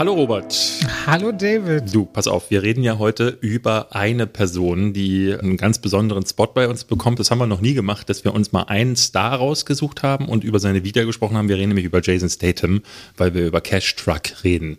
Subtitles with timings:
[0.00, 0.56] Hallo Robert.
[1.04, 1.94] Hallo David.
[1.94, 6.46] Du, pass auf, wir reden ja heute über eine Person, die einen ganz besonderen Spot
[6.46, 7.18] bei uns bekommt.
[7.18, 10.42] Das haben wir noch nie gemacht, dass wir uns mal einen Star rausgesucht haben und
[10.42, 11.50] über seine Vita gesprochen haben.
[11.50, 12.80] Wir reden nämlich über Jason Statham,
[13.18, 14.78] weil wir über Cash Truck reden.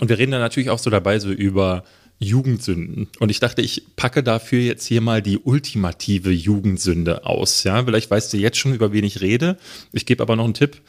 [0.00, 1.84] Und wir reden da natürlich auch so dabei so über
[2.18, 3.08] Jugendsünden.
[3.18, 7.62] Und ich dachte, ich packe dafür jetzt hier mal die ultimative Jugendsünde aus.
[7.64, 9.58] Ja, vielleicht weißt du jetzt schon, über wen ich rede.
[9.92, 10.80] Ich gebe aber noch einen Tipp.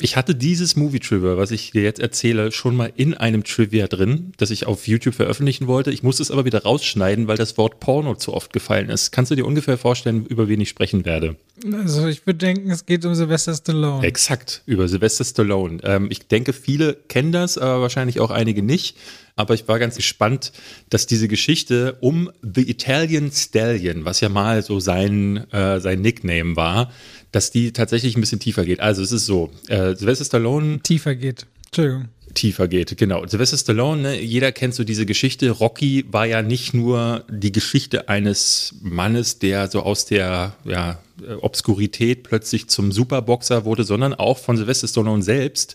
[0.00, 3.86] Ich hatte dieses Movie Trivia, was ich dir jetzt erzähle, schon mal in einem Trivia
[3.86, 5.90] drin, das ich auf YouTube veröffentlichen wollte.
[5.90, 9.12] Ich musste es aber wieder rausschneiden, weil das Wort Porno zu oft gefallen ist.
[9.12, 11.36] Kannst du dir ungefähr vorstellen, über wen ich sprechen werde?
[11.72, 14.06] Also ich würde denken, es geht um Sylvester Stallone.
[14.06, 15.78] Exakt, über Sylvester Stallone.
[15.84, 18.96] Ähm, ich denke, viele kennen das, aber wahrscheinlich auch einige nicht.
[19.34, 20.52] Aber ich war ganz gespannt,
[20.90, 26.54] dass diese Geschichte um The Italian Stallion, was ja mal so sein, äh, sein Nickname
[26.56, 26.92] war,
[27.32, 28.80] dass die tatsächlich ein bisschen tiefer geht.
[28.80, 30.80] Also es ist so, äh, Sylvester Stallone.
[30.82, 31.46] Tiefer geht.
[31.66, 32.08] Entschuldigung.
[32.34, 33.26] Tiefer geht, genau.
[33.26, 35.50] Sylvester Stallone, ne, jeder kennt so diese Geschichte.
[35.50, 40.98] Rocky war ja nicht nur die Geschichte eines Mannes, der so aus der ja,
[41.40, 45.74] Obskurität plötzlich zum Superboxer wurde, sondern auch von Sylvester Stallone selbst,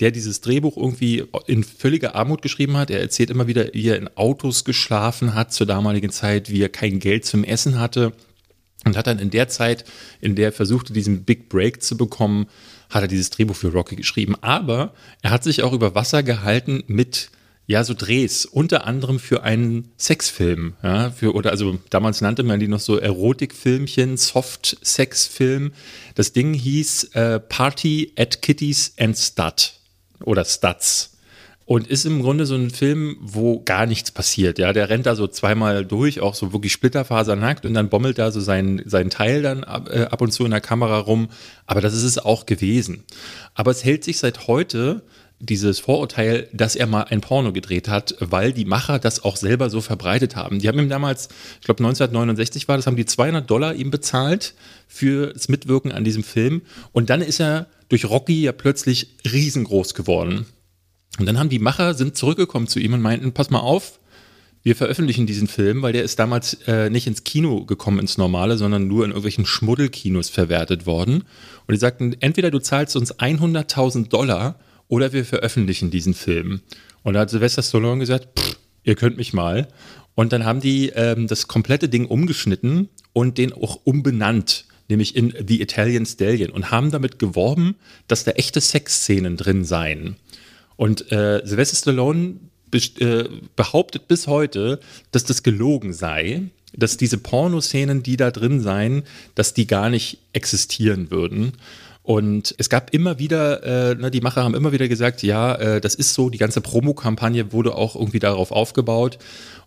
[0.00, 2.90] der dieses Drehbuch irgendwie in völliger Armut geschrieben hat.
[2.90, 6.68] Er erzählt immer wieder, wie er in Autos geschlafen hat zur damaligen Zeit, wie er
[6.68, 8.12] kein Geld zum Essen hatte
[8.84, 9.84] und hat dann in der Zeit,
[10.20, 12.46] in der er versuchte, diesen Big Break zu bekommen,
[12.90, 14.36] hat er dieses Drehbuch für Rocky geschrieben.
[14.40, 17.30] Aber er hat sich auch über Wasser gehalten mit
[17.66, 22.60] ja, so Drehs, unter anderem für einen Sexfilm, ja, für, oder also damals nannte man
[22.60, 25.72] die noch so Erotikfilmchen, Soft-Sex-Film.
[26.14, 29.72] Das Ding hieß äh, Party at Kitties and Stud
[30.22, 31.13] oder Studs.
[31.66, 34.58] Und ist im Grunde so ein Film, wo gar nichts passiert.
[34.58, 38.30] Ja, der rennt da so zweimal durch, auch so wirklich splitterfasernackt und dann bommelt da
[38.30, 41.28] so sein, sein Teil dann ab, äh, ab und zu in der Kamera rum.
[41.66, 43.04] Aber das ist es auch gewesen.
[43.54, 45.02] Aber es hält sich seit heute
[45.38, 49.70] dieses Vorurteil, dass er mal ein Porno gedreht hat, weil die Macher das auch selber
[49.70, 50.58] so verbreitet haben.
[50.58, 51.28] Die haben ihm damals,
[51.60, 54.54] ich glaube 1969 war das, haben die 200 Dollar ihm bezahlt
[54.86, 56.62] für das Mitwirken an diesem Film.
[56.92, 60.46] Und dann ist er durch Rocky ja plötzlich riesengroß geworden.
[61.18, 64.00] Und dann haben die Macher, sind zurückgekommen zu ihm und meinten, pass mal auf,
[64.64, 68.56] wir veröffentlichen diesen Film, weil der ist damals äh, nicht ins Kino gekommen, ins Normale,
[68.56, 71.24] sondern nur in irgendwelchen Schmuddelkinos verwertet worden.
[71.66, 74.58] Und die sagten, entweder du zahlst uns 100.000 Dollar
[74.88, 76.60] oder wir veröffentlichen diesen Film.
[77.02, 78.28] Und da hat Sylvester Stallone gesagt,
[78.84, 79.68] ihr könnt mich mal.
[80.14, 85.34] Und dann haben die ähm, das komplette Ding umgeschnitten und den auch umbenannt, nämlich in
[85.46, 87.74] The Italian Stallion und haben damit geworben,
[88.08, 90.16] dass da echte Sexszenen drin seien.
[90.76, 92.36] Und äh, Sylvester Stallone
[92.72, 93.24] äh,
[93.54, 94.80] behauptet bis heute,
[95.12, 96.42] dass das gelogen sei,
[96.76, 101.52] dass diese Pornoszenen, die da drin seien, dass die gar nicht existieren würden.
[102.02, 105.80] Und es gab immer wieder, äh, ne, die Macher haben immer wieder gesagt, ja, äh,
[105.80, 109.18] das ist so, die ganze Promokampagne wurde auch irgendwie darauf aufgebaut.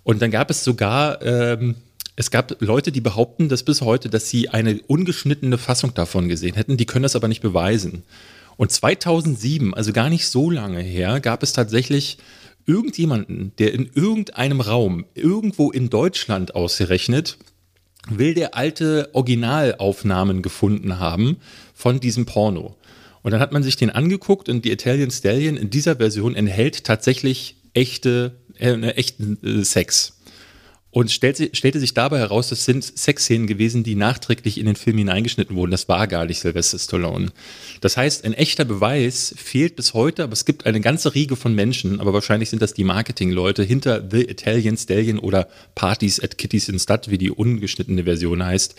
[0.03, 1.75] Und dann gab es sogar, ähm,
[2.15, 6.55] es gab Leute, die behaupten, dass bis heute, dass sie eine ungeschnittene Fassung davon gesehen
[6.55, 8.03] hätten, die können das aber nicht beweisen.
[8.57, 12.17] Und 2007, also gar nicht so lange her, gab es tatsächlich
[12.65, 17.37] irgendjemanden, der in irgendeinem Raum, irgendwo in Deutschland ausgerechnet,
[18.09, 21.37] will der alte Originalaufnahmen gefunden haben
[21.73, 22.75] von diesem Porno.
[23.21, 26.83] Und dann hat man sich den angeguckt und die Italian Stallion in dieser Version enthält
[26.83, 30.16] tatsächlich echte, äh, echten äh, Sex.
[30.97, 34.97] Und stellte, stellte sich dabei heraus, das sind Sexszenen gewesen, die nachträglich in den Film
[34.97, 35.69] hineingeschnitten wurden.
[35.69, 37.27] Das war gar nicht Sylvester Stallone.
[37.81, 41.53] Das heißt, ein echter Beweis fehlt bis heute, aber es gibt eine ganze Riege von
[41.53, 46.67] Menschen, aber wahrscheinlich sind das die Marketingleute hinter The Italian Stallion oder Parties at Kitties
[46.67, 48.73] in Stud, wie die ungeschnittene Version heißt,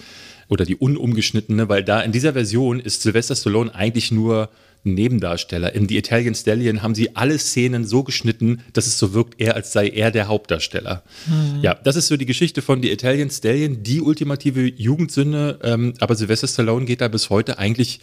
[0.49, 4.49] oder die unumgeschnittene, weil da in dieser Version ist Sylvester Stallone eigentlich nur
[4.94, 5.75] Nebendarsteller.
[5.75, 9.54] In The Italian Stallion haben sie alle Szenen so geschnitten, dass es so wirkt, er
[9.54, 11.03] als sei er der Hauptdarsteller.
[11.26, 11.60] Mhm.
[11.62, 15.58] Ja, das ist so die Geschichte von The Italian Stallion, die ultimative Jugendsünde.
[15.62, 18.00] Ähm, aber Sylvester Stallone geht da bis heute eigentlich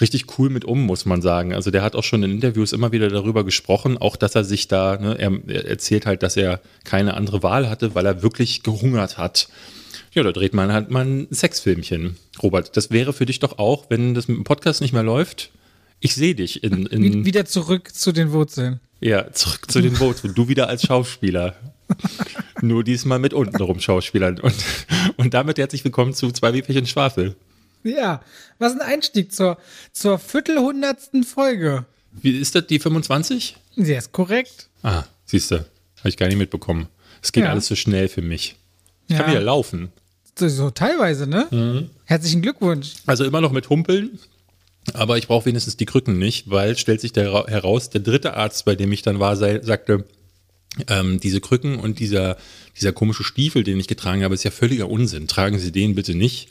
[0.00, 1.52] richtig cool mit um, muss man sagen.
[1.54, 4.68] Also der hat auch schon in Interviews immer wieder darüber gesprochen, auch dass er sich
[4.68, 8.62] da, ne, er, er erzählt halt, dass er keine andere Wahl hatte, weil er wirklich
[8.62, 9.48] gehungert hat.
[10.12, 12.16] Ja, da dreht man halt mal ein Sexfilmchen.
[12.42, 15.50] Robert, das wäre für dich doch auch, wenn das mit dem Podcast nicht mehr läuft,
[16.00, 17.24] ich sehe dich in, in.
[17.24, 18.80] Wieder zurück zu den Wurzeln.
[19.00, 20.34] Ja, zurück zu den Wurzeln.
[20.34, 21.56] Du wieder als Schauspieler.
[22.62, 24.40] Nur diesmal mit untenrum Schauspielern.
[24.40, 24.54] Und,
[25.16, 27.36] und damit herzlich willkommen zu Zwei wie und Schwafel.
[27.84, 28.22] Ja,
[28.58, 29.58] was ein Einstieg zur,
[29.92, 31.84] zur viertelhundertsten Folge.
[32.12, 33.56] Wie ist das, die 25?
[33.76, 34.68] Sehr ist korrekt.
[34.82, 35.56] Ah, siehst du.
[35.98, 36.88] Habe ich gar nicht mitbekommen.
[37.22, 37.50] Es geht ja.
[37.50, 38.56] alles so schnell für mich.
[39.06, 39.22] Ich ja.
[39.22, 39.92] kann wieder laufen.
[40.38, 41.46] So, so teilweise, ne?
[41.50, 41.90] Mhm.
[42.04, 42.94] Herzlichen Glückwunsch.
[43.06, 44.18] Also immer noch mit Humpeln,
[44.94, 48.64] Aber ich brauche wenigstens die Krücken nicht, weil stellt sich der heraus, der dritte Arzt,
[48.64, 50.04] bei dem ich dann war, sei, sagte,
[50.88, 52.36] ähm, diese Krücken und dieser,
[52.76, 55.26] dieser komische Stiefel, den ich getragen habe, ist ja völliger Unsinn.
[55.26, 56.48] Tragen Sie den bitte nicht,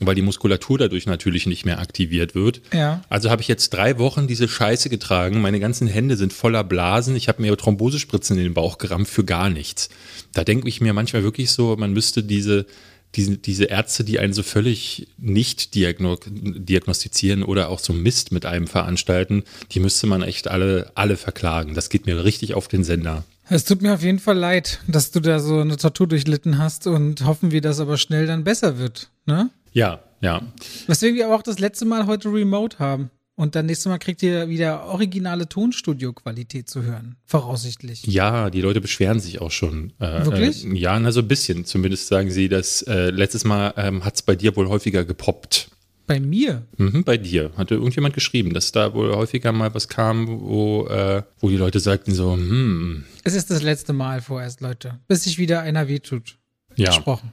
[0.00, 2.60] weil die Muskulatur dadurch natürlich nicht mehr aktiviert wird.
[2.72, 3.02] Ja.
[3.08, 5.40] Also habe ich jetzt drei Wochen diese Scheiße getragen.
[5.40, 7.16] Meine ganzen Hände sind voller Blasen.
[7.16, 9.88] Ich habe mir Thrombosespritzen in den Bauch gerammt für gar nichts.
[10.34, 12.66] Da denke ich mir manchmal wirklich so, man müsste diese
[13.14, 18.46] diese, diese Ärzte, die einen so völlig nicht diagno diagnostizieren oder auch so Mist mit
[18.46, 21.74] einem veranstalten, die müsste man echt alle, alle verklagen.
[21.74, 23.24] Das geht mir richtig auf den Sender.
[23.50, 26.86] Es tut mir auf jeden Fall leid, dass du da so eine Tortur durchlitten hast
[26.86, 29.10] und hoffen wir, dass aber schnell dann besser wird.
[29.24, 29.48] Ne?
[29.72, 30.42] Ja, ja.
[30.86, 33.10] Weswegen wir aber auch das letzte Mal heute Remote haben.
[33.38, 38.04] Und dann nächstes Mal kriegt ihr wieder originale Tonstudio-Qualität zu hören, voraussichtlich.
[38.04, 39.92] Ja, die Leute beschweren sich auch schon.
[40.00, 40.66] Äh, Wirklich?
[40.66, 41.64] Äh, ja, na so ein bisschen.
[41.64, 45.70] Zumindest sagen sie, dass äh, letztes Mal ähm, hat es bei dir wohl häufiger gepoppt.
[46.08, 46.66] Bei mir?
[46.78, 47.52] Mhm, bei dir.
[47.56, 51.78] Hatte irgendjemand geschrieben, dass da wohl häufiger mal was kam, wo, äh, wo die Leute
[51.78, 53.04] sagten so, hm.
[53.22, 54.98] Es ist das letzte Mal vorerst, Leute.
[55.06, 56.38] Bis sich wieder einer wehtut.
[56.74, 56.88] Ja.
[56.88, 57.30] Gesprochen.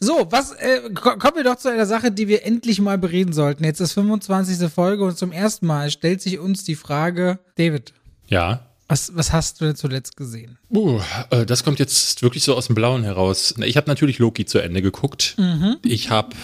[0.00, 3.64] So, was äh, kommen wir doch zu einer Sache, die wir endlich mal bereden sollten.
[3.64, 4.68] Jetzt ist 25.
[4.70, 7.92] Folge und zum ersten Mal stellt sich uns die Frage, David.
[8.26, 8.66] Ja.
[8.88, 10.58] Was, was hast du denn zuletzt gesehen?
[10.70, 11.00] Uh,
[11.46, 13.54] das kommt jetzt wirklich so aus dem Blauen heraus.
[13.64, 15.34] Ich habe natürlich Loki zu Ende geguckt.
[15.38, 15.76] Mhm.
[15.84, 16.36] Ich habe,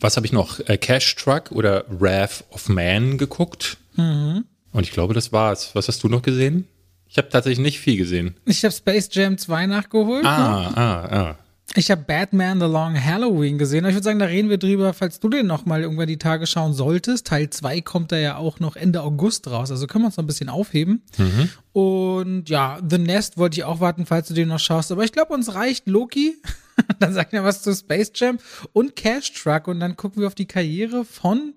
[0.00, 0.58] was habe ich noch?
[0.60, 3.76] Äh, Cash Truck oder Wrath of Man geguckt.
[3.96, 4.44] Mhm.
[4.72, 5.74] Und ich glaube, das war's.
[5.74, 6.66] Was hast du noch gesehen?
[7.08, 8.36] Ich habe tatsächlich nicht viel gesehen.
[8.46, 10.24] Ich habe Space Jam 2 nachgeholt.
[10.24, 11.38] Ah, ah, ah.
[11.76, 13.84] Ich habe Batman The Long Halloween gesehen.
[13.84, 16.48] Ich würde sagen, da reden wir drüber, falls du den noch mal irgendwann die Tage
[16.48, 17.28] schauen solltest.
[17.28, 19.70] Teil 2 kommt da ja auch noch Ende August raus.
[19.70, 21.02] Also können wir uns noch ein bisschen aufheben.
[21.16, 21.48] Mhm.
[21.72, 24.90] Und ja, The Nest wollte ich auch warten, falls du den noch schaust.
[24.90, 26.36] Aber ich glaube, uns reicht Loki.
[26.98, 28.38] dann sagen wir was zu Space Jam
[28.72, 29.68] und Cash Truck.
[29.68, 31.54] Und dann gucken wir auf die Karriere von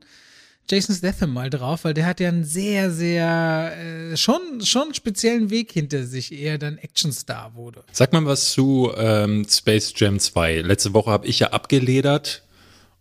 [0.69, 5.50] Jason Statham mal drauf, weil der hat ja einen sehr, sehr, äh, schon, schon speziellen
[5.50, 7.83] Weg hinter sich, eher dann Actionstar wurde.
[7.92, 10.62] Sag mal was zu ähm, Space Jam 2.
[10.62, 12.44] Letzte Woche habe ich ja abgeledert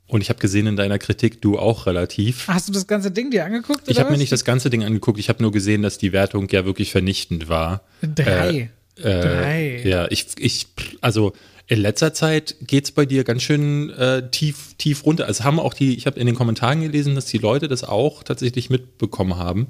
[0.09, 2.49] und ich habe gesehen in deiner Kritik, du auch relativ.
[2.49, 3.83] Hast du das ganze Ding dir angeguckt?
[3.87, 6.49] Ich habe mir nicht das ganze Ding angeguckt, ich habe nur gesehen, dass die Wertung
[6.51, 7.83] ja wirklich vernichtend war.
[8.03, 8.71] Drei.
[8.99, 9.83] Äh, äh, Drei.
[9.85, 10.67] Ja, ich, ich,
[11.01, 11.33] also
[11.73, 15.25] in letzter Zeit geht es bei dir ganz schön äh, tief, tief runter.
[15.25, 18.25] Also haben auch die, ich habe in den Kommentaren gelesen, dass die Leute das auch
[18.25, 19.69] tatsächlich mitbekommen haben,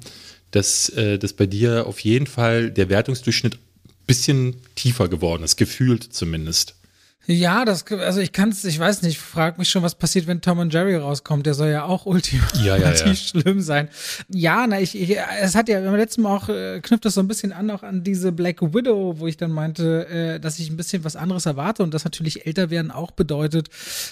[0.51, 5.55] dass, äh, dass bei dir auf jeden Fall der Wertungsdurchschnitt ein bisschen tiefer geworden ist,
[5.55, 6.75] gefühlt zumindest.
[7.25, 10.41] Ja, das, also ich kann es, ich weiß nicht, frag mich schon, was passiert, wenn
[10.41, 11.45] Tom und Jerry rauskommt.
[11.45, 13.15] Der soll ja auch ultimativ ja, ja, ja.
[13.15, 13.87] schlimm sein.
[14.27, 17.21] Ja, na, ich, ich, es hat ja beim letzten Mal auch, äh, knüpft das so
[17.21, 20.69] ein bisschen an, auch an diese Black Widow, wo ich dann meinte, äh, dass ich
[20.69, 23.69] ein bisschen was anderes erwarte und das natürlich älter werden auch bedeutet,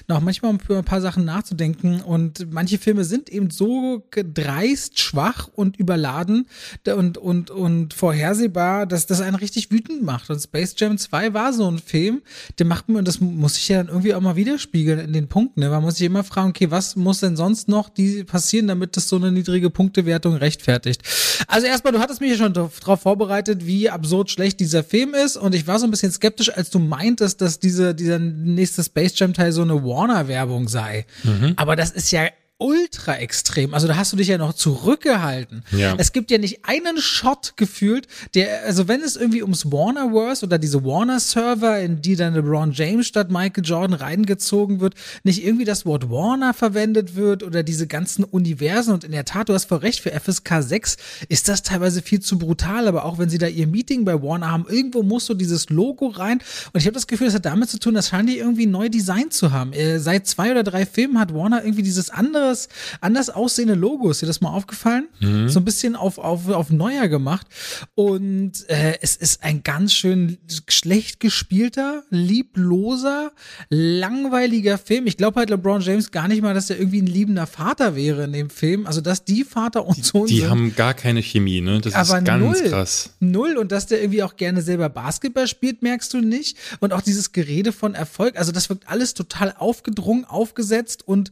[0.07, 1.99] noch manchmal über ein paar Sachen nachzudenken.
[1.99, 6.47] Und manche Filme sind eben so dreist, schwach und überladen
[6.87, 10.29] und, und, und vorhersehbar, dass das einen richtig wütend macht.
[10.29, 12.21] Und Space Jam 2 war so ein Film,
[12.57, 15.27] der macht mir und das muss sich ja dann irgendwie auch mal widerspiegeln in den
[15.27, 15.61] Punkten.
[15.61, 15.69] Ne?
[15.69, 19.09] Man muss sich immer fragen, okay, was muss denn sonst noch die passieren, damit das
[19.09, 21.01] so eine niedrige Punktewertung rechtfertigt?
[21.47, 25.35] Also erstmal, du hattest mich ja schon darauf vorbereitet, wie absurd schlecht dieser Film ist
[25.35, 29.17] und ich war so ein bisschen skeptisch, als du meintest, dass diese, dieser nächste Space
[29.17, 31.07] Jam Teil so eine Warner-Werbung sei.
[31.23, 31.53] Mhm.
[31.55, 32.27] Aber das ist ja
[32.61, 33.73] ultra extrem.
[33.73, 35.63] Also da hast du dich ja noch zurückgehalten.
[35.71, 35.95] Ja.
[35.97, 40.59] Es gibt ja nicht einen Shot gefühlt, der, also wenn es irgendwie ums Warnerverse oder
[40.59, 45.87] diese Warner-Server, in die dann LeBron James statt Michael Jordan reingezogen wird, nicht irgendwie das
[45.87, 48.93] Wort Warner verwendet wird oder diese ganzen Universen.
[48.93, 50.97] Und in der Tat, du hast voll recht, für FSK 6
[51.29, 52.87] ist das teilweise viel zu brutal.
[52.87, 56.07] Aber auch wenn sie da ihr Meeting bei Warner haben, irgendwo muss so dieses Logo
[56.07, 56.39] rein.
[56.73, 58.89] Und ich habe das Gefühl, das hat damit zu tun, das scheinen die irgendwie neu
[58.89, 59.73] designt zu haben.
[59.73, 64.09] Äh, seit zwei oder drei Filmen hat Warner irgendwie dieses andere anderes, anders aussehende Logo.
[64.11, 65.07] Ist dir das mal aufgefallen?
[65.19, 65.49] Mhm.
[65.49, 67.47] So ein bisschen auf, auf, auf neuer gemacht.
[67.95, 73.31] Und äh, es ist ein ganz schön schlecht gespielter, liebloser,
[73.69, 75.07] langweiliger Film.
[75.07, 78.23] Ich glaube halt LeBron James gar nicht mal, dass er irgendwie ein liebender Vater wäre
[78.23, 78.85] in dem Film.
[78.85, 80.49] Also, dass die Vater und Sohn Die sind.
[80.49, 81.79] haben gar keine Chemie, ne?
[81.81, 82.69] Das Aber ist ganz null.
[82.69, 83.09] krass.
[83.19, 86.57] Null und dass der irgendwie auch gerne selber Basketball spielt, merkst du nicht.
[86.79, 91.31] Und auch dieses Gerede von Erfolg, also das wirkt alles total aufgedrungen, aufgesetzt und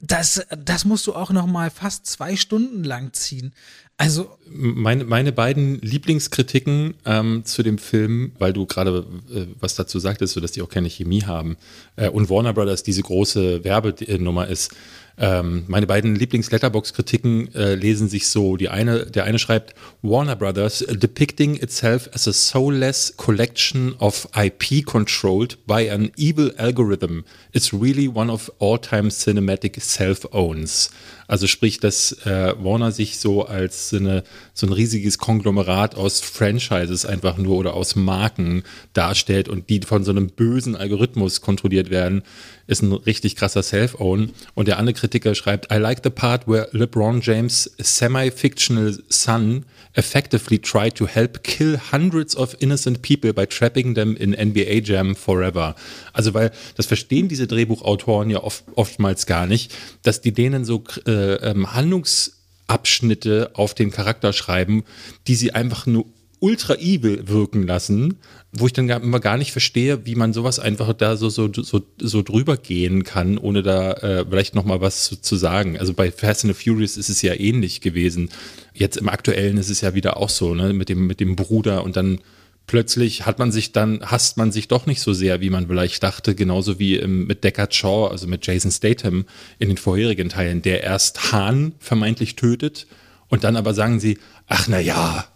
[0.00, 3.52] das, das musst du auch noch mal fast zwei Stunden lang ziehen.
[3.96, 9.98] Also Meine, meine beiden Lieblingskritiken ähm, zu dem Film, weil du gerade äh, was dazu
[9.98, 11.56] sagtest, so dass die auch keine Chemie haben
[11.96, 14.72] äh, und Warner Brothers diese große Werbenummer ist.
[15.20, 18.56] Ähm, meine beiden Lieblings-Letterbox-Kritiken äh, lesen sich so.
[18.56, 24.86] Die eine, der eine schreibt, Warner Brothers depicting itself as a soulless collection of IP
[24.86, 30.90] controlled by an evil algorithm is really one of all-time cinematic self-owns.
[31.26, 34.22] Also sprich, dass äh, Warner sich so als so, eine,
[34.54, 38.62] so ein riesiges Konglomerat aus Franchises einfach nur oder aus Marken
[38.94, 42.22] darstellt und die von so einem bösen Algorithmus kontrolliert werden,
[42.68, 44.30] ist ein richtig krasser Self-Own.
[44.54, 50.58] Und der andere Kritiker schreibt, I like the part where LeBron James' semi-fictional son effectively
[50.58, 55.74] tried to help kill hundreds of innocent people by trapping them in NBA Jam forever.
[56.12, 60.84] Also weil das verstehen diese Drehbuchautoren ja oft, oftmals gar nicht, dass die denen so
[61.06, 64.84] äh, ähm, Handlungsabschnitte auf den Charakter schreiben,
[65.26, 66.04] die sie einfach nur
[66.40, 68.18] ultra evil wirken lassen,
[68.52, 71.82] wo ich dann immer gar nicht verstehe, wie man sowas einfach da so, so, so,
[71.98, 75.78] so drüber gehen kann, ohne da äh, vielleicht nochmal was zu, zu, sagen.
[75.78, 78.30] Also bei Fast and the Furious ist es ja ähnlich gewesen.
[78.74, 81.84] Jetzt im Aktuellen ist es ja wieder auch so, ne, mit dem, mit dem Bruder
[81.84, 82.20] und dann
[82.66, 86.02] plötzlich hat man sich dann, hasst man sich doch nicht so sehr, wie man vielleicht
[86.02, 89.24] dachte, genauso wie im, mit Deckard Shaw, also mit Jason Statham
[89.58, 92.86] in den vorherigen Teilen, der erst Hahn vermeintlich tötet
[93.28, 95.26] und dann aber sagen sie, ach na ja,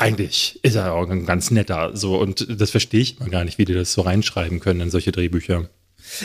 [0.00, 1.96] eigentlich ist er auch ein ganz netter.
[1.96, 4.90] So, und das verstehe ich mal gar nicht, wie die das so reinschreiben können in
[4.90, 5.68] solche Drehbücher.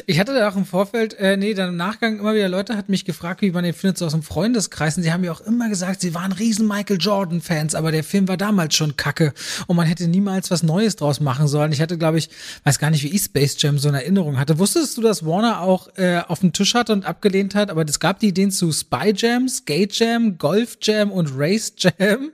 [0.05, 2.89] Ich hatte da auch im Vorfeld, äh, nee, dann im Nachgang immer wieder Leute hat
[2.89, 4.97] mich gefragt, wie man den findet, so aus dem Freundeskreis.
[4.97, 8.27] Und sie haben mir auch immer gesagt, sie waren riesen Michael Jordan-Fans, aber der Film
[8.27, 9.33] war damals schon kacke
[9.67, 11.71] und man hätte niemals was Neues draus machen sollen.
[11.71, 12.29] Ich hatte, glaube ich,
[12.63, 14.59] weiß gar nicht, wie ich Space Jam so eine Erinnerung hatte.
[14.59, 17.69] Wusstest du, dass Warner auch äh, auf dem Tisch hatte und abgelehnt hat?
[17.69, 22.31] Aber es gab die Ideen zu Spy Jam, Skate Jam, Golf Jam und Race Jam.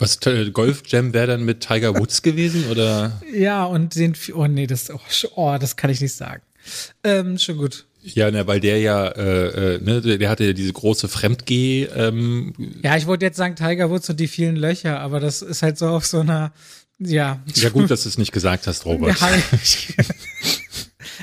[0.00, 0.18] Was
[0.52, 3.20] Golf Jam wäre dann mit Tiger Woods gewesen oder?
[3.32, 4.98] Ja, und den oh nee, das oh,
[5.36, 6.42] oh das kann ich nicht sagen.
[7.04, 7.86] Ähm, schon gut.
[8.02, 11.84] Ja, ne, weil der ja, äh, äh, ne, der hatte ja diese große Fremdgeh.
[11.94, 15.62] Ähm ja, ich wollte jetzt sagen Tiger Woods und die vielen Löcher, aber das ist
[15.62, 16.52] halt so auf so einer,
[16.98, 17.42] ja.
[17.54, 19.20] Ja, gut, dass du es nicht gesagt hast, Robert.
[19.20, 19.28] Ja,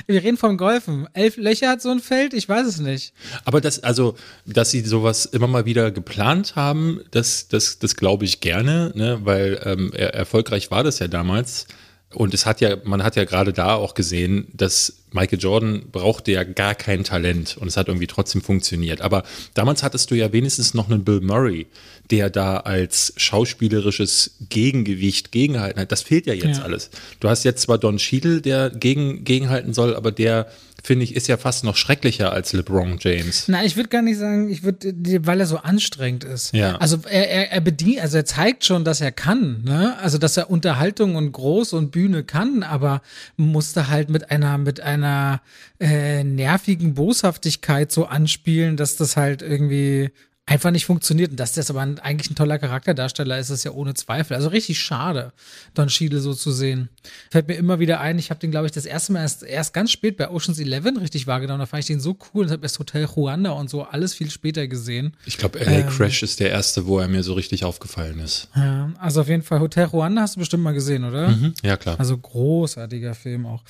[0.06, 1.08] Wir reden vom Golfen.
[1.12, 2.34] Elf Löcher hat so ein Feld?
[2.34, 3.12] Ich weiß es nicht.
[3.44, 4.14] Aber das, also,
[4.46, 9.20] dass sie sowas immer mal wieder geplant haben, das, das, das glaube ich gerne, ne?
[9.22, 11.66] weil ähm, er, erfolgreich war das ja damals.
[12.14, 16.32] Und es hat ja, man hat ja gerade da auch gesehen, dass Michael Jordan brauchte
[16.32, 19.02] ja gar kein Talent und es hat irgendwie trotzdem funktioniert.
[19.02, 21.66] Aber damals hattest du ja wenigstens noch einen Bill Murray,
[22.10, 25.92] der da als schauspielerisches Gegengewicht gegenhalten hat.
[25.92, 26.64] Das fehlt ja jetzt ja.
[26.64, 26.88] alles.
[27.20, 30.50] Du hast jetzt zwar Don Cheadle, der gegen, gegenhalten soll, aber der
[30.84, 33.44] finde ich, ist ja fast noch schrecklicher als LeBron James.
[33.48, 34.94] Na, ich würde gar nicht sagen, ich würde,
[35.26, 36.54] weil er so anstrengend ist.
[36.54, 36.76] Ja.
[36.76, 39.96] Also er, er, er bedient, also er zeigt schon, dass er kann, ne?
[40.00, 43.02] Also dass er Unterhaltung und Groß und Bühne kann, aber
[43.36, 45.40] musste halt mit einer, mit einer
[45.80, 50.10] äh, nervigen Boshaftigkeit so anspielen, dass das halt irgendwie
[50.48, 51.30] einfach nicht funktioniert.
[51.30, 54.34] Und dass das aber ein, eigentlich ein toller Charakterdarsteller ist, ist ja ohne Zweifel.
[54.34, 55.32] Also richtig schade,
[55.74, 56.88] Don Cheadle so zu sehen.
[57.30, 59.74] Fällt mir immer wieder ein, ich habe den, glaube ich, das erste Mal erst, erst
[59.74, 61.60] ganz spät bei Oceans 11 richtig wahrgenommen.
[61.60, 64.30] Da fand ich den so cool und habe erst Hotel Ruanda und so alles viel
[64.30, 65.14] später gesehen.
[65.26, 68.48] Ich glaube, LA ähm, Crash ist der erste, wo er mir so richtig aufgefallen ist.
[68.56, 71.28] Ja, also auf jeden Fall Hotel Ruanda hast du bestimmt mal gesehen, oder?
[71.28, 72.00] Mhm, ja, klar.
[72.00, 73.62] Also großartiger Film auch.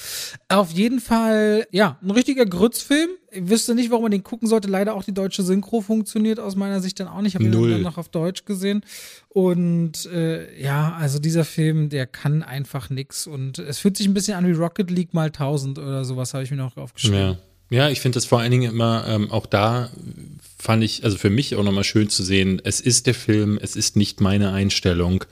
[0.49, 4.69] Auf jeden Fall, ja, ein richtiger Grützfilm ich wüsste nicht, warum man den gucken sollte.
[4.69, 7.33] Leider auch die deutsche Synchro funktioniert aus meiner Sicht dann auch nicht.
[7.33, 8.83] Ich habe ihn dann noch auf Deutsch gesehen.
[9.29, 13.27] Und äh, ja, also dieser Film, der kann einfach nix.
[13.27, 16.45] Und es fühlt sich ein bisschen an wie Rocket League mal 1000 oder sowas, habe
[16.45, 17.19] ich mir noch aufgeschrieben.
[17.19, 17.39] Ja.
[17.71, 19.91] Ja, ich finde das vor allen Dingen immer, ähm, auch da
[20.59, 23.77] fand ich, also für mich auch nochmal schön zu sehen, es ist der Film, es
[23.77, 25.25] ist nicht meine Einstellung.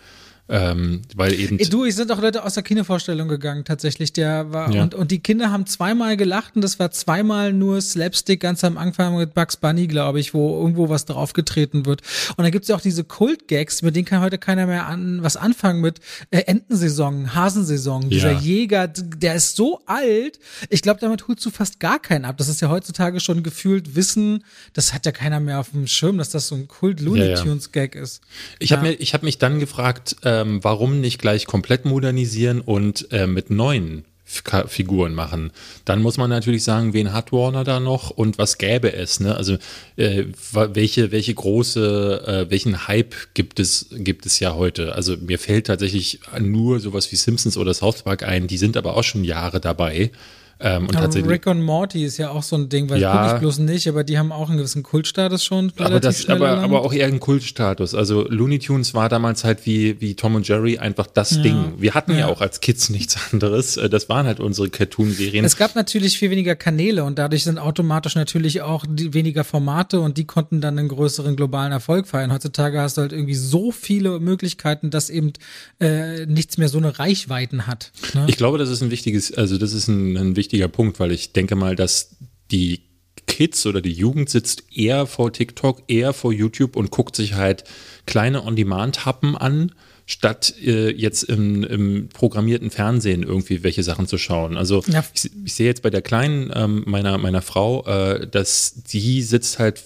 [0.48, 1.58] Ähm, weil eben.
[1.58, 4.12] Du, ich sind auch Leute aus der Kinovorstellung gegangen, tatsächlich.
[4.12, 4.82] Der war, ja.
[4.82, 8.78] und, und die Kinder haben zweimal gelacht und das war zweimal nur Slapstick ganz am
[8.78, 12.02] Anfang mit Bugs Bunny, glaube ich, wo irgendwo was draufgetreten wird.
[12.36, 15.36] Und dann gibt's ja auch diese Kult-Gags, mit denen kann heute keiner mehr an, was
[15.36, 15.98] anfangen mit
[16.30, 18.08] äh, Entensaison, Hasensaison.
[18.08, 18.38] Dieser ja.
[18.38, 20.38] Jäger, der ist so alt.
[20.70, 22.36] Ich glaube, damit holst du fast gar keinen ab.
[22.36, 26.18] Das ist ja heutzutage schon gefühlt Wissen, das hat ja keiner mehr auf dem Schirm,
[26.18, 28.20] dass das so ein Kult-Looney Tunes-Gag ist.
[28.60, 33.10] Ich habe ich habe mich dann gefragt, äh, ähm, warum nicht gleich komplett modernisieren und
[33.12, 35.52] äh, mit neuen Figuren machen.
[35.84, 39.20] Dann muss man natürlich sagen, wen hat Warner da noch und was gäbe es?
[39.20, 39.36] Ne?
[39.36, 39.56] Also
[39.94, 44.96] äh, welche, welche große, äh, welchen Hype gibt es, gibt es ja heute?
[44.96, 48.96] Also mir fällt tatsächlich nur sowas wie Simpsons oder South Park ein, die sind aber
[48.96, 50.10] auch schon Jahre dabei.
[50.58, 53.12] Ähm, und aber tatsächlich, Rick und Morty ist ja auch so ein Ding, weil Ja.
[53.24, 55.70] gucke ich bloß nicht, aber die haben auch einen gewissen Kultstatus schon.
[55.76, 56.64] aber, das, aber, erlangt.
[56.64, 57.94] aber auch eher ein Kultstatus.
[57.94, 61.42] Also Looney Tunes war damals halt wie, wie Tom und Jerry einfach das Ja.
[61.42, 61.74] Ding.
[61.78, 62.20] Wir hatten ja.
[62.20, 62.26] Ja.
[62.28, 63.76] auch als Kids nichts anderes.
[63.76, 65.44] Äh, Das waren halt unsere Cartoon-Serien.
[65.44, 70.00] Es gab natürlich viel weniger Kanäle und dadurch sind automatisch natürlich auch die weniger Formate
[70.00, 72.32] und die konnten dann einen größeren globalen Erfolg feiern.
[72.32, 75.32] Heutzutage hast du halt irgendwie so viele Möglichkeiten, dass eben
[75.80, 77.92] äh, nichts mehr so eine Reichweiten hat.
[78.14, 78.24] Ne?
[78.28, 81.32] Ich glaube, das ist ein wichtiges, also das ist ein, ein wichtiger Punkt, weil ich
[81.32, 82.16] denke mal, dass
[82.52, 82.82] die
[83.26, 87.64] Kids oder die Jugend sitzt eher vor TikTok, eher vor YouTube und guckt sich halt
[88.06, 89.72] kleine On-Demand-Happen an,
[90.06, 94.56] statt äh, jetzt im, im programmierten Fernsehen irgendwie welche Sachen zu schauen.
[94.56, 95.04] Also Ja.
[95.12, 99.58] ich, ich sehe jetzt bei der Kleinen ähm, meiner, meiner Frau, äh, dass die sitzt
[99.58, 99.82] halt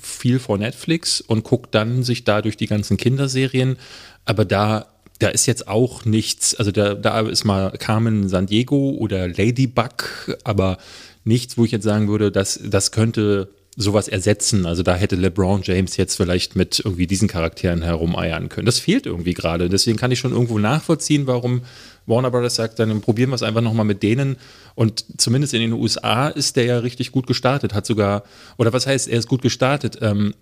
[0.00, 3.76] viel vor Netflix und guckt dann sich da durch die ganzen Kinderserien,
[4.24, 4.91] aber da
[5.22, 10.36] da ist jetzt auch nichts, also da, da ist mal Carmen San Diego oder Ladybug,
[10.44, 10.78] aber
[11.24, 14.66] nichts, wo ich jetzt sagen würde, dass das könnte sowas ersetzen.
[14.66, 18.66] Also da hätte LeBron James jetzt vielleicht mit irgendwie diesen Charakteren herumeiern können.
[18.66, 19.68] Das fehlt irgendwie gerade.
[19.68, 21.62] Deswegen kann ich schon irgendwo nachvollziehen, warum
[22.04, 24.36] Warner Brothers sagt, dann probieren wir es einfach nochmal mit denen.
[24.74, 28.24] Und zumindest in den USA ist der ja richtig gut gestartet, hat sogar,
[28.58, 29.98] oder was heißt, er ist gut gestartet.
[30.02, 30.34] Ähm,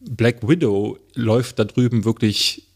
[0.00, 2.67] Black Widow läuft da drüben wirklich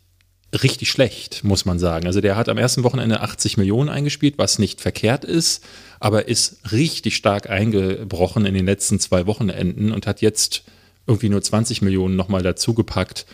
[0.52, 2.06] richtig schlecht, muss man sagen.
[2.06, 5.64] Also der hat am ersten Wochenende 80 Millionen eingespielt, was nicht verkehrt ist,
[5.98, 10.64] aber ist richtig stark eingebrochen in den letzten zwei Wochenenden und hat jetzt
[11.06, 13.26] irgendwie nur 20 Millionen nochmal dazugepackt.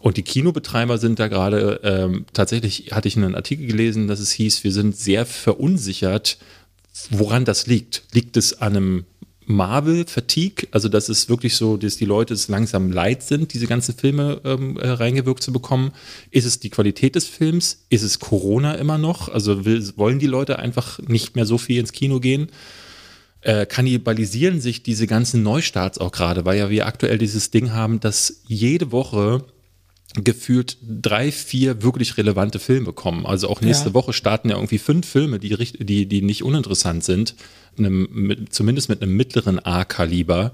[0.00, 4.32] Und die Kinobetreiber sind da gerade, ähm, tatsächlich hatte ich einen Artikel gelesen, dass es
[4.32, 6.38] hieß, wir sind sehr verunsichert,
[7.10, 8.02] woran das liegt.
[8.12, 9.04] Liegt es an einem
[9.48, 13.94] Marvel-Fatigue, also dass es wirklich so, dass die Leute es langsam leid sind, diese ganzen
[13.94, 15.92] Filme ähm, äh, reingewirkt zu bekommen?
[16.30, 17.84] Ist es die Qualität des Films?
[17.88, 19.28] Ist es Corona immer noch?
[19.28, 22.48] Also will, wollen die Leute einfach nicht mehr so viel ins Kino gehen?
[23.40, 28.00] Äh, kannibalisieren sich diese ganzen Neustarts auch gerade, weil ja wir aktuell dieses Ding haben,
[28.00, 29.44] dass jede Woche
[30.14, 33.26] gefühlt drei, vier wirklich relevante Filme kommen.
[33.26, 33.94] Also auch nächste Ja.
[33.94, 37.34] Woche starten ja irgendwie fünf Filme, die, die, die nicht uninteressant sind,
[37.78, 40.52] einem, mit, zumindest mit einem mittleren A-Kaliber.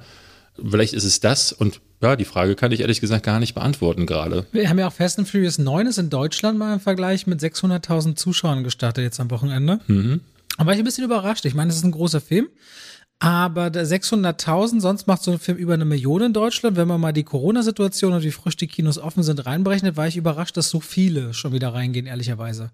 [0.62, 4.06] Vielleicht ist es das und ja, die Frage kann ich ehrlich gesagt gar nicht beantworten
[4.06, 4.46] gerade.
[4.52, 7.40] Wir haben ja auch Fast and Furious 9 ist in Deutschland mal im Vergleich mit
[7.40, 9.80] 600.000 Zuschauern gestartet jetzt am Wochenende.
[9.86, 10.20] Mhm.
[10.58, 11.44] Da war ich ein bisschen überrascht.
[11.46, 12.48] Ich meine, es ist ein großer Film.
[13.24, 16.76] Aber der 600.000, sonst macht so ein Film über eine Million in Deutschland.
[16.76, 20.18] Wenn man mal die Corona-Situation und wie frisch die Kinos offen sind reinberechnet, war ich
[20.18, 22.70] überrascht, dass so viele schon wieder reingehen, ehrlicherweise.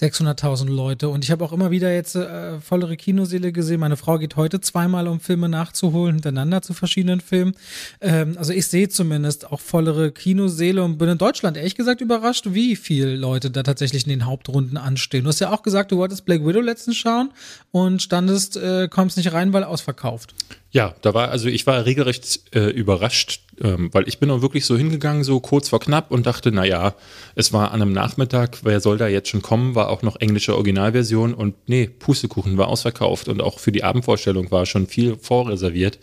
[0.00, 1.08] 600.000 Leute.
[1.08, 3.80] Und ich habe auch immer wieder jetzt äh, vollere Kinoseele gesehen.
[3.80, 7.54] Meine Frau geht heute zweimal, um Filme nachzuholen, hintereinander zu verschiedenen Filmen.
[8.00, 12.46] Ähm, also ich sehe zumindest auch vollere Kinoseele und bin in Deutschland ehrlich gesagt überrascht,
[12.50, 15.24] wie viele Leute da tatsächlich in den Hauptrunden anstehen.
[15.24, 17.30] Du hast ja auch gesagt, du wolltest Black Widow letztens schauen
[17.72, 20.34] und standest, äh, kommst nicht rein, weil ausverkauft.
[20.70, 24.66] Ja, da war, also ich war regelrecht äh, überrascht, ähm, weil ich bin auch wirklich
[24.66, 26.94] so hingegangen, so kurz vor knapp und dachte, naja,
[27.34, 30.54] es war an einem Nachmittag, wer soll da jetzt schon kommen, war auch noch englische
[30.54, 36.00] Originalversion und nee, Pustekuchen war ausverkauft und auch für die Abendvorstellung war schon viel vorreserviert.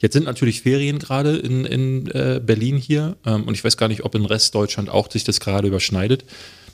[0.00, 3.88] Jetzt sind natürlich Ferien gerade in, in äh, Berlin hier ähm, und ich weiß gar
[3.88, 6.24] nicht, ob in Rest Deutschland auch sich das gerade überschneidet.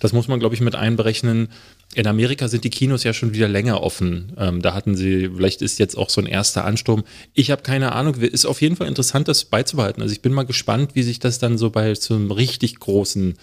[0.00, 1.48] Das muss man, glaube ich, mit einberechnen.
[1.94, 4.32] In Amerika sind die Kinos ja schon wieder länger offen.
[4.36, 7.04] Ähm, da hatten sie, vielleicht ist jetzt auch so ein erster Ansturm.
[7.34, 8.14] Ich habe keine Ahnung.
[8.16, 10.02] Ist auf jeden Fall interessant, das beizubehalten.
[10.02, 13.34] Also ich bin mal gespannt, wie sich das dann so bei so einem richtig großen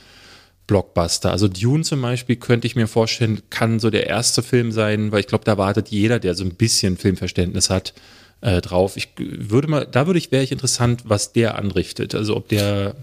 [0.66, 1.32] Blockbuster.
[1.32, 5.22] Also Dune zum Beispiel könnte ich mir vorstellen, kann so der erste Film sein, weil
[5.22, 7.94] ich glaube, da wartet jeder, der so ein bisschen Filmverständnis hat,
[8.42, 8.98] äh, drauf.
[8.98, 12.14] Ich würde mal, da würde ich, wäre ich interessant, was der anrichtet.
[12.16, 12.96] Also ob der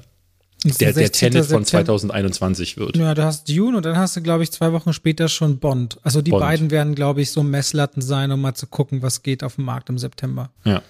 [0.65, 1.33] der, der 16.
[1.33, 1.87] Tenet von September.
[1.87, 2.97] 2021 wird.
[2.97, 5.99] Ja, du hast Dune und dann hast du, glaube ich, zwei Wochen später schon Bond.
[6.03, 6.41] Also die Bond.
[6.41, 9.65] beiden werden, glaube ich, so Messlatten sein, um mal zu gucken, was geht auf dem
[9.65, 10.51] Markt im September.
[10.65, 10.83] Ja.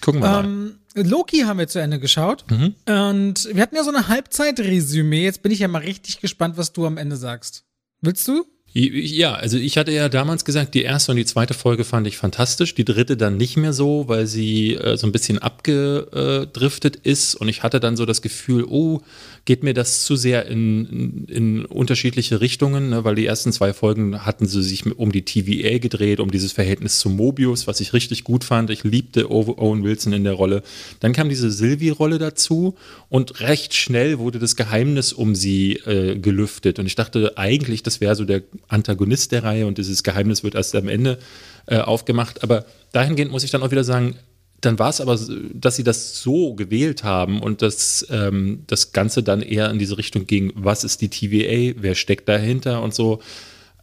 [0.00, 0.44] Gucken wir mal.
[0.44, 2.44] Ähm, Loki haben wir zu Ende geschaut.
[2.50, 2.74] Mhm.
[2.86, 5.24] Und wir hatten ja so eine Halbzeitresümee.
[5.24, 7.64] Jetzt bin ich ja mal richtig gespannt, was du am Ende sagst.
[8.00, 8.44] Willst du?
[8.74, 12.16] Ja, also ich hatte ja damals gesagt, die erste und die zweite Folge fand ich
[12.16, 17.34] fantastisch, die dritte dann nicht mehr so, weil sie äh, so ein bisschen abgedriftet ist
[17.34, 19.02] und ich hatte dann so das Gefühl, oh,
[19.44, 23.04] geht mir das zu sehr in, in, unterschiedliche Richtungen, ne?
[23.04, 27.00] weil die ersten zwei Folgen hatten sie sich um die TVA gedreht, um dieses Verhältnis
[27.00, 28.70] zu Mobius, was ich richtig gut fand.
[28.70, 30.62] Ich liebte Ow- Owen Wilson in der Rolle.
[31.00, 32.76] Dann kam diese Sylvie-Rolle dazu
[33.08, 38.00] und recht schnell wurde das Geheimnis um sie äh, gelüftet und ich dachte eigentlich, das
[38.00, 41.18] wäre so der Antagonist der Reihe und dieses Geheimnis wird erst am Ende
[41.66, 42.44] äh, aufgemacht.
[42.44, 44.16] Aber dahingehend muss ich dann auch wieder sagen,
[44.64, 45.18] dann war es aber,
[45.52, 49.98] dass sie das so gewählt haben und dass ähm, das Ganze dann eher in diese
[49.98, 53.20] Richtung ging, was ist die TVA, wer steckt dahinter und so,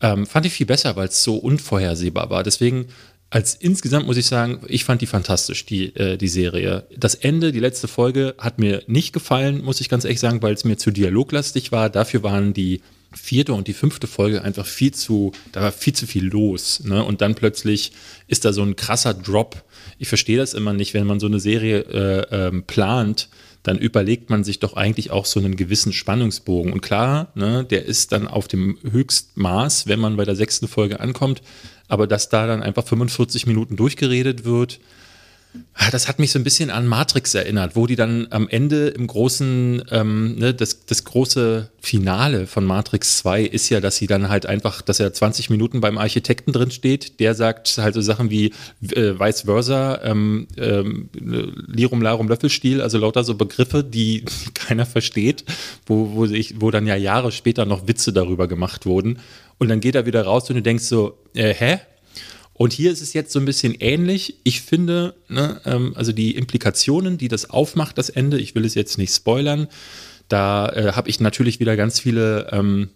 [0.01, 2.43] ähm, fand ich viel besser, weil es so unvorhersehbar war.
[2.43, 2.87] Deswegen,
[3.29, 6.87] als insgesamt muss ich sagen, ich fand die fantastisch, die, äh, die Serie.
[6.95, 10.53] Das Ende, die letzte Folge, hat mir nicht gefallen, muss ich ganz ehrlich sagen, weil
[10.53, 11.89] es mir zu dialoglastig war.
[11.89, 12.81] Dafür waren die
[13.13, 16.81] vierte und die fünfte Folge einfach viel zu, da war viel zu viel los.
[16.83, 17.03] Ne?
[17.03, 17.91] Und dann plötzlich
[18.27, 19.63] ist da so ein krasser Drop.
[19.97, 23.29] Ich verstehe das immer nicht, wenn man so eine Serie äh, ähm, plant,
[23.63, 26.71] dann überlegt man sich doch eigentlich auch so einen gewissen Spannungsbogen.
[26.71, 30.99] Und klar, ne, der ist dann auf dem Höchstmaß, wenn man bei der sechsten Folge
[30.99, 31.41] ankommt.
[31.87, 34.79] Aber dass da dann einfach 45 Minuten durchgeredet wird,
[35.91, 39.07] das hat mich so ein bisschen an Matrix erinnert, wo die dann am Ende im
[39.07, 44.29] großen, ähm, ne, das, das große Finale von Matrix 2 ist ja, dass sie dann
[44.29, 48.29] halt einfach, dass er 20 Minuten beim Architekten drin steht, der sagt halt so Sachen
[48.29, 48.53] wie
[48.91, 55.45] äh, vice versa, ähm, ähm, Lirum Larum Löffelstiel, also lauter so Begriffe, die, keiner versteht,
[55.87, 59.19] wo, wo, ich, wo dann ja Jahre später noch Witze darüber gemacht wurden.
[59.57, 61.79] Und dann geht er wieder raus und du denkst so, äh, hä?
[62.59, 64.35] Und hier ist es jetzt so ein bisschen ähnlich.
[64.43, 68.75] Ich finde, ne, ähm, also die Implikationen, die das aufmacht, das Ende, ich will es
[68.75, 69.69] jetzt nicht spoilern,
[70.27, 72.89] da äh, habe ich natürlich wieder ganz viele ähm,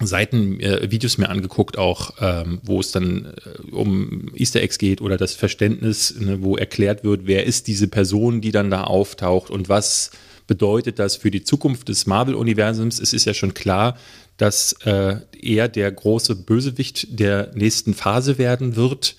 [0.00, 5.02] Seiten, äh, Videos mir angeguckt, auch ähm, wo es dann äh, um Easter Eggs geht
[5.02, 9.50] oder das Verständnis, ne, wo erklärt wird, wer ist diese Person, die dann da auftaucht
[9.50, 10.10] und was
[10.46, 12.98] bedeutet das für die Zukunft des Marvel-Universums.
[12.98, 13.98] Es ist ja schon klar,
[14.36, 19.16] dass äh, er der große Bösewicht der nächsten Phase werden wird.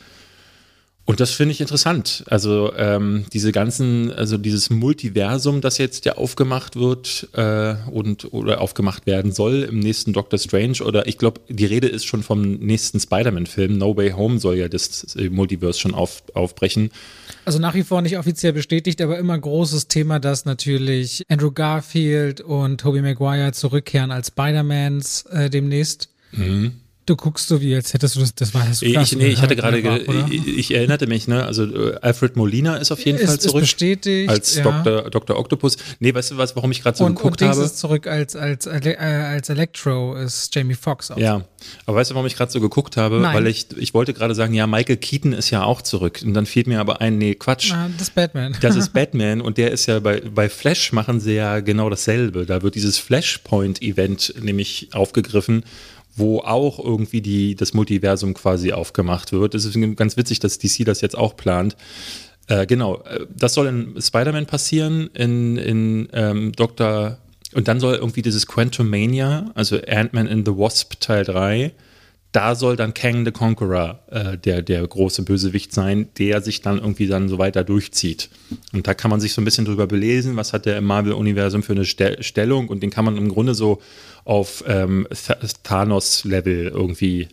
[1.08, 2.26] Und das finde ich interessant.
[2.28, 8.60] Also ähm, diese ganzen, also dieses Multiversum, das jetzt ja aufgemacht wird äh, und oder
[8.60, 12.56] aufgemacht werden soll im nächsten Doctor Strange oder ich glaube, die Rede ist schon vom
[12.56, 13.78] nächsten Spider-Man-Film.
[13.78, 16.90] No Way Home soll ja das Multiverse schon auf, aufbrechen.
[17.46, 22.42] Also nach wie vor nicht offiziell bestätigt, aber immer großes Thema, dass natürlich Andrew Garfield
[22.42, 26.10] und Tobey Maguire zurückkehren als Spider-Mans äh, demnächst.
[26.34, 26.74] Mhm.
[27.08, 29.56] Du guckst so wie, als hättest du das, das war das ich, nee, ich hatte
[29.56, 29.80] gerade,
[30.30, 33.64] ich, ich, erinnerte mich, ne, also äh, Alfred Molina ist auf jeden ist, Fall zurück.
[33.64, 34.30] Ist bestätigt.
[34.30, 34.64] Als ja.
[34.64, 35.40] Dr., Dr.
[35.40, 35.78] Octopus.
[36.02, 37.62] Nee, weißt du was, warum ich gerade so und, geguckt und habe?
[37.62, 41.18] ist zurück als, als, äh, als Electro ist Jamie Foxx auch.
[41.18, 41.46] Ja,
[41.86, 43.22] aber weißt du, warum ich gerade so geguckt habe?
[43.22, 43.34] Nein.
[43.38, 46.20] Weil ich, ich wollte gerade sagen, ja, Michael Keaton ist ja auch zurück.
[46.26, 47.70] Und dann fiel mir aber ein, nee, Quatsch.
[47.72, 48.58] Na, das ist Batman.
[48.60, 52.46] Das ist Batman und der ist ja bei, bei Flash machen sie ja genau dasselbe.
[52.46, 55.64] Da wird dieses Flashpoint-Event nämlich aufgegriffen
[56.18, 59.56] wo auch irgendwie die, das Multiversum quasi aufgemacht wird.
[59.56, 61.78] Es ist ganz witzig, dass DC das jetzt auch plant.
[62.48, 67.18] Äh, genau, äh, das soll in Spider-Man passieren, in, in ähm, Dr.
[67.54, 71.72] Und dann soll irgendwie dieses Quantumania, also Ant-Man in the Wasp Teil 3,
[72.38, 76.78] da soll dann Kang the Conqueror äh, der, der große Bösewicht sein, der sich dann
[76.78, 78.30] irgendwie dann so weiter durchzieht.
[78.74, 81.64] Und da kann man sich so ein bisschen drüber belesen, was hat der im Marvel-Universum
[81.64, 83.82] für eine Stel Stellung und den kann man im Grunde so
[84.24, 85.08] auf ähm,
[85.64, 87.28] Thanos-Level irgendwie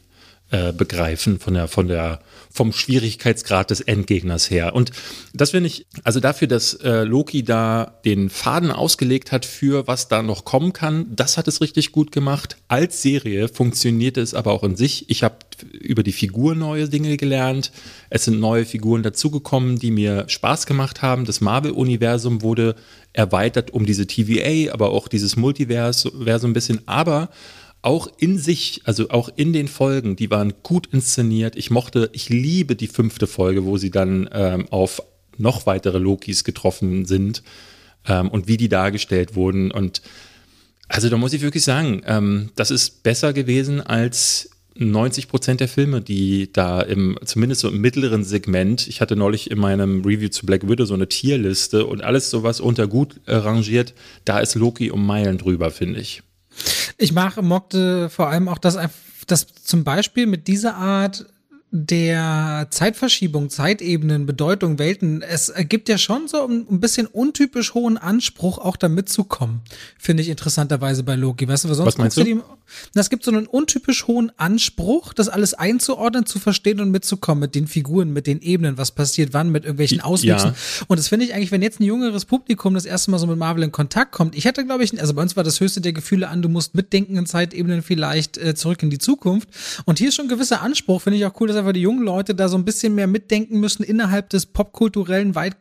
[0.51, 4.75] äh, begreifen von der, von der, vom Schwierigkeitsgrad des Endgegners her.
[4.75, 4.93] Und
[5.33, 10.07] das finde ich, also dafür, dass äh, Loki da den Faden ausgelegt hat für was
[10.09, 12.57] da noch kommen kann, das hat es richtig gut gemacht.
[12.69, 15.11] Als Serie funktioniert es aber auch in sich.
[15.11, 15.37] Ich habe
[15.73, 17.73] über die Figur neue Dinge gelernt.
[18.11, 21.25] Es sind neue Figuren dazugekommen, die mir Spaß gemacht haben.
[21.25, 22.77] Das Marvel-Universum wurde
[23.13, 26.13] erweitert um diese TVA, aber auch dieses Multiversum
[26.51, 26.87] ein bisschen.
[26.87, 27.31] Aber
[27.85, 31.55] auch in sich, also auch in den Folgen, die waren gut inszeniert.
[31.57, 35.03] Ich mochte, ich liebe die fünfte Folge, wo sie dann ähm, auf
[35.37, 37.42] noch weitere Lokis getroffen sind
[38.07, 39.70] ähm, und wie die dargestellt wurden.
[39.70, 40.01] Und
[40.88, 45.68] also da muss ich wirklich sagen, ähm, das ist besser gewesen als 90 Prozent der
[45.68, 50.31] Filme, die da im, zumindest so im mittleren Segment, ich hatte neulich in meinem Review
[50.31, 53.94] zu Black Widow so eine Tierliste und alles sowas unter gut äh, rangiert,
[54.25, 56.23] da ist Loki um Meilen drüber, finde ich.
[56.99, 58.79] Ich mag, mochte vor allem auch, dass,
[59.27, 61.27] dass zum Beispiel mit dieser Art
[61.77, 68.59] der Zeitverschiebung, Zeitebenen, Bedeutung, Welten, es ergibt ja schon so ein bisschen untypisch hohen Anspruch,
[68.59, 69.61] auch da mitzukommen.
[69.99, 71.49] Finde ich interessanterweise bei Loki.
[71.49, 72.23] Weißt du, was sonst was meinst du?
[72.23, 72.41] Die,
[72.95, 77.57] es gibt so einen untypisch hohen Anspruch, das alles einzuordnen, zu verstehen und mitzukommen mit
[77.57, 80.51] den Figuren, mit den Ebenen, was passiert wann, mit irgendwelchen Auswüchsen.
[80.51, 80.85] Ja.
[80.87, 83.37] Und das finde ich eigentlich, wenn jetzt ein jüngeres Publikum das erste Mal so mit
[83.37, 85.93] Marvel in Kontakt kommt, ich hätte, glaube ich, also bei uns war das höchste der
[85.93, 89.49] Gefühle an, du musst mitdenken in Zeitebenen vielleicht äh, zurück in die Zukunft.
[89.87, 92.05] Und hier ist schon ein gewisser Anspruch, finde ich auch cool, dass einfach die jungen
[92.05, 95.57] Leute da so ein bisschen mehr mitdenken müssen innerhalb des popkulturellen, weit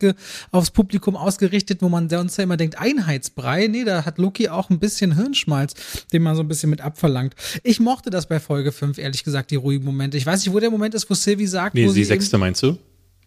[0.51, 3.67] aufs Publikum ausgerichtet, wo man sonst ja immer denkt, Einheitsbrei.
[3.67, 5.73] Nee, da hat Loki auch ein bisschen Hirnschmalz,
[6.11, 7.35] den man so ein bisschen mit abverlangt.
[7.63, 10.17] Ich mochte das bei Folge 5, ehrlich gesagt, die ruhigen Momente.
[10.17, 12.61] Ich weiß nicht, wo der Moment ist, wo Sylvie sagt, nee, wo die sechste meinst
[12.63, 12.77] du?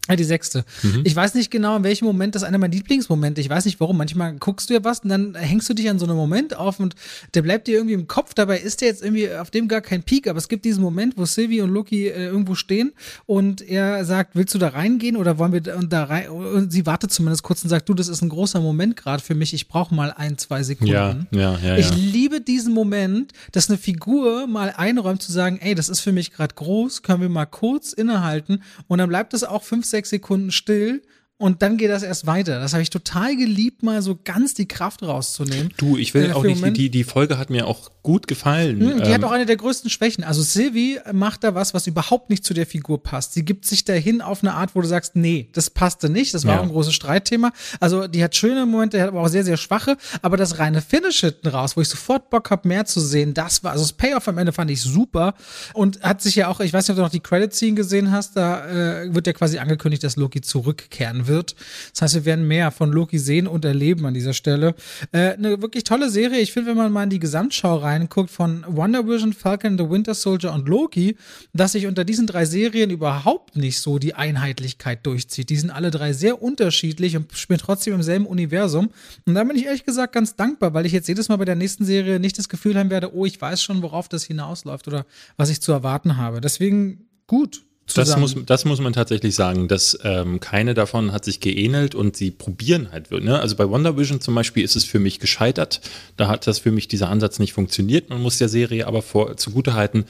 [0.09, 0.65] Ja, die sechste.
[0.83, 1.03] Mhm.
[1.05, 3.41] Ich weiß nicht genau, in welchem Moment das einer meiner Lieblingsmomente.
[3.41, 3.97] Ich weiß nicht warum.
[3.97, 6.79] Manchmal guckst du ja was und dann hängst du dich an so einem Moment auf
[6.81, 6.95] und
[7.35, 8.35] der bleibt dir irgendwie im Kopf.
[8.35, 11.17] Dabei ist der jetzt irgendwie auf dem gar kein Peak, aber es gibt diesen Moment,
[11.17, 12.93] wo Sylvie und Loki äh, irgendwo stehen
[13.27, 16.29] und er sagt, willst du da reingehen oder wollen wir und da rein?
[16.29, 19.35] Und sie wartet zumindest kurz und sagt, du, das ist ein großer Moment gerade für
[19.35, 19.55] mich.
[19.55, 20.93] Ich brauche mal ein, zwei Sekunden.
[20.93, 25.75] Ja, ja, ja, ich liebe diesen Moment, dass eine Figur mal einräumt zu sagen, ey,
[25.75, 29.43] das ist für mich gerade groß, können wir mal kurz innehalten und dann bleibt es
[29.43, 31.03] auch fünf, sechs sechs Sekunden still
[31.39, 32.61] und dann geht das erst weiter.
[32.61, 35.73] Das habe ich total geliebt, mal so ganz die Kraft rauszunehmen.
[35.77, 38.79] Du, ich will äh, auch nicht, die, die Folge hat mir auch gut gefallen.
[38.79, 40.23] Mhm, die ähm, hat auch eine der größten Schwächen.
[40.23, 43.33] Also Sylvie macht da was, was überhaupt nicht zu der Figur passt.
[43.33, 46.33] Sie gibt sich dahin auf eine Art, wo du sagst, nee, das passte nicht.
[46.33, 46.61] Das war ja.
[46.61, 47.51] auch ein großes Streitthema.
[47.81, 49.97] Also die hat schöne Momente, hat aber auch sehr, sehr schwache.
[50.23, 53.65] Aber das reine Finish hinten raus, wo ich sofort Bock habe, mehr zu sehen, das
[53.65, 55.35] war, also das Payoff am Ende fand ich super.
[55.75, 58.37] Und hat sich ja auch, ich weiß nicht, ob du noch die Credit-Scene gesehen hast,
[58.37, 58.69] da
[59.03, 61.57] äh, wird ja quasi angekündigt, dass Loki zurückkehren wird.
[61.91, 64.77] Das heißt, wir werden mehr von Loki sehen und erleben an dieser Stelle.
[65.11, 66.39] Äh, eine wirklich tolle Serie.
[66.39, 69.89] Ich finde, wenn man mal in die Gesamtschau rein reinguckt von Wonder Vision, Falcon, The
[69.89, 71.17] Winter Soldier und Loki,
[71.53, 75.51] dass sich unter diesen drei Serien überhaupt nicht so die Einheitlichkeit durchzieht.
[75.51, 78.91] Die sind alle drei sehr unterschiedlich und spielen trotzdem im selben Universum.
[79.27, 81.57] Und da bin ich ehrlich gesagt ganz dankbar, weil ich jetzt jedes Mal bei der
[81.57, 85.07] nächsten Serie nicht das Gefühl haben werde, oh, ich weiß schon, worauf das hinausläuft oder
[85.37, 86.41] was ich zu erwarten habe.
[86.41, 87.66] Deswegen gut.
[87.95, 92.17] Das muss, das muss man tatsächlich sagen, dass ähm, keine davon hat sich geähnelt und
[92.17, 93.11] sie probieren halt.
[93.11, 93.39] Ne?
[93.39, 95.81] Also bei Wonder Vision zum Beispiel ist es für mich gescheitert.
[96.17, 98.11] Da hat das für mich dieser Ansatz nicht funktioniert.
[98.11, 100.05] Man muss der Serie aber vor, zugutehalten,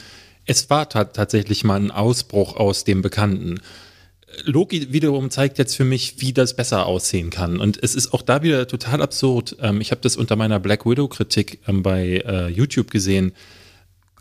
[0.46, 3.60] es war tatsächlich mal ein Ausbruch aus dem Bekannten.
[4.44, 7.58] Loki wiederum zeigt jetzt für mich, wie das besser aussehen kann.
[7.58, 9.56] Und es ist auch da wieder total absurd.
[9.60, 13.32] Ähm, ich habe das unter meiner Black Widow-Kritik ähm, bei äh, YouTube gesehen.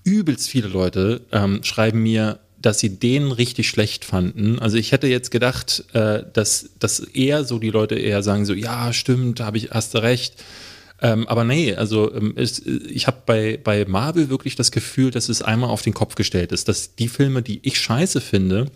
[0.04, 4.58] Übelst viele Leute ähm, schreiben mir, dass sie den richtig schlecht fanden.
[4.58, 8.54] Also ich hätte jetzt gedacht, äh, dass, dass eher so die Leute eher sagen so,
[8.54, 10.44] ja, stimmt, habe ich, hast du recht.
[11.02, 15.30] Ähm, aber nee, also ähm, es, ich habe bei, bei Marvel wirklich das Gefühl, dass
[15.30, 18.72] es einmal auf den Kopf gestellt ist, dass die Filme, die ich scheiße finde,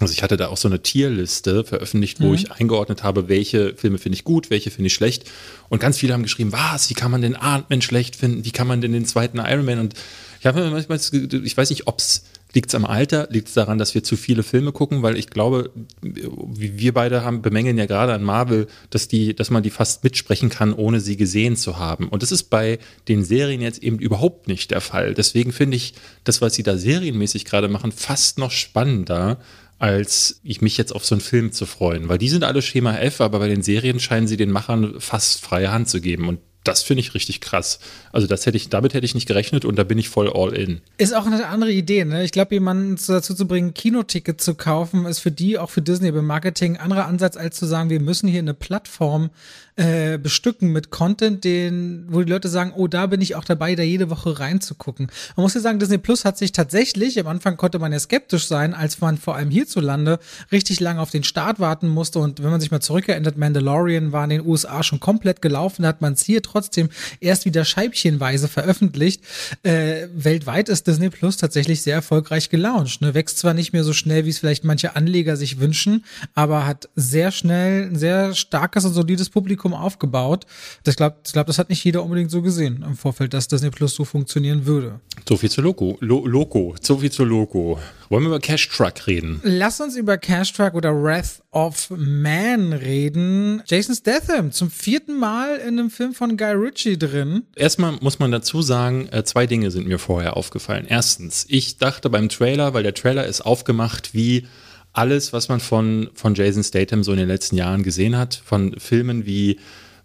[0.00, 2.34] also ich hatte da auch so eine Tierliste veröffentlicht, wo mhm.
[2.34, 5.30] ich eingeordnet habe, welche Filme finde ich gut, welche finde ich schlecht.
[5.68, 8.66] Und ganz viele haben geschrieben, was, wie kann man den Ant-Man schlecht finden, wie kann
[8.66, 9.78] man denn den zweiten Iron Man?
[9.78, 9.94] Und
[10.40, 13.26] ich habe manchmal, ich weiß nicht, ob es Liegt es am Alter?
[13.30, 15.02] Liegt es daran, dass wir zu viele Filme gucken?
[15.02, 19.64] Weil ich glaube, wir beide haben, bemängeln ja gerade an Marvel, dass, die, dass man
[19.64, 22.08] die fast mitsprechen kann, ohne sie gesehen zu haben.
[22.08, 25.14] Und das ist bei den Serien jetzt eben überhaupt nicht der Fall.
[25.14, 29.38] Deswegen finde ich das, was sie da serienmäßig gerade machen, fast noch spannender,
[29.80, 32.08] als ich mich jetzt auf so einen Film zu freuen.
[32.08, 35.40] Weil die sind alle Schema F, aber bei den Serien scheinen sie den Machern fast
[35.40, 36.28] freie Hand zu geben.
[36.28, 37.78] Und das finde ich richtig krass.
[38.12, 40.52] Also das hätte ich, damit hätte ich nicht gerechnet und da bin ich voll all
[40.54, 40.80] in.
[40.98, 42.24] Ist auch eine andere Idee, ne?
[42.24, 46.10] Ich glaube, jemanden dazu zu bringen, Kinoticket zu kaufen, ist für die, auch für Disney
[46.10, 49.30] beim Marketing, ein anderer Ansatz, als zu sagen, wir müssen hier eine Plattform
[49.76, 53.74] äh, bestücken mit Content, den, wo die Leute sagen, oh, da bin ich auch dabei,
[53.74, 55.08] da jede Woche reinzugucken.
[55.36, 58.46] Man muss ja sagen, Disney Plus hat sich tatsächlich, am Anfang konnte man ja skeptisch
[58.46, 60.20] sein, als man vor allem hierzulande
[60.52, 62.20] richtig lange auf den Start warten musste.
[62.20, 65.88] Und wenn man sich mal zurückerinnert, Mandalorian war in den USA schon komplett gelaufen, da
[65.88, 69.24] hat man es hier trotzdem erst wieder scheibchenweise veröffentlicht.
[69.64, 73.00] Äh, weltweit ist Disney Plus tatsächlich sehr erfolgreich gelauncht.
[73.00, 73.14] Ne?
[73.14, 76.88] Wächst zwar nicht mehr so schnell, wie es vielleicht manche Anleger sich wünschen, aber hat
[76.94, 80.44] sehr schnell ein sehr starkes und solides Publikum Publikum aufgebaut.
[80.86, 83.70] Ich glaube, ich glaub, das hat nicht jeder unbedingt so gesehen im Vorfeld, dass Disney
[83.70, 85.00] Plus so funktionieren würde.
[85.26, 85.96] So viel zu Loco.
[86.00, 86.74] Lo Loco.
[86.80, 87.78] So viel zu Loco.
[88.10, 89.40] Wollen wir über Cash Truck reden?
[89.42, 93.62] Lass uns über Cash Truck oder Wrath of Man reden.
[93.66, 97.44] Jason Statham zum vierten Mal in einem Film von Guy Ritchie drin.
[97.56, 100.84] Erstmal muss man dazu sagen, äh, zwei Dinge sind mir vorher aufgefallen.
[100.86, 104.46] Erstens, ich dachte beim Trailer, weil der Trailer ist aufgemacht wie
[104.94, 108.74] alles, was man von, von Jason Statham so in den letzten Jahren gesehen hat, von
[108.78, 109.58] Filmen wie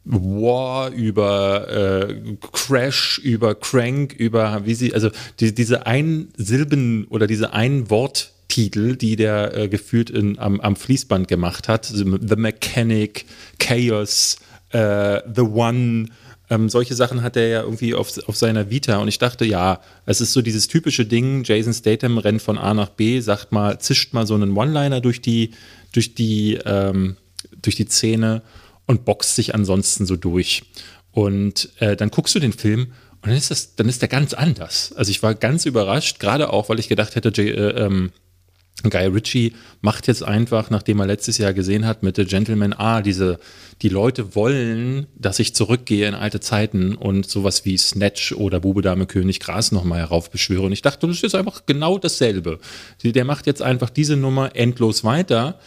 [0.04, 7.54] War, über äh, Crash, über Crank, über wie sie, also die, diese Einsilben oder diese
[7.54, 13.26] Ein-Wort-Titel, die der äh, gefühlt in, am, am Fließband gemacht hat, The Mechanic,
[13.60, 14.38] Chaos,
[14.72, 16.08] äh, The One,
[16.50, 19.82] ähm, solche Sachen hat er ja irgendwie auf, auf seiner Vita und ich dachte, ja,
[20.06, 23.80] es ist so dieses typische Ding, Jason Statham rennt von A nach B, sagt mal,
[23.80, 25.52] zischt mal so einen One-Liner durch die,
[25.92, 27.18] durch die, ähm,
[27.62, 28.42] durch die Szene
[28.88, 30.64] und boxt sich ansonsten so durch.
[31.12, 34.34] Und äh, dann guckst du den Film und dann ist das, dann ist der ganz
[34.34, 34.94] anders.
[34.96, 38.12] Also ich war ganz überrascht, gerade auch, weil ich gedacht hätte, J äh, ähm,
[38.84, 43.02] Guy Ritchie macht jetzt einfach, nachdem er letztes Jahr gesehen hat mit The Gentleman, ah,
[43.02, 43.40] diese,
[43.82, 48.82] die Leute wollen, dass ich zurückgehe in alte Zeiten und sowas wie Snatch oder Bube,
[48.82, 50.64] Dame, König, Gras nochmal heraufbeschwöre.
[50.64, 52.60] Und ich dachte, das ist einfach genau dasselbe.
[53.04, 55.60] Der macht jetzt einfach diese Nummer endlos weiter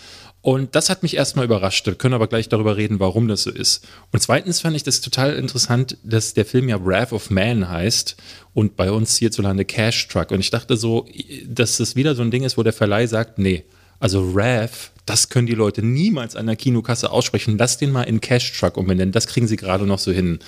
[0.43, 1.87] Und das hat mich erstmal überrascht.
[1.87, 3.87] Wir können aber gleich darüber reden, warum das so ist.
[4.11, 8.17] Und zweitens fand ich das total interessant, dass der Film ja Wrath of Man heißt
[8.53, 10.33] und bei uns hierzulande Cash Truck.
[10.33, 11.07] Und ich dachte so,
[11.47, 13.65] dass das wieder so ein Ding ist, wo der Verleih sagt, nee,
[14.01, 17.57] also Wrath, das können die Leute niemals an der Kinokasse aussprechen.
[17.57, 19.13] Lass den mal in Cash Truck umbenennen.
[19.13, 20.41] Das kriegen sie gerade noch so hin.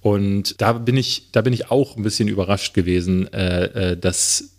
[0.00, 4.50] Und da bin ich, da bin ich auch ein bisschen überrascht gewesen, äh, äh dass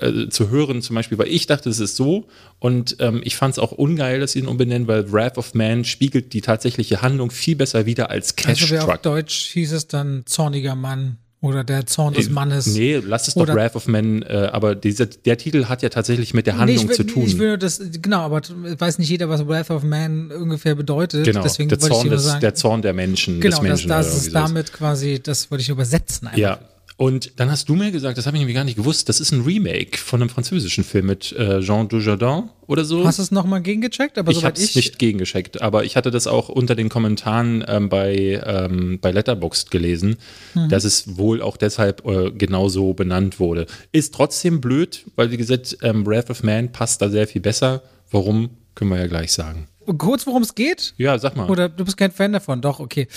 [0.00, 2.26] äh, zu hören, zum Beispiel, weil ich dachte, es ist so
[2.58, 5.84] und ähm, ich fand es auch ungeil, dass sie ihn umbenennen, weil Wrath of Man
[5.84, 8.96] spiegelt die tatsächliche Handlung viel besser wieder als Cash also Truck.
[8.96, 12.66] Auf Deutsch hieß es dann zorniger Mann oder der Zorn des äh, Mannes.
[12.66, 16.34] Nee, lass es doch Wrath of Man, äh, aber dieser, der Titel hat ja tatsächlich
[16.34, 17.24] mit der Handlung nee, will, zu tun.
[17.24, 21.24] Ich will nur das, genau, aber weiß nicht jeder, was Wrath of Man ungefähr bedeutet.
[21.24, 23.40] Genau, Deswegen der, Zorn des, sagen, der Zorn der Menschen.
[23.40, 26.26] Genau, des Menschen das, das ist damit quasi, das wollte ich übersetzen.
[26.26, 26.38] Einfach.
[26.38, 26.58] Ja,
[26.98, 29.30] und dann hast du mir gesagt, das habe ich nämlich gar nicht gewusst, das ist
[29.30, 33.06] ein Remake von einem französischen Film mit äh, Jean Dujardin oder so.
[33.06, 34.18] Hast du es nochmal gegengecheckt?
[34.18, 37.88] Aber ich habe es nicht gegengecheckt, aber ich hatte das auch unter den Kommentaren ähm,
[37.88, 40.16] bei, ähm, bei Letterboxd gelesen,
[40.54, 40.70] mhm.
[40.70, 43.66] dass es wohl auch deshalb äh, genauso benannt wurde.
[43.92, 47.84] Ist trotzdem blöd, weil wie gesagt, ähm, Wrath of Man passt da sehr viel besser.
[48.10, 50.94] Warum, können wir ja gleich sagen kurz, worum es geht?
[50.98, 51.48] Ja, sag mal.
[51.48, 52.60] Oder du bist kein Fan davon?
[52.60, 53.08] Doch, okay.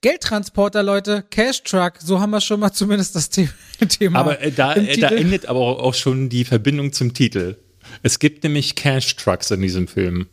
[0.00, 4.18] Geldtransporter, Leute, Cash Truck, so haben wir schon mal zumindest das Thema.
[4.18, 7.56] Aber äh, da, äh, da endet aber auch schon die Verbindung zum Titel.
[8.02, 10.26] Es gibt nämlich Cash Trucks in diesem Film.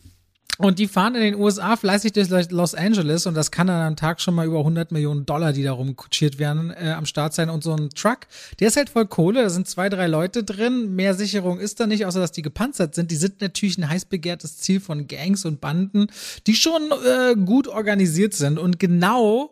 [0.58, 3.96] Und die fahren in den USA fleißig durch Los Angeles und das kann dann am
[3.96, 7.50] Tag schon mal über 100 Millionen Dollar, die da rumkutschiert werden, äh, am Start sein.
[7.50, 8.22] Und so ein Truck,
[8.60, 10.96] der ist halt voll Kohle, da sind zwei, drei Leute drin.
[10.96, 13.12] Mehr Sicherung ist da nicht, außer dass die gepanzert sind.
[13.12, 16.08] Die sind natürlich ein heiß begehrtes Ziel von Gangs und Banden,
[16.48, 18.58] die schon äh, gut organisiert sind.
[18.58, 19.52] Und genau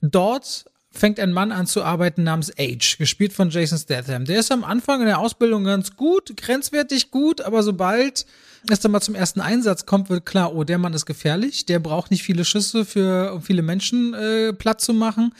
[0.00, 0.64] dort
[0.98, 4.24] fängt ein Mann an zu arbeiten namens Age, gespielt von Jason Statham.
[4.24, 8.26] Der ist am Anfang in der Ausbildung ganz gut, grenzwertig gut, aber sobald
[8.68, 11.78] es dann mal zum ersten Einsatz kommt, wird klar, oh, der Mann ist gefährlich, der
[11.78, 15.32] braucht nicht viele Schüsse für, um viele Menschen äh, platt zu machen.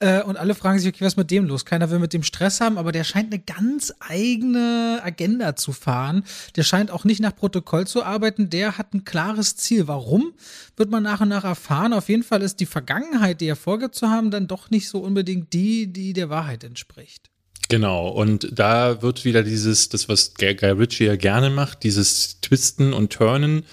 [0.00, 1.64] Äh, und alle fragen sich, okay, was ist mit dem los?
[1.64, 6.24] Keiner will mit dem Stress haben, aber der scheint eine ganz eigene Agenda zu fahren.
[6.56, 8.50] Der scheint auch nicht nach Protokoll zu arbeiten.
[8.50, 9.88] Der hat ein klares Ziel.
[9.88, 10.32] Warum?
[10.76, 11.92] Wird man nach und nach erfahren.
[11.92, 14.98] Auf jeden Fall ist die Vergangenheit, die er vorgibt zu haben, dann doch nicht so
[15.04, 17.30] unbedingt die, die der Wahrheit entspricht.
[17.68, 22.92] Genau, und da wird wieder dieses, das, was Guy Ritchie ja gerne macht, dieses Twisten
[22.92, 23.64] und Turnen.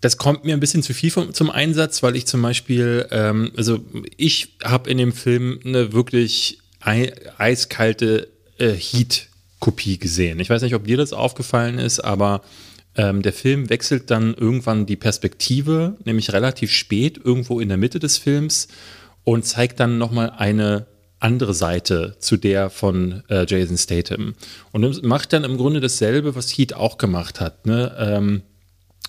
[0.00, 3.52] Das kommt mir ein bisschen zu viel vom, zum Einsatz, weil ich zum Beispiel, ähm,
[3.56, 3.84] also
[4.16, 10.40] ich habe in dem Film eine wirklich ei eiskalte äh, Heat-Kopie gesehen.
[10.40, 12.42] Ich weiß nicht, ob dir das aufgefallen ist, aber
[12.96, 17.98] ähm, der Film wechselt dann irgendwann die Perspektive, nämlich relativ spät, irgendwo in der Mitte
[17.98, 18.68] des Films
[19.24, 20.86] und zeigt dann nochmal eine
[21.18, 24.34] andere Seite zu der von äh, Jason Statham.
[24.72, 27.66] Und macht dann im Grunde dasselbe, was Heat auch gemacht hat.
[27.66, 27.94] Ne?
[27.98, 28.42] Ähm,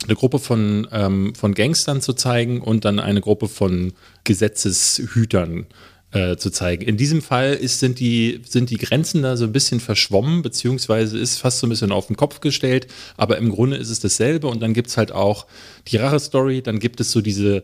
[0.04, 3.94] eine Gruppe von, ähm, von Gangstern zu zeigen und dann eine Gruppe von
[4.24, 5.68] Gesetzeshütern
[6.12, 6.84] äh, zu zeigen.
[6.84, 11.18] In diesem Fall ist, sind, die, sind die Grenzen da so ein bisschen verschwommen, beziehungsweise
[11.18, 14.48] ist fast so ein bisschen auf den Kopf gestellt, aber im Grunde ist es dasselbe
[14.48, 15.46] und dann gibt es halt auch
[15.88, 17.64] die Rache-Story, dann gibt es so diese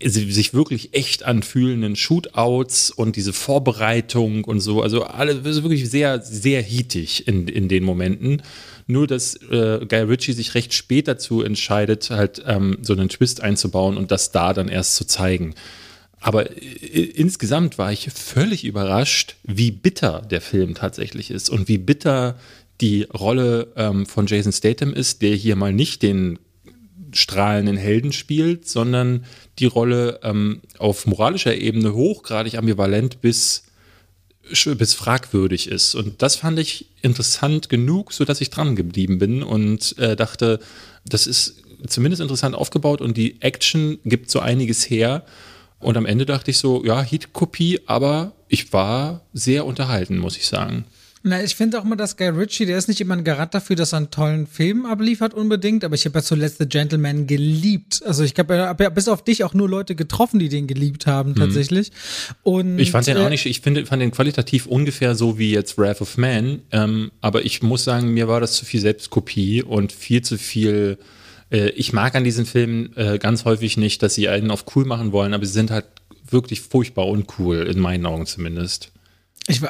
[0.00, 4.82] sich wirklich echt anfühlenden Shootouts und diese Vorbereitung und so.
[4.82, 8.42] Also alle wirklich sehr, sehr heatig in, in den Momenten.
[8.86, 13.40] Nur, dass äh, Guy Ritchie sich recht spät dazu entscheidet, halt ähm, so einen Twist
[13.40, 15.54] einzubauen und das da dann erst zu zeigen.
[16.20, 21.78] Aber äh, insgesamt war ich völlig überrascht, wie bitter der Film tatsächlich ist und wie
[21.78, 22.38] bitter
[22.80, 26.38] die Rolle ähm, von Jason Statham ist, der hier mal nicht den
[27.12, 29.24] strahlenden Helden spielt, sondern
[29.58, 33.64] die Rolle ähm, auf moralischer Ebene hochgradig ambivalent bis,
[34.50, 35.94] bis fragwürdig ist.
[35.94, 40.58] Und das fand ich interessant genug, sodass ich dran geblieben bin und äh, dachte,
[41.04, 45.24] das ist zumindest interessant aufgebaut und die Action gibt so einiges her.
[45.78, 50.46] Und am Ende dachte ich so, ja, Heat-Kopie, aber ich war sehr unterhalten, muss ich
[50.46, 50.84] sagen.
[51.24, 53.76] Na, ich finde auch immer, dass Guy Ritchie, der ist nicht immer ein Garant dafür,
[53.76, 58.02] dass er einen tollen Film abliefert unbedingt, aber ich habe ja zuletzt The Gentleman geliebt.
[58.04, 61.30] Also ich habe ja, bis auf dich auch nur Leute getroffen, die den geliebt haben
[61.30, 61.36] mhm.
[61.36, 61.92] tatsächlich.
[62.42, 65.52] Und ich fand den auch äh, nicht, ich finde, fand den qualitativ ungefähr so wie
[65.52, 69.62] jetzt Wrath of Man, ähm, aber ich muss sagen, mir war das zu viel Selbstkopie
[69.62, 70.98] und viel zu viel
[71.52, 74.84] äh, ich mag an diesen Filmen äh, ganz häufig nicht, dass sie einen auf cool
[74.84, 75.86] machen wollen, aber sie sind halt
[76.28, 78.91] wirklich furchtbar uncool, in meinen Augen zumindest.
[79.48, 79.60] Ich,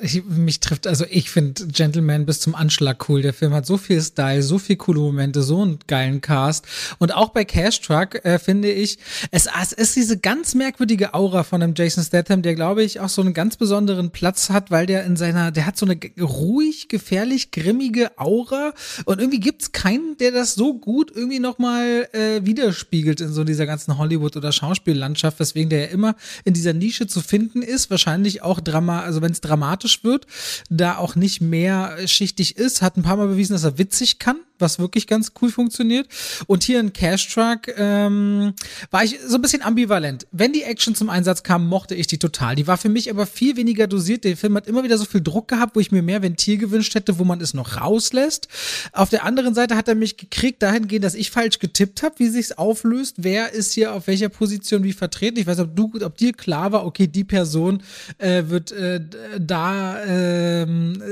[0.00, 3.20] ich, mich trifft, also ich finde Gentleman bis zum Anschlag cool.
[3.20, 6.64] Der Film hat so viel Style, so viel coole Momente, so einen geilen Cast.
[6.98, 8.98] Und auch bei Cash Truck äh, finde ich,
[9.32, 13.08] es, es ist diese ganz merkwürdige Aura von einem Jason Statham, der glaube ich auch
[13.08, 16.88] so einen ganz besonderen Platz hat, weil der in seiner, der hat so eine ruhig,
[16.88, 18.72] gefährlich, grimmige Aura.
[19.04, 23.66] Und irgendwie gibt's keinen, der das so gut irgendwie nochmal äh, widerspiegelt in so dieser
[23.66, 26.14] ganzen Hollywood- oder Schauspiellandschaft, weswegen der ja immer
[26.44, 27.90] in dieser Nische zu finden ist.
[27.90, 30.26] Wahrscheinlich auch Drama also wenn es dramatisch wird,
[30.70, 34.36] da auch nicht mehr schichtig ist, hat ein paar Mal bewiesen, dass er witzig kann
[34.60, 36.08] was wirklich ganz cool funktioniert.
[36.46, 38.54] Und hier in Cash Truck ähm,
[38.90, 40.26] war ich so ein bisschen ambivalent.
[40.32, 42.54] Wenn die Action zum Einsatz kam, mochte ich die total.
[42.54, 44.24] Die war für mich aber viel weniger dosiert.
[44.24, 46.94] Der Film hat immer wieder so viel Druck gehabt, wo ich mir mehr Ventil gewünscht
[46.94, 48.48] hätte, wo man es noch rauslässt.
[48.92, 52.28] Auf der anderen Seite hat er mich gekriegt dahingehend, dass ich falsch getippt habe, wie
[52.28, 53.16] sich's auflöst.
[53.18, 55.38] Wer ist hier auf welcher Position wie vertreten?
[55.38, 57.82] Ich weiß, ob du, ob dir klar war, okay, die Person
[58.18, 58.97] äh, wird äh,
[59.38, 60.66] da äh,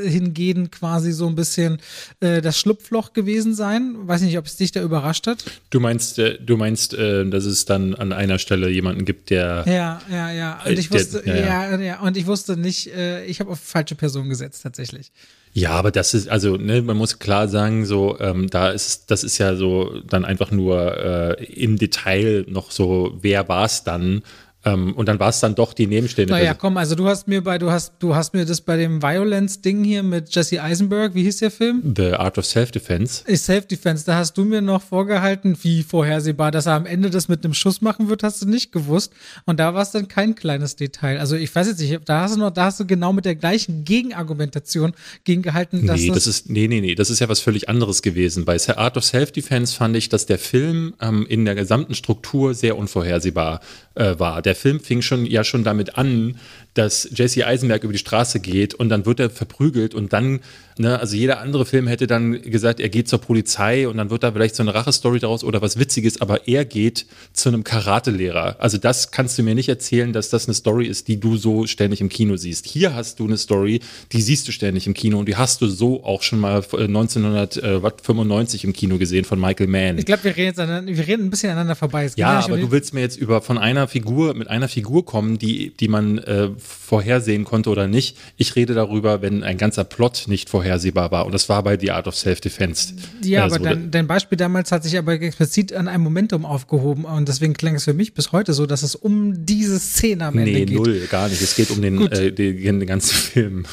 [0.04, 1.78] hingehen quasi so ein bisschen
[2.20, 3.96] äh, das Schlupfloch gewesen sein.
[4.02, 5.44] Weiß nicht, ob es dich da überrascht hat.
[5.70, 9.64] Du meinst, äh, du meinst, äh, dass es dann an einer Stelle jemanden gibt, der.
[9.66, 10.60] Ja, ja, ja.
[10.64, 11.80] Und ich wusste, der, ja, ja.
[11.80, 15.12] ja, und ich wusste nicht, äh, ich habe auf falsche Person gesetzt tatsächlich.
[15.56, 19.24] Ja, aber das ist, also, ne, man muss klar sagen, so, ähm, da ist, das
[19.24, 24.20] ist ja so dann einfach nur äh, im Detail noch so, wer war es dann?
[24.66, 26.32] Ähm, und dann war es dann doch die Nebenstehende.
[26.32, 29.00] Naja, komm, also du hast mir bei, du hast, du hast mir das bei dem
[29.00, 31.94] Violence-Ding hier mit Jesse Eisenberg, wie hieß der Film?
[31.96, 33.22] The Art of Self-Defense.
[33.32, 37.44] Self-Defense, da hast du mir noch vorgehalten, wie vorhersehbar, dass er am Ende das mit
[37.44, 39.12] einem Schuss machen wird, hast du nicht gewusst.
[39.44, 41.20] Und da war es dann kein kleines Detail.
[41.20, 43.36] Also ich weiß jetzt nicht, da hast du noch, da hast du genau mit der
[43.36, 47.38] gleichen Gegenargumentation gegengehalten, dass nee, das, das ist, nee, nee, nee, das ist ja was
[47.38, 48.44] völlig anderes gewesen.
[48.44, 52.76] Bei Art of Self-Defense fand ich, dass der Film ähm, in der gesamten Struktur sehr
[52.76, 53.60] unvorhersehbar
[53.94, 54.42] äh, war.
[54.56, 56.38] Der Film fing schon ja schon damit an,
[56.76, 60.40] dass Jesse Eisenberg über die Straße geht und dann wird er verprügelt und dann,
[60.78, 64.22] ne, also jeder andere Film hätte dann gesagt, er geht zur Polizei und dann wird
[64.22, 68.56] da vielleicht so eine Rachestory daraus oder was Witziges, aber er geht zu einem Karatelehrer.
[68.58, 71.66] Also das kannst du mir nicht erzählen, dass das eine Story ist, die du so
[71.66, 72.66] ständig im Kino siehst.
[72.66, 73.80] Hier hast du eine Story,
[74.12, 78.62] die siehst du ständig im Kino und die hast du so auch schon mal 1995
[78.62, 79.98] äh, im Kino gesehen von Michael Mann.
[79.98, 82.10] Ich glaube, wir reden jetzt wir reden ein bisschen aneinander vorbei.
[82.16, 85.70] Ja, aber du willst mir jetzt über von einer Figur mit einer Figur kommen, die
[85.70, 88.16] die man äh, vorhersehen konnte oder nicht.
[88.36, 91.26] Ich rede darüber, wenn ein ganzer Plot nicht vorhersehbar war.
[91.26, 92.94] Und das war bei The Art of Self-Defense.
[93.22, 97.04] Ja, äh, aber dein, dein, Beispiel damals hat sich aber explizit an einem Momentum aufgehoben.
[97.04, 100.38] Und deswegen klang es für mich bis heute so, dass es um diese Szene am
[100.38, 100.68] Ende geht.
[100.70, 101.42] Nee, null, gar nicht.
[101.42, 103.66] Es geht um den, äh, den, den ganzen Film.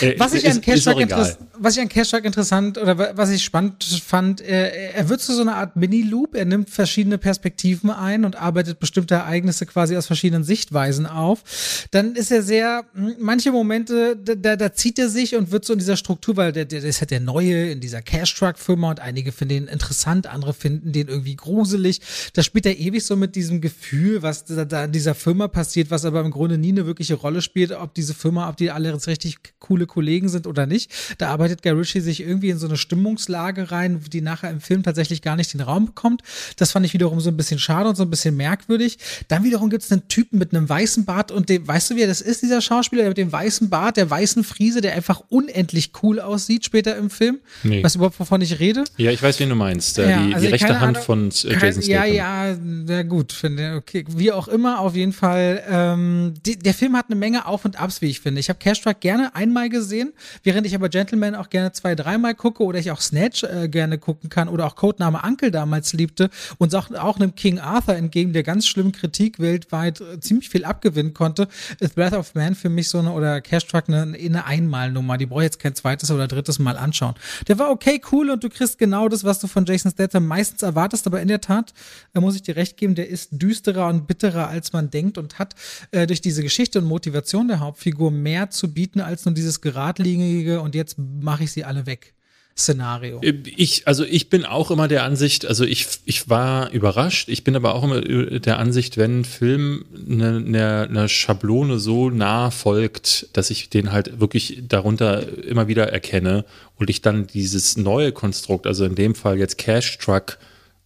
[0.00, 4.40] Äh, was ich, an Cashtrack was ich an Cashtrack interessant oder was ich spannend fand,
[4.40, 6.34] er, er wird zu so einer Art Mini-Loop.
[6.34, 11.42] Er nimmt verschiedene Perspektiven ein und arbeitet bestimmte Ereignisse quasi aus verschiedenen Sichtweisen auf.
[11.90, 15.72] Dann ist er sehr, hm, manche Momente, da, da zieht er sich und wird so
[15.72, 19.32] in dieser Struktur, weil der, der ist halt der Neue in dieser Cashtrack-Firma und einige
[19.32, 22.00] finden ihn interessant, andere finden den irgendwie gruselig.
[22.32, 25.90] Da spielt er ewig so mit diesem Gefühl, was da, da in dieser Firma passiert,
[25.90, 28.90] was aber im Grunde nie eine wirkliche Rolle spielt, ob diese Firma, ob die alle
[28.90, 30.90] jetzt richtig coole Kollegen sind oder nicht.
[31.18, 34.82] Da arbeitet Guy Ritchie sich irgendwie in so eine Stimmungslage rein, die nachher im Film
[34.82, 36.22] tatsächlich gar nicht den Raum bekommt.
[36.56, 38.98] Das fand ich wiederum so ein bisschen schade und so ein bisschen merkwürdig.
[39.28, 42.06] Dann wiederum gibt es einen Typen mit einem weißen Bart und dem, weißt du, wer
[42.06, 46.20] das ist, dieser Schauspieler mit dem weißen Bart, der weißen Friese, der einfach unendlich cool
[46.20, 47.38] aussieht später im Film.
[47.62, 47.82] Nee.
[47.82, 48.84] Weißt du überhaupt, wovon ich rede?
[48.96, 49.98] Ja, ich weiß, wen du meinst.
[49.98, 51.90] Äh, ja, die, also die rechte Hand Ahnung, von äh, Jason Statham.
[51.90, 54.04] Ja, ja, sehr gut, finde okay.
[54.08, 55.62] Wie auch immer, auf jeden Fall.
[55.68, 58.40] Ähm, die, der Film hat eine Menge Auf und Abs, wie ich finde.
[58.40, 60.12] Ich habe Cash Truck gerne einmal gesehen,
[60.42, 63.98] während ich aber Gentleman auch gerne zwei, dreimal gucke oder ich auch Snatch äh, gerne
[63.98, 68.32] gucken kann oder auch Codename Uncle damals liebte und auch, auch einem King Arthur entgegen
[68.32, 71.48] der ganz schlimmen Kritik weltweit äh, ziemlich viel abgewinnen konnte,
[71.80, 75.18] ist Breath of Man für mich so eine oder Cash Truck eine, eine Einmalnummer.
[75.18, 77.14] Die brauche ich jetzt kein zweites oder drittes Mal anschauen.
[77.48, 80.62] Der war okay, cool und du kriegst genau das, was du von Jason Statham meistens
[80.62, 81.72] erwartest, aber in der Tat,
[82.12, 85.38] da muss ich dir recht geben, der ist düsterer und bitterer, als man denkt und
[85.38, 85.54] hat
[85.90, 90.60] äh, durch diese Geschichte und Motivation der Hauptfigur mehr zu bieten als nur dieses geradlinige
[90.60, 92.14] und jetzt mache ich sie alle weg.
[92.56, 93.20] Szenario.
[93.22, 97.56] Ich, also ich bin auch immer der Ansicht, also ich, ich war überrascht, ich bin
[97.56, 103.28] aber auch immer der Ansicht, wenn ein Film eine, eine, eine Schablone so nah folgt,
[103.32, 106.44] dass ich den halt wirklich darunter immer wieder erkenne
[106.76, 110.38] und ich dann dieses neue Konstrukt, also in dem Fall jetzt Cash Truck,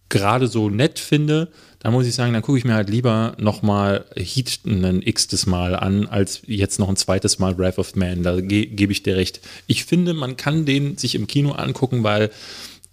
[0.09, 1.49] gerade so nett finde,
[1.79, 5.75] da muss ich sagen, dann gucke ich mir halt lieber nochmal Heat ein x-tes Mal
[5.75, 8.23] an, als jetzt noch ein zweites Mal Wrath of Man.
[8.23, 9.39] Da ge gebe ich dir recht.
[9.65, 12.31] Ich finde, man kann den sich im Kino angucken, weil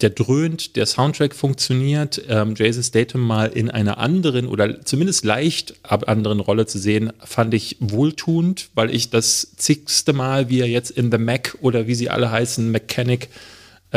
[0.01, 5.73] der dröhnt, der Soundtrack funktioniert, ähm, Jason Statham mal in einer anderen oder zumindest leicht
[5.83, 10.91] anderen Rolle zu sehen, fand ich wohltuend, weil ich das zigste Mal, wie er jetzt
[10.91, 13.29] in The Mac oder wie sie alle heißen, Mechanic,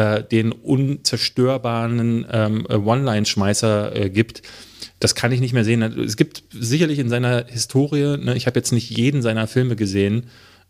[0.00, 4.40] äh, den unzerstörbaren ähm, One-Line-Schmeißer äh, gibt.
[4.98, 5.82] Das kann ich nicht mehr sehen.
[5.82, 10.24] Es gibt sicherlich in seiner Historie, ne, ich habe jetzt nicht jeden seiner Filme gesehen,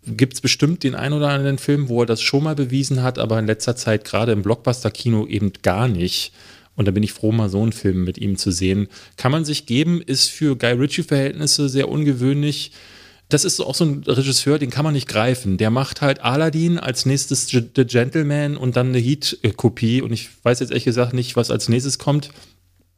[0.05, 3.18] gibt es bestimmt den einen oder anderen Film, wo er das schon mal bewiesen hat,
[3.18, 6.33] aber in letzter Zeit gerade im Blockbuster-Kino eben gar nicht.
[6.74, 8.89] Und da bin ich froh, mal so einen Film mit ihm zu sehen.
[9.16, 12.72] Kann man sich geben, ist für Guy Ritchie-Verhältnisse sehr ungewöhnlich.
[13.31, 15.57] Das ist auch so ein Regisseur, den kann man nicht greifen.
[15.57, 20.03] Der macht halt Aladdin als nächstes The Gentleman und dann eine Heat-Kopie.
[20.03, 22.31] Und ich weiß jetzt ehrlich gesagt nicht, was als nächstes kommt.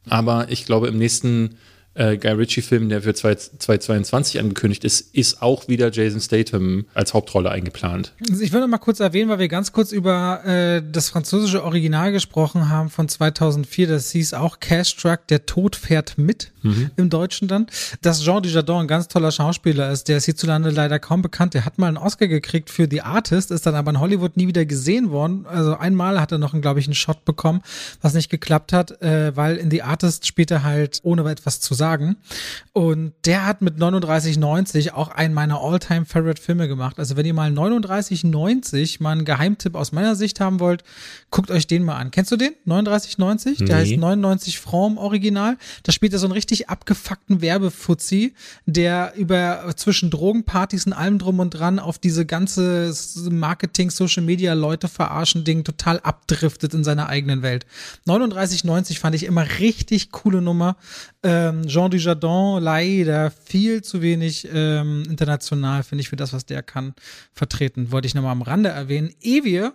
[0.09, 1.57] Aber ich glaube, im nächsten
[1.95, 7.51] äh, Guy Ritchie-Film, der für 2022 angekündigt ist, ist auch wieder Jason Statham als Hauptrolle
[7.51, 8.15] eingeplant.
[8.41, 12.71] Ich würde mal kurz erwähnen, weil wir ganz kurz über äh, das französische Original gesprochen
[12.71, 13.89] haben von 2004.
[13.89, 16.91] Das hieß auch Cash Truck, der Tod fährt mit mhm.
[16.97, 17.67] im Deutschen dann.
[18.01, 21.55] Dass Jean Dujardin ein ganz toller Schauspieler ist, der ist hierzulande leider kaum bekannt.
[21.55, 24.49] Der hat mal einen Oscar gekriegt für The Artist, ist dann aber in Hollywood nie
[24.49, 25.45] wieder gesehen worden.
[25.47, 27.63] Also einmal hat er noch, glaube ich, einen Shot bekommen,
[28.01, 31.82] was nicht geklappt hat, äh, weil in The Artist später halt ohne etwas zu sagen
[31.83, 32.17] sagen.
[32.73, 37.01] Und der hat mit 39,90 auch einen meiner All-Time-Favorite-Filme gemacht.
[37.01, 40.85] Also wenn ihr mal 39,90 mal einen Geheimtipp aus meiner Sicht haben wollt,
[41.33, 42.13] guckt euch den mal an.
[42.13, 42.53] Kennst du den?
[42.69, 43.65] 39,90?
[43.65, 43.83] Der nee.
[43.83, 45.59] heißt 99 Francs im Original.
[45.83, 51.41] Da spielt er so einen richtig abgefuckten Werbefuzzi, der über zwischen Drogenpartys und allem drum
[51.41, 52.95] und dran auf diese ganze
[53.29, 57.67] Marketing, Social Media Leute verarschen Ding total abdriftet in seiner eigenen Welt.
[58.07, 60.77] 39,90 fand ich immer richtig coole Nummer.
[61.25, 66.63] Ähm, Jean Dujardin leider viel zu wenig ähm, international, finde ich, für das, was der
[66.63, 66.95] kann,
[67.33, 67.91] vertreten.
[67.91, 69.15] Wollte ich nochmal am Rande erwähnen.
[69.21, 69.73] Ehe wir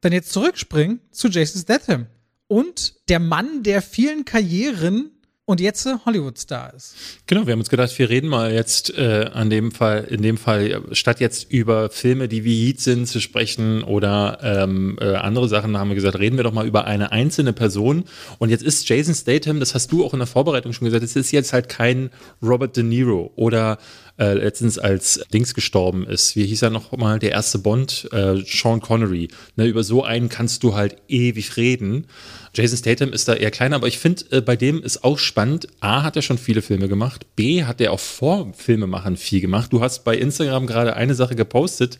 [0.00, 2.06] dann jetzt zurückspringen zu Jason Statham
[2.46, 5.10] und der Mann der vielen Karrieren
[5.46, 6.94] und jetzt Hollywood-Star ist.
[7.26, 10.36] Genau, wir haben uns gedacht, wir reden mal jetzt äh, an dem Fall, in dem
[10.36, 15.48] Fall, statt jetzt über Filme, die wie Heat sind, zu sprechen oder ähm, äh, andere
[15.48, 18.04] Sachen, haben wir gesagt, reden wir doch mal über eine einzelne Person.
[18.38, 21.14] Und jetzt ist Jason Statham, das hast du auch in der Vorbereitung schon gesagt, es
[21.14, 22.10] ist jetzt halt kein
[22.42, 23.78] Robert De Niro oder
[24.18, 26.36] äh, letztens als Dings gestorben ist.
[26.36, 28.08] Wie hieß er noch mal, der erste Bond?
[28.12, 29.28] Äh, Sean Connery.
[29.56, 32.06] Ne, über so einen kannst du halt ewig reden.
[32.54, 35.68] Jason Statham ist da eher kleiner, aber ich finde, äh, bei dem ist auch spannend.
[35.80, 37.26] A, hat er schon viele Filme gemacht.
[37.36, 39.72] B, hat er auch vor Filmemachern viel gemacht.
[39.72, 41.98] Du hast bei Instagram gerade eine Sache gepostet.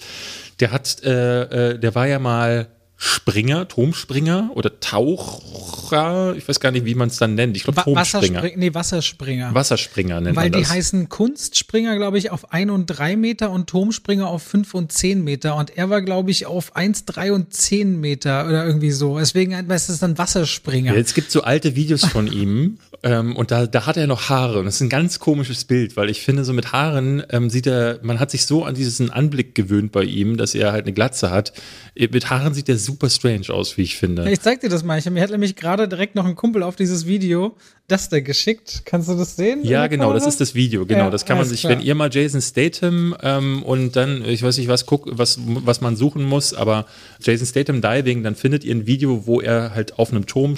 [0.61, 2.69] Der hat, äh, äh, der war ja mal
[2.99, 7.55] Springer, Turmspringer oder Taucher, ich weiß gar nicht, wie man es dann nennt.
[7.55, 8.37] Ich glaube Turmspringer.
[8.37, 9.55] Wasserspring nee, Wasserspringer.
[9.55, 10.63] Wasserspringer nennt Weil man das.
[10.63, 14.93] die heißen Kunstspringer, glaube ich, auf 1 und 3 Meter und Turmspringer auf 5 und
[14.93, 15.57] 10 Meter.
[15.57, 19.19] Und er war, glaube ich, auf 1, 3 und 10 Meter oder irgendwie so.
[19.19, 20.95] Deswegen ist es dann Wasserspringer.
[20.95, 24.31] Ja, es gibt so alte Videos von ihm ähm, und da, da hat er noch
[24.31, 24.61] Haare.
[24.61, 27.67] Und das ist ein ganz komisches Bild, weil ich finde, so mit Haaren ähm, sieht
[27.67, 30.95] er, man hat sich so an diesen Anblick gewöhnt bei ihm, dass er halt eine
[30.95, 31.53] Glatze hat.
[31.95, 34.31] Mit Haaren sieht er super strange aus, wie ich finde.
[34.31, 34.99] Ich zeig dir das mal.
[34.99, 37.55] Ich, mir hat nämlich gerade direkt noch ein Kumpel auf dieses Video
[37.89, 38.83] das da geschickt.
[38.85, 39.61] Kannst du das sehen?
[39.63, 40.87] Ja, genau, das ist das Video.
[40.87, 41.73] Genau, ja, das kann man sich, klar.
[41.73, 45.81] wenn ihr mal Jason Statham ähm, und dann, ich weiß nicht, was guckt, was, was
[45.81, 46.87] man suchen muss, aber
[47.23, 50.57] Jason Statham Diving, dann findet ihr ein Video, wo er halt auf einem Turm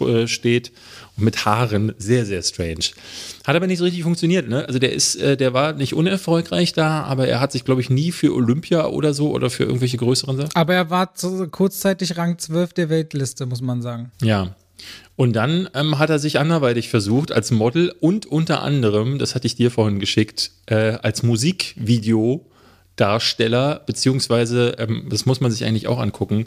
[0.00, 0.72] äh, steht
[1.11, 1.94] und mit Haaren.
[1.98, 2.84] Sehr, sehr strange.
[3.44, 4.66] Hat aber nicht so richtig funktioniert, ne?
[4.66, 7.90] Also der ist, äh, der war nicht unerfolgreich da, aber er hat sich, glaube ich,
[7.90, 10.50] nie für Olympia oder so oder für irgendwelche größeren Sachen.
[10.54, 14.10] Aber er war so kurzzeitig Rang 12 der Weltliste, muss man sagen.
[14.22, 14.54] Ja,
[15.16, 19.46] und dann ähm, hat er sich anderweitig versucht als Model und unter anderem, das hatte
[19.46, 25.98] ich dir vorhin geschickt, äh, als Musikvideodarsteller, beziehungsweise, ähm, das muss man sich eigentlich auch
[25.98, 26.46] angucken,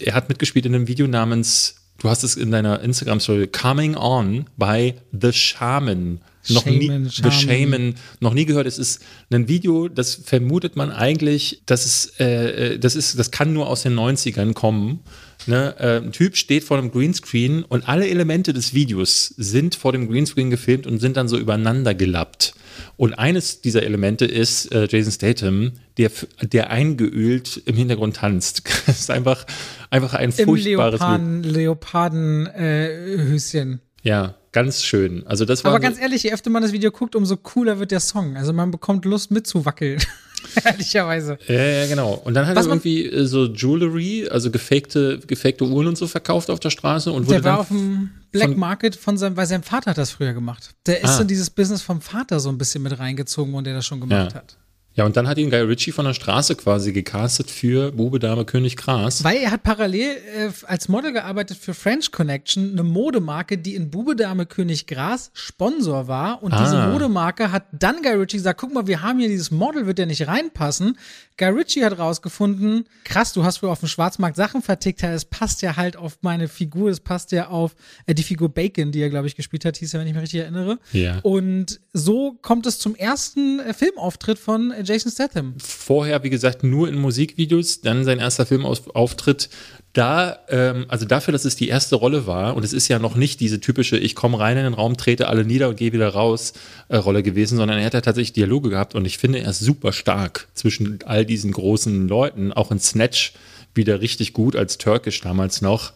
[0.00, 4.46] er hat mitgespielt in einem Video namens, du hast es in deiner Instagram-Story, Coming On
[4.56, 6.20] by The Shaman.
[6.48, 7.10] Noch Shaman, nie, Shaman.
[7.10, 8.66] The Shaman, noch nie gehört.
[8.66, 13.30] Es ist ein Video, das vermutet man eigentlich, dass es, äh, äh das ist, das
[13.30, 15.00] kann nur aus den 90ern kommen.
[15.46, 19.92] Ne, äh, ein Typ steht vor einem Greenscreen und alle Elemente des Videos sind vor
[19.92, 22.54] dem Greenscreen gefilmt und sind dann so übereinander gelappt.
[22.96, 26.10] Und eines dieser Elemente ist äh, Jason Statham, der,
[26.42, 28.62] der eingeölt im Hintergrund tanzt.
[28.86, 29.44] das ist einfach,
[29.90, 33.74] einfach ein Im furchtbares Leoparden, Leopardenhöschen.
[33.74, 35.26] Äh, ja, ganz schön.
[35.26, 37.90] Also das war Aber ganz ehrlich, je öfter man das Video guckt, umso cooler wird
[37.90, 38.36] der Song.
[38.36, 40.00] Also man bekommt Lust mitzuwackeln.
[40.64, 41.38] Ehrlicherweise.
[41.46, 42.14] Ja, ja, genau.
[42.24, 46.06] Und dann hat Was er irgendwie äh, so Jewelry, also gefakte, gefakte Uhren und so
[46.06, 49.46] verkauft auf der Straße und wurde Der war auf dem Black Market von seinem, weil
[49.46, 50.74] sein Vater hat das früher gemacht.
[50.86, 51.22] Der ist ah.
[51.22, 54.32] in dieses Business vom Vater so ein bisschen mit reingezogen und der das schon gemacht
[54.32, 54.38] ja.
[54.38, 54.56] hat.
[54.96, 58.46] Ja, und dann hat ihn Guy Ritchie von der Straße quasi gecastet für Bube, Dame,
[58.46, 59.22] König, Gras.
[59.22, 63.90] Weil er hat parallel äh, als Model gearbeitet für French Connection, eine Modemarke, die in
[63.90, 66.42] Bube, Dame, König, Gras Sponsor war.
[66.42, 66.64] Und ah.
[66.64, 69.98] diese Modemarke hat dann Guy Ritchie gesagt, guck mal, wir haben hier dieses Model, wird
[69.98, 70.96] ja nicht reinpassen.
[71.36, 75.60] Guy Ritchie hat rausgefunden, krass, du hast wohl auf dem Schwarzmarkt Sachen vertickt, es passt
[75.60, 77.76] ja halt auf meine Figur, es passt ja auf
[78.06, 80.22] äh, die Figur Bacon, die er, glaube ich, gespielt hat, hieß er, wenn ich mich
[80.22, 80.78] richtig erinnere.
[80.92, 81.18] Ja.
[81.22, 85.54] Und so kommt es zum ersten äh, Filmauftritt von äh, Jason Statham.
[85.58, 89.48] Vorher, wie gesagt, nur in Musikvideos, dann sein erster Filmauftritt.
[89.92, 93.16] Da, ähm, also dafür, dass es die erste Rolle war, und es ist ja noch
[93.16, 96.08] nicht diese typische, ich komme rein in den Raum, trete alle nieder und gehe wieder
[96.08, 96.52] raus
[96.88, 99.60] äh, Rolle gewesen, sondern er hat ja tatsächlich Dialoge gehabt und ich finde, er ist
[99.60, 103.32] super stark zwischen all diesen großen Leuten, auch in Snatch
[103.74, 105.92] wieder richtig gut als Türkisch damals noch.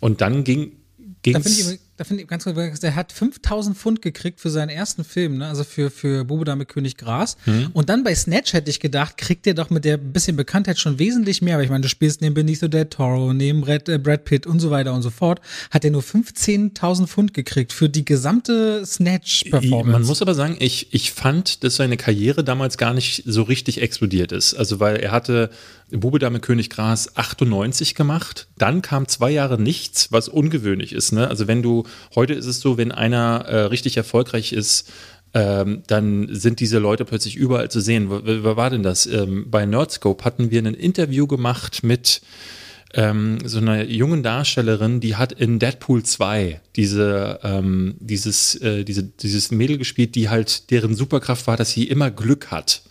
[0.00, 0.72] Und dann ging
[1.22, 5.38] ging's da finde ich ganz kurz, der hat 5000 Pfund gekriegt für seinen ersten Film,
[5.38, 5.48] ne?
[5.48, 7.36] also für, für Bube mit König Gras.
[7.46, 7.70] Mhm.
[7.72, 10.98] Und dann bei Snatch hätte ich gedacht, kriegt der doch mit der bisschen Bekanntheit schon
[10.98, 11.54] wesentlich mehr.
[11.54, 14.60] Aber ich meine, du spielst neben Benicio del Toro, neben Brad, äh, Brad Pitt und
[14.60, 15.40] so weiter und so fort.
[15.70, 19.92] Hat er nur 15.000 Pfund gekriegt für die gesamte Snatch-Performance.
[19.92, 23.80] Man muss aber sagen, ich, ich fand, dass seine Karriere damals gar nicht so richtig
[23.80, 24.54] explodiert ist.
[24.54, 25.50] Also, weil er hatte
[25.92, 28.48] Bube Dame König Gras 98 gemacht.
[28.58, 31.12] Dann kam zwei Jahre nichts, was ungewöhnlich ist.
[31.12, 31.28] Ne?
[31.28, 31.84] Also wenn du
[32.14, 34.90] Heute ist es so, wenn einer äh, richtig erfolgreich ist,
[35.34, 38.08] ähm, dann sind diese Leute plötzlich überall zu sehen.
[38.10, 39.06] Wer war denn das?
[39.06, 42.20] Ähm, bei Nerdscope hatten wir ein Interview gemacht mit
[42.94, 49.04] ähm, so einer jungen Darstellerin, die hat in Deadpool 2 diese, ähm, dieses, äh, diese,
[49.04, 52.82] dieses Mädel gespielt, die halt deren Superkraft war, dass sie immer Glück hat.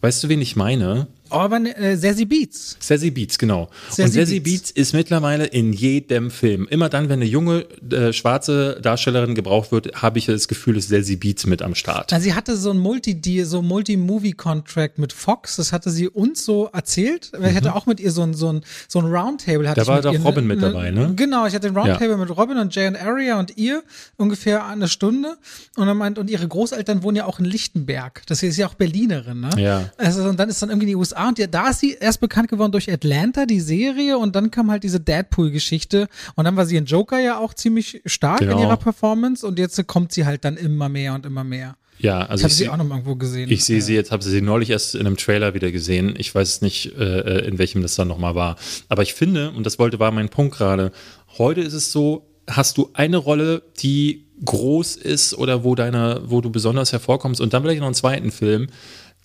[0.00, 1.06] Weißt du, wen ich meine?
[1.34, 2.76] Aber äh, Sassy Beats.
[2.80, 3.68] Sassy Beats, genau.
[3.88, 4.62] Sassy und Sassy Beats.
[4.62, 4.70] Beats.
[4.72, 6.66] ist mittlerweile in jedem Film.
[6.68, 10.88] Immer dann, wenn eine junge äh, schwarze Darstellerin gebraucht wird, habe ich das Gefühl, ist
[10.88, 12.12] Sassy Beats mit am Start.
[12.12, 15.56] Also sie hatte so ein Multi-Deal, so Multi-Movie-Contract mit Fox.
[15.56, 17.32] Das hatte sie uns so erzählt.
[17.38, 17.44] Mhm.
[17.46, 19.72] Ich hatte auch mit ihr so ein, so ein, so ein Roundtable.
[19.74, 21.12] Da war doch Robin mit dabei, ne?
[21.16, 22.16] Genau, ich hatte ein Roundtable ja.
[22.16, 23.82] mit Robin und Jay und Aria und ihr
[24.16, 25.36] ungefähr eine Stunde.
[25.76, 28.22] Und dann meint, und ihre Großeltern wohnen ja auch in Lichtenberg.
[28.26, 29.50] Das ist ja auch Berlinerin, ne?
[29.56, 29.90] Ja.
[29.96, 32.48] Also, und dann ist dann irgendwie die USA und die, da ist sie erst bekannt
[32.48, 36.08] geworden durch Atlanta, die Serie, und dann kam halt diese Deadpool-Geschichte.
[36.34, 38.56] Und dann war sie in Joker ja auch ziemlich stark genau.
[38.56, 41.76] in ihrer Performance und jetzt kommt sie halt dann immer mehr und immer mehr.
[41.98, 43.50] Ja, also ich habe sie auch noch irgendwo gesehen.
[43.50, 46.14] Ich sehe sie jetzt, habe sie neulich erst in einem Trailer wieder gesehen.
[46.18, 48.56] Ich weiß nicht, äh, in welchem das dann nochmal war.
[48.88, 50.92] Aber ich finde, und das wollte war mein Punkt gerade,
[51.38, 56.40] heute ist es so, hast du eine Rolle, die groß ist oder wo deine, wo
[56.40, 58.68] du besonders hervorkommst und dann vielleicht noch einen zweiten Film,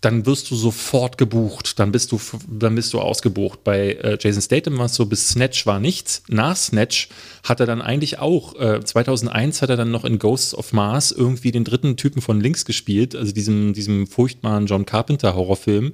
[0.01, 2.19] dann wirst du sofort gebucht, dann bist du,
[2.49, 3.63] dann bist du ausgebucht.
[3.63, 6.23] Bei äh, Jason Statham war es so, bis Snatch war nichts.
[6.27, 7.09] Nach Snatch
[7.43, 11.11] hat er dann eigentlich auch, äh, 2001 hat er dann noch in Ghosts of Mars
[11.11, 15.93] irgendwie den dritten Typen von links gespielt, also diesem, diesem furchtbaren John Carpenter Horrorfilm.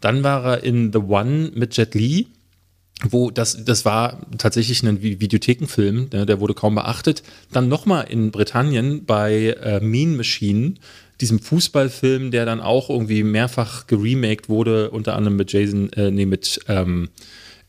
[0.00, 2.28] Dann war er in The One mit Jet Li
[3.02, 7.22] wo das, das war tatsächlich ein Videothekenfilm, der, der wurde kaum beachtet.
[7.52, 10.74] Dann nochmal in Britannien bei äh, Mean Machine
[11.24, 16.26] diesem Fußballfilm, der dann auch irgendwie mehrfach geremaked wurde, unter anderem mit Jason, äh, nee,
[16.26, 17.08] mit ähm,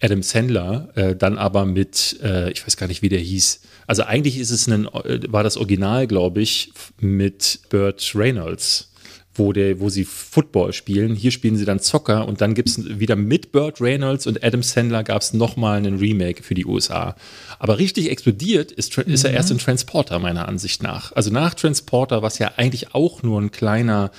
[0.01, 3.62] Adam Sandler, äh, dann aber mit, äh, ich weiß gar nicht, wie der hieß.
[3.88, 8.91] Also eigentlich ist es ein, äh, war das Original, glaube ich, mit Burt Reynolds
[9.36, 11.16] wo, der, wo sie Football spielen.
[11.16, 14.64] Hier spielen sie dann Zocker und dann gibt es wieder mit Burt Reynolds und Adam
[14.64, 17.16] Sandler gab es nochmal einen Remake für die USA.
[17.60, 21.12] Aber richtig explodiert ist, ist er erst in Transporter, meiner Ansicht nach.
[21.12, 24.12] Also nach Transporter, was ja eigentlich auch nur ein kleiner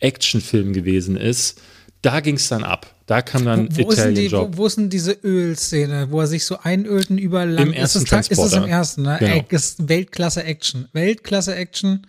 [0.00, 1.60] Actionfilm gewesen ist,
[2.02, 2.94] da ging es dann ab.
[3.06, 4.50] Da kam dann wo, wo Italian die, Job.
[4.52, 7.72] Wo, wo ist denn diese Ölszene, wo er sich so einölt und überall lang Im
[7.72, 9.16] ersten ist es, ist es im ersten, ne?
[9.20, 9.44] Genau.
[9.50, 10.88] Ist Weltklasse Action.
[10.92, 12.06] Weltklasse Action.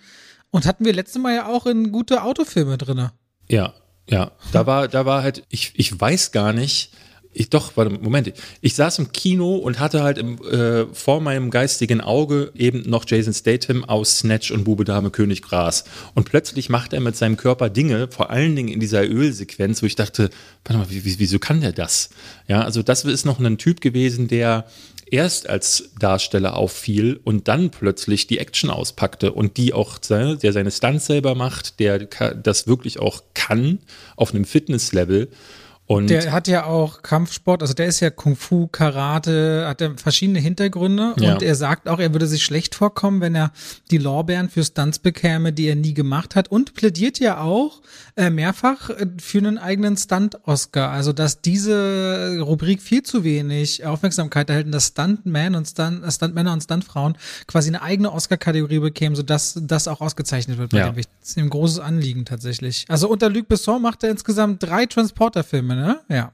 [0.56, 3.10] Und hatten wir letztes Mal ja auch in gute Autofilme drin.
[3.50, 3.74] Ja,
[4.10, 4.32] ja.
[4.54, 6.94] Da war, da war halt, ich, ich weiß gar nicht,
[7.34, 8.32] ich doch, warte, Moment.
[8.62, 13.04] Ich saß im Kino und hatte halt im, äh, vor meinem geistigen Auge eben noch
[13.06, 15.84] Jason Statham aus Snatch und Bube Dame König Gras.
[16.14, 19.88] Und plötzlich macht er mit seinem Körper Dinge, vor allen Dingen in dieser Ölsequenz, wo
[19.88, 20.30] ich dachte,
[20.64, 22.12] warte mal, wie, wieso kann der das?
[22.48, 24.68] Ja, also das ist noch ein Typ gewesen, der
[25.06, 30.72] erst als Darsteller auffiel und dann plötzlich die Action auspackte und die auch, der seine
[30.72, 33.80] Stunts selber macht, der das wirklich auch kann
[34.16, 35.30] auf einem Fitnesslevel.
[35.88, 39.96] Und der hat ja auch Kampfsport, also der ist ja Kung Fu, Karate, hat er
[39.98, 41.34] verschiedene Hintergründe Ja.
[41.36, 43.52] und er sagt auch, er würde sich schlecht vorkommen, wenn er
[43.92, 47.82] die Lorbeeren für Stunts bekäme, die er nie gemacht hat und plädiert ja auch
[48.16, 50.90] äh, mehrfach äh, für einen eigenen Stunt-Oscar.
[50.90, 56.12] Also, dass diese Rubrik viel zu wenig Aufmerksamkeit erhält und dass Stuntmen und Stunt, äh,
[56.12, 57.16] Stuntmänner und Stuntfrauen
[57.48, 60.90] quasi eine eigene Oscar-Kategorie bekämen, sodass das auch ausgezeichnet wird bei Ja.
[60.90, 62.86] dem Das ist ein großes Anliegen tatsächlich.
[62.88, 66.00] Also unter Luc Besson macht er insgesamt drei Transporter-Filme, ne?
[66.10, 66.32] Ja.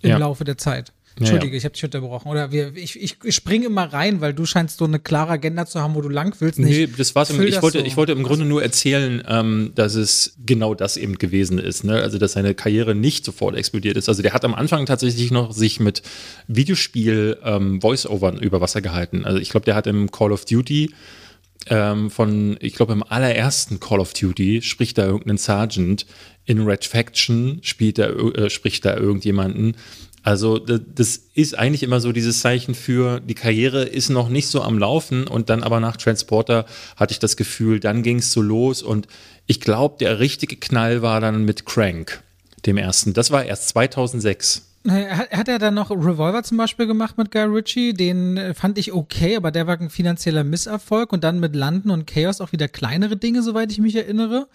[0.00, 0.18] Im Ja.
[0.18, 0.92] Laufe der Zeit.
[1.16, 2.28] Ja, Entschuldige, ich habe dich unterbrochen.
[2.28, 5.80] Oder wir, ich, ich, springe immer rein, weil du scheinst so eine klare Agenda zu
[5.80, 6.58] haben, wo du lang willst.
[6.58, 7.30] Nee, das war's.
[7.30, 7.84] Füll Ich das wollte, so.
[7.84, 11.84] ich wollte im Grunde nur erzählen, ähm, dass es genau das eben gewesen ist.
[11.84, 12.00] Ne?
[12.02, 14.08] Also, dass seine Karriere nicht sofort explodiert ist.
[14.08, 16.02] Also, der hat am Anfang tatsächlich noch sich mit
[16.48, 17.78] Videospiel ähm,
[18.40, 19.24] über Wasser gehalten.
[19.24, 20.90] Also, ich glaube, der hat im Call of Duty
[21.68, 26.06] ähm, von, ich glaube, im allerersten Call of Duty spricht da irgendein Sergeant.
[26.44, 29.76] In Red Faction spielt er, äh, spricht da irgendjemanden.
[30.24, 34.62] Also das ist eigentlich immer so dieses Zeichen für, die Karriere ist noch nicht so
[34.62, 36.64] am Laufen und dann aber nach Transporter
[36.96, 39.06] hatte ich das Gefühl, dann ging es so los und
[39.46, 42.22] ich glaube, der richtige Knall war dann mit Crank,
[42.64, 43.12] dem ersten.
[43.12, 44.62] Das war erst 2006.
[44.86, 47.94] Hat, hat er dann noch Revolver zum Beispiel gemacht mit Guy Ritchie?
[47.94, 51.90] Den äh, fand ich okay, aber der war ein finanzieller Misserfolg und dann mit Landen
[51.90, 54.46] und Chaos auch wieder kleinere Dinge, soweit ich mich erinnere.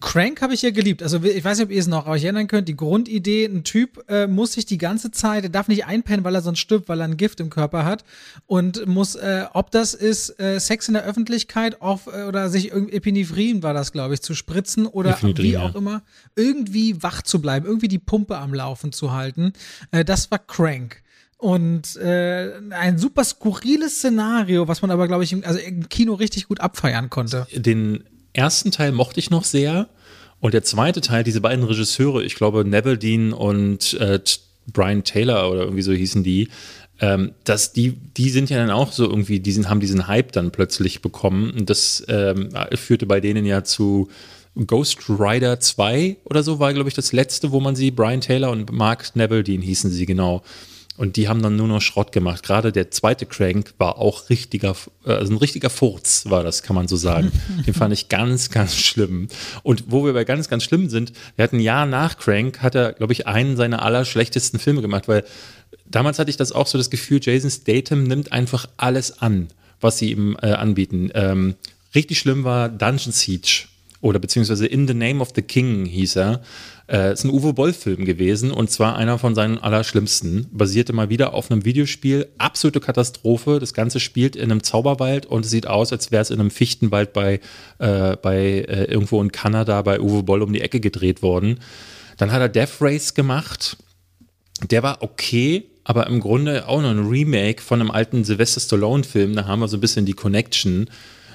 [0.00, 1.02] Crank habe ich ja geliebt.
[1.02, 2.68] Also ich weiß nicht, ob ihr es noch euch erinnern könnt.
[2.68, 6.34] Die Grundidee, ein Typ äh, muss sich die ganze Zeit, er darf nicht einpennen, weil
[6.34, 8.04] er sonst stirbt, weil er ein Gift im Körper hat
[8.46, 12.72] und muss, äh, ob das ist, äh, Sex in der Öffentlichkeit auf, äh, oder sich
[12.72, 15.62] irgendwie Epinephrin war das, glaube ich, zu spritzen oder wie ja.
[15.62, 16.00] auch immer,
[16.34, 19.49] irgendwie wach zu bleiben, irgendwie die Pumpe am Laufen zu halten.
[19.90, 21.02] Äh, das war Crank.
[21.36, 26.14] Und äh, ein super skurriles Szenario, was man aber, glaube ich, im, also im Kino
[26.14, 27.46] richtig gut abfeiern konnte.
[27.54, 29.88] Den ersten Teil mochte ich noch sehr.
[30.40, 34.20] Und der zweite Teil, diese beiden Regisseure, ich glaube Neville Dean und äh,
[34.72, 36.48] Brian Taylor oder irgendwie so hießen die,
[37.00, 40.32] ähm, dass die, die sind ja dann auch so irgendwie, die sind, haben diesen Hype
[40.32, 41.50] dann plötzlich bekommen.
[41.50, 44.08] Und das ähm, führte bei denen ja zu
[44.66, 48.50] Ghost Rider 2 oder so, war, glaube ich, das letzte, wo man sie, Brian Taylor
[48.50, 50.42] und Mark Dean hießen sie genau.
[50.96, 52.42] Und die haben dann nur noch Schrott gemacht.
[52.42, 54.76] Gerade der zweite Crank war auch richtiger,
[55.06, 57.32] äh, also ein richtiger Furz war das, kann man so sagen.
[57.66, 59.28] Den fand ich ganz, ganz schlimm.
[59.62, 62.74] Und wo wir bei ganz, ganz schlimm sind, wir hatten ein Jahr nach Crank, hat
[62.74, 65.24] er, glaube ich, einen seiner allerschlechtesten Filme gemacht, weil
[65.86, 69.48] damals hatte ich das auch so das Gefühl, Jason Statham nimmt einfach alles an,
[69.80, 71.10] was sie ihm äh, anbieten.
[71.14, 71.54] Ähm,
[71.94, 73.69] richtig schlimm war Dungeon Siege
[74.00, 76.42] oder beziehungsweise In the Name of the King hieß er.
[76.88, 80.48] Äh, ist ein Uwe Boll-Film gewesen und zwar einer von seinen allerschlimmsten.
[80.50, 82.28] Basierte mal wieder auf einem Videospiel.
[82.38, 83.58] Absolute Katastrophe.
[83.60, 86.50] Das Ganze spielt in einem Zauberwald und es sieht aus, als wäre es in einem
[86.50, 87.40] Fichtenwald bei,
[87.78, 88.36] äh, bei
[88.68, 91.60] äh, irgendwo in Kanada bei Uwe Boll um die Ecke gedreht worden.
[92.16, 93.76] Dann hat er Death Race gemacht.
[94.70, 99.34] Der war okay, aber im Grunde auch noch ein Remake von einem alten Sylvester Stallone-Film.
[99.36, 100.88] Da haben wir so ein bisschen die Connection.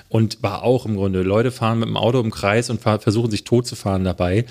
[0.08, 3.44] Und war auch im Grunde, Leute fahren mit dem Auto im Kreis und versuchen sich
[3.44, 4.46] tot zu fahren dabei.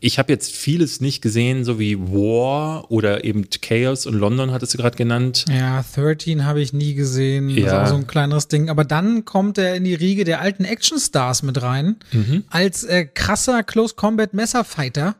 [0.00, 4.74] Ich habe jetzt vieles nicht gesehen, so wie War oder eben Chaos und London hattest
[4.74, 5.44] du gerade genannt.
[5.48, 7.48] Ja, 13 habe ich nie gesehen.
[7.50, 7.82] Das ist Ja.
[7.84, 8.68] auch so ein kleineres Ding.
[8.68, 11.96] Aber dann kommt er in die Riege der alten Actionstars mit rein.
[12.12, 12.44] Mhm.
[12.50, 15.14] Als äh, krasser Close Combat Messerfighter.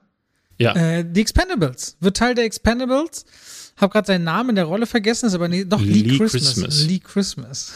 [0.58, 1.96] Ja, Äh, die Expendables.
[2.00, 3.24] Wird Teil der Expendables.
[3.76, 6.54] Hab gerade seinen Namen in der Rolle vergessen, ist aber nicht, doch Lee, Lee Christmas.
[6.54, 6.82] Christmas.
[6.86, 7.72] Lee Christmas.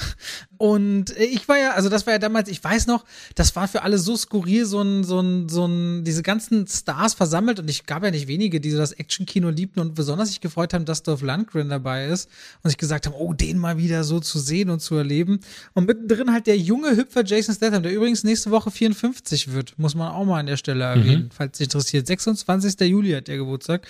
[0.57, 3.69] Und äh, ich war ja, also das war ja damals, ich weiß noch, das war
[3.69, 7.69] für alle so skurril, so ein, so ein, so ein, diese ganzen Stars versammelt und
[7.71, 10.85] ich gab ja nicht wenige, die so das Action-Kino liebten und besonders sich gefreut haben,
[10.85, 12.29] dass Dolph Lundgren dabei ist
[12.63, 15.41] und sich gesagt haben, oh, den mal wieder so zu sehen und zu erleben.
[15.75, 19.95] Und mittendrin halt der junge Hüpfer Jason Statham, der übrigens nächste Woche 54 wird, muss
[19.95, 22.07] man auch mal an der Stelle erwähnen, falls sich interessiert.
[22.07, 22.81] 26.
[22.81, 23.87] Juli hat der Geburtstag.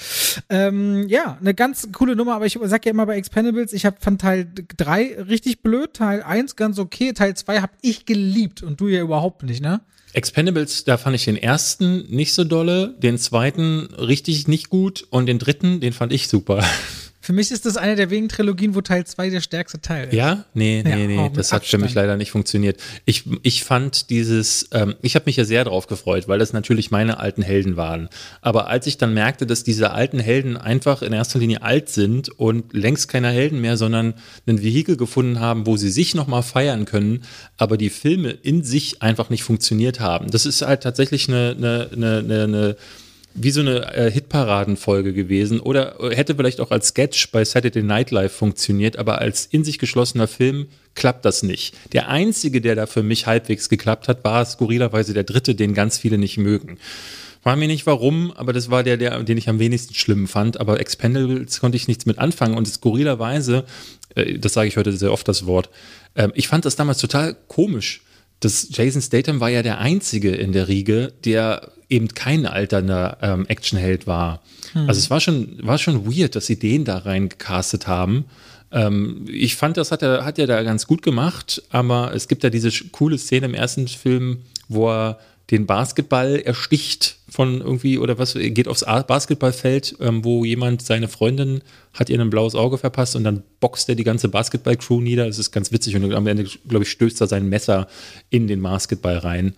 [0.49, 3.99] Ähm, ja, eine ganz coole Nummer, aber ich sag ja immer bei Expendables, ich habe
[4.01, 8.81] von Teil 3 richtig blöd, Teil 1 ganz okay, Teil 2 habe ich geliebt und
[8.81, 9.83] du ja überhaupt nicht, ne?
[10.15, 15.27] Expendables, da fand ich den ersten nicht so dolle, den zweiten richtig nicht gut und
[15.27, 16.65] den dritten, den fand ich super.
[17.23, 20.15] Für mich ist das eine der wenigen Trilogien, wo Teil 2 der stärkste Teil ist.
[20.15, 20.47] Ja?
[20.55, 22.81] Nee, nee, Ja, nee, das hat für mich leider nicht funktioniert.
[23.05, 26.91] Ich, ich fand dieses, ähm, ich habe mich ja sehr drauf gefreut, weil das natürlich
[26.91, 28.09] meine alten Helden waren.
[28.41, 32.31] Aber als ich dann merkte, dass diese alten Helden einfach in erster Linie alt sind
[32.31, 34.15] und längst keine Helden mehr, sondern
[34.47, 37.25] ein Vehikel gefunden haben, wo sie sich nochmal feiern können,
[37.59, 40.31] aber die Filme in sich einfach nicht funktioniert haben.
[40.31, 42.77] Das ist halt tatsächlich eine, eine, eine, eine, eine
[43.35, 48.11] wie so eine äh, Hitparadenfolge gewesen oder hätte vielleicht auch als Sketch bei Saturday Night
[48.11, 51.75] Live funktioniert, aber als in sich geschlossener Film klappt das nicht.
[51.93, 55.99] Der einzige, der da für mich halbwegs geklappt hat, war skurrilerweise der dritte, den ganz
[55.99, 56.79] viele nicht mögen.
[57.43, 60.61] War mir nicht warum, aber das war der, der, den ich am wenigsten schlimm fand.
[60.61, 63.65] Aber Expendables konnte ich nichts mit anfangen und skurrilerweise,
[64.15, 65.71] äh, das sage ich heute sehr oft das Wort,
[66.15, 68.03] äh, ich fand das damals total komisch.
[68.41, 73.47] Das Jason Statham war ja der einzige in der Riege, der eben kein alternder ähm,
[73.47, 74.41] Actionheld war.
[74.73, 74.89] Hm.
[74.89, 78.25] Also es war schon, war schon weird, dass sie den da reingecastet haben.
[78.73, 82.45] Ähm, ich fand, das hat er, hat er da ganz gut gemacht, aber es gibt
[82.45, 84.39] ja diese coole Szene im ersten Film,
[84.69, 85.19] wo er
[85.51, 91.63] den Basketball ersticht von irgendwie oder was, geht aufs Basketballfeld, ähm, wo jemand seine Freundin
[91.93, 95.27] hat ihr ein blaues Auge verpasst und dann boxt er die ganze Basketball-Crew nieder.
[95.27, 97.89] Das ist ganz witzig und am Ende, glaube ich, stößt er sein Messer
[98.31, 99.55] in den Basketball rein.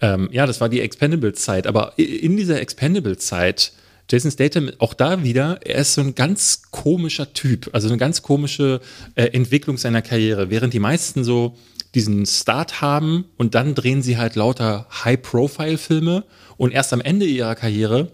[0.00, 3.72] Ähm, ja, das war die Expendables-Zeit, aber in dieser Expendables-Zeit
[4.08, 8.22] Jason Statham, auch da wieder, er ist so ein ganz komischer Typ, also eine ganz
[8.22, 8.80] komische
[9.16, 10.48] äh, Entwicklung seiner Karriere.
[10.48, 11.56] Während die meisten so
[11.94, 16.24] diesen Start haben und dann drehen sie halt lauter High-Profile-Filme
[16.56, 18.12] und erst am Ende ihrer Karriere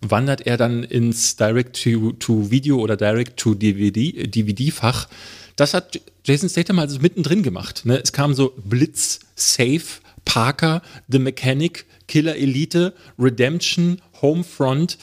[0.00, 5.08] wandert er dann ins Direct-to-Video oder Direct-to-DVD-Fach.
[5.56, 7.84] Das hat Jason Statham also mittendrin gemacht.
[7.84, 8.00] Ne?
[8.02, 9.82] Es kam so Blitz, Safe,
[10.24, 14.98] Parker, The Mechanic, Killer Elite, Redemption, Homefront.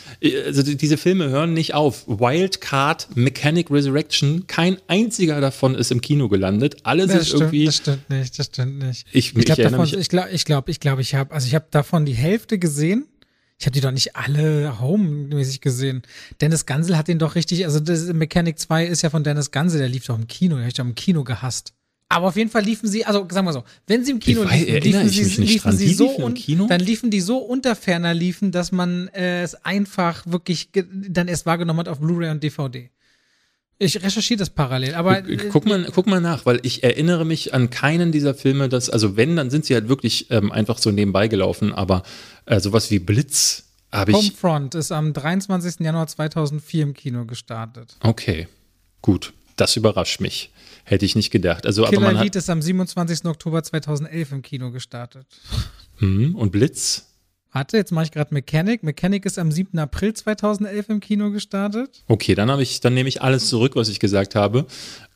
[0.45, 2.07] Also diese Filme hören nicht auf.
[2.07, 6.77] Wildcard, Mechanic Resurrection, kein einziger davon ist im Kino gelandet.
[6.83, 7.65] Alle das sind stimmt, irgendwie.
[7.65, 9.07] Das stimmt nicht, das stimmt nicht.
[9.11, 11.67] Ich, ich glaube davon, ich glaube, ich glaube, ich glaube, ich habe, also ich habe
[11.69, 13.07] davon die Hälfte gesehen.
[13.59, 16.03] Ich habe die doch nicht alle home-mäßig gesehen.
[16.39, 19.79] Dennis Gansel hat den doch richtig, also das Mechanic 2 ist ja von Dennis Gansel,
[19.79, 21.73] der lief doch im Kino, der habe ich doch im Kino gehasst.
[22.11, 24.65] Aber auf jeden Fall liefen sie, also sagen wir so, wenn sie im Kino weiß,
[24.83, 26.65] liefen, liefen sie, liefen sie so Kino?
[26.65, 31.81] dann liefen die so unterferner liefen, dass man äh, es einfach wirklich dann erst wahrgenommen
[31.81, 32.89] hat auf Blu-ray und DVD.
[33.77, 37.69] Ich recherchiere das parallel, aber guck mal, guck mal nach, weil ich erinnere mich an
[37.69, 41.27] keinen dieser Filme, dass also wenn, dann sind sie halt wirklich ähm, einfach so nebenbei
[41.27, 42.01] gelaufen, aber
[42.45, 44.17] äh, sowas wie Blitz habe ich.
[44.17, 45.79] Homefront ist am 23.
[45.79, 47.95] Januar 2004 im Kino gestartet.
[48.01, 48.47] Okay,
[49.01, 50.49] gut, das überrascht mich.
[50.89, 51.67] Hätte ich nicht gedacht.
[51.67, 53.25] Also, Killer aber man Elite ist am 27.
[53.25, 55.27] Oktober 2011 im Kino gestartet.
[55.97, 57.05] Hm, und Blitz?
[57.51, 58.81] Warte, jetzt mache ich gerade Mechanic.
[58.81, 59.77] Mechanic ist am 7.
[59.77, 62.03] April 2011 im Kino gestartet.
[62.07, 64.65] Okay, dann habe ich, dann nehme ich alles zurück, was ich gesagt habe.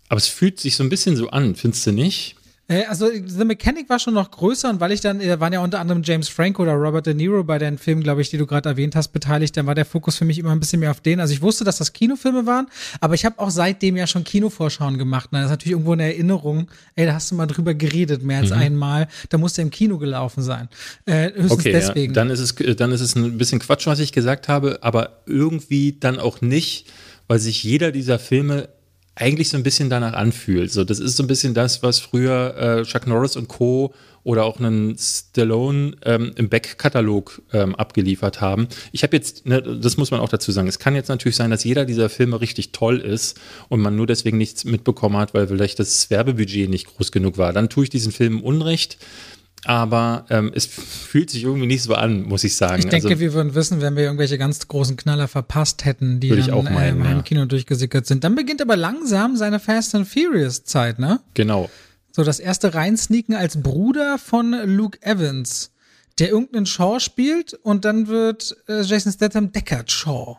[0.10, 2.36] Aber es fühlt sich so ein bisschen so an, findest du nicht?
[2.74, 5.60] Äh, also The Mechanic war schon noch größer und weil ich dann, da waren ja
[5.60, 8.46] unter anderem James Franco oder Robert De Niro bei den Filmen, glaube ich, die du
[8.46, 11.02] gerade erwähnt hast, beteiligt, dann war der Fokus für mich immer ein bisschen mehr auf
[11.02, 11.20] den.
[11.20, 12.68] Also ich wusste, dass das Kinofilme waren,
[13.00, 15.30] aber ich habe auch seitdem ja schon Kinovorschauen gemacht.
[15.32, 18.40] Na, das ist natürlich irgendwo eine Erinnerung, ey, da hast du mal drüber geredet, mehr
[18.40, 18.58] als mhm.
[18.58, 20.70] einmal, da musste im Kino gelaufen sein.
[21.06, 22.14] Äh, höchstens okay, deswegen.
[22.14, 22.24] Ja.
[22.24, 25.98] Dann, ist es, dann ist es ein bisschen Quatsch, was ich gesagt habe, aber irgendwie
[26.00, 26.88] dann auch nicht,
[27.28, 28.70] weil sich jeder dieser Filme
[29.16, 30.72] eigentlich so ein bisschen danach anfühlt.
[30.72, 33.93] So, das ist so ein bisschen das, was früher äh, Chuck Norris und Co.
[34.24, 38.68] oder auch einen Stallone ähm, im Backkatalog ähm, abgeliefert haben.
[38.91, 41.51] Ich habe jetzt, ne, das muss man auch dazu sagen, es kann jetzt natürlich sein,
[41.51, 43.39] dass jeder dieser Filme richtig toll ist
[43.70, 47.53] und man nur deswegen nichts mitbekommen hat, weil vielleicht das Werbebudget nicht groß genug war.
[47.53, 48.97] Dann tue ich diesen Filmen Unrecht
[49.66, 52.80] aber ähm, es fühlt sich irgendwie nicht so an, muss ich sagen.
[52.80, 56.30] Ich denke, also, wir würden wissen, wenn wir irgendwelche ganz großen Knaller verpasst hätten, die
[56.30, 57.22] dann auch meinen, äh, im ja.
[57.22, 58.24] Kino durchgesickert sind.
[58.24, 61.22] Dann beginnt aber langsam seine Fast and Furious Zeit, ne?
[61.34, 61.70] Genau.
[62.11, 65.72] So das erste reinsneaken als Bruder von Luke Evans,
[66.20, 70.38] der irgendeinen Shaw spielt und dann wird äh, Jason Statham Deckard Shaw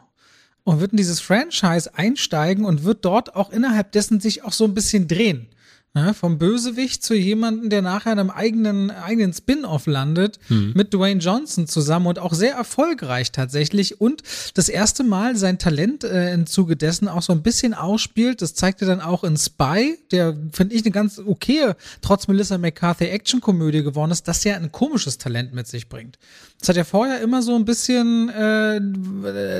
[0.64, 4.64] und wird in dieses Franchise einsteigen und wird dort auch innerhalb dessen sich auch so
[4.64, 5.48] ein bisschen drehen.
[5.96, 10.72] Ja, vom Bösewicht zu jemandem, der nachher in einem eigenen, eigenen Spin-off landet, mhm.
[10.74, 14.24] mit Dwayne Johnson zusammen und auch sehr erfolgreich tatsächlich und
[14.54, 18.42] das erste Mal sein Talent äh, im Zuge dessen auch so ein bisschen ausspielt.
[18.42, 23.04] Das zeigte dann auch in Spy, der, finde ich, eine ganz okay, trotz Melissa McCarthy
[23.04, 26.18] Action-Komödie geworden ist, das ja ein komisches Talent mit sich bringt.
[26.64, 28.80] Das hat er vorher immer so ein bisschen äh,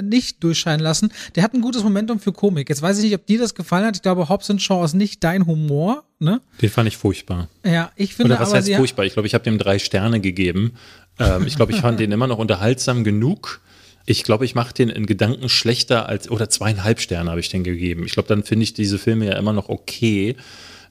[0.01, 1.13] nicht durchscheinen lassen.
[1.35, 2.71] Der hat ein gutes Momentum für Komik.
[2.71, 3.97] Jetzt weiß ich nicht, ob dir das gefallen hat.
[3.97, 6.05] Ich glaube, Hobbs Shaw ist nicht dein Humor.
[6.19, 6.41] Ne?
[6.63, 7.49] Den fand ich furchtbar.
[7.63, 9.05] Ja, ich finde Oder was aber heißt furchtbar?
[9.05, 10.79] Ich glaube, ich habe dem drei Sterne gegeben.
[11.19, 13.61] Ähm, ich glaube, ich fand den immer noch unterhaltsam genug.
[14.07, 17.65] Ich glaube, ich mache den in Gedanken schlechter als, oder zweieinhalb Sterne habe ich den
[17.65, 18.07] gegeben.
[18.07, 20.37] Ich glaube, dann finde ich diese Filme ja immer noch okay,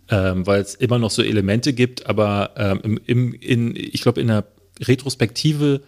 [0.10, 4.22] ähm, weil es immer noch so Elemente gibt, aber ähm, im, im, in, ich glaube,
[4.22, 4.46] in der
[4.80, 5.82] Retrospektive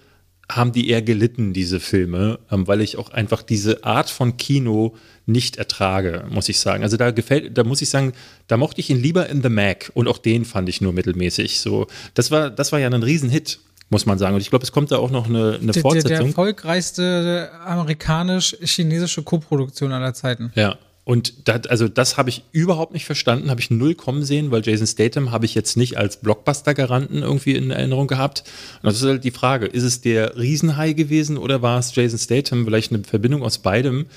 [0.52, 4.96] haben die eher gelitten, diese Filme, ähm, weil ich auch einfach diese Art von Kino
[5.26, 6.84] nicht ertrage, muss ich sagen.
[6.84, 8.14] Also da gefällt, da muss ich sagen,
[8.48, 11.60] da mochte ich ihn lieber in The Mac und auch den fand ich nur mittelmäßig.
[11.60, 13.60] So, das war, das war ja ein Riesenhit.
[13.90, 14.36] muss man sagen.
[14.36, 16.10] Und ich glaube, es kommt da auch noch eine, eine Der, der, Fortsetzung.
[16.10, 20.52] der erfolgreichste amerikanisch-chinesische Koproduktion aller Zeiten.
[20.56, 20.78] Ja.
[21.06, 24.66] Und das, also das habe ich überhaupt nicht verstanden, habe ich null kommen sehen, weil
[24.66, 28.44] Jason Statham habe ich jetzt nicht als Blockbuster-Garanten irgendwie in Erinnerung gehabt.
[28.82, 32.18] Und das ist halt die Frage, ist es der Riesenhai gewesen oder war es Jason
[32.18, 32.66] Statham?
[32.66, 34.08] Vielleicht eine Verbindung aus beidem.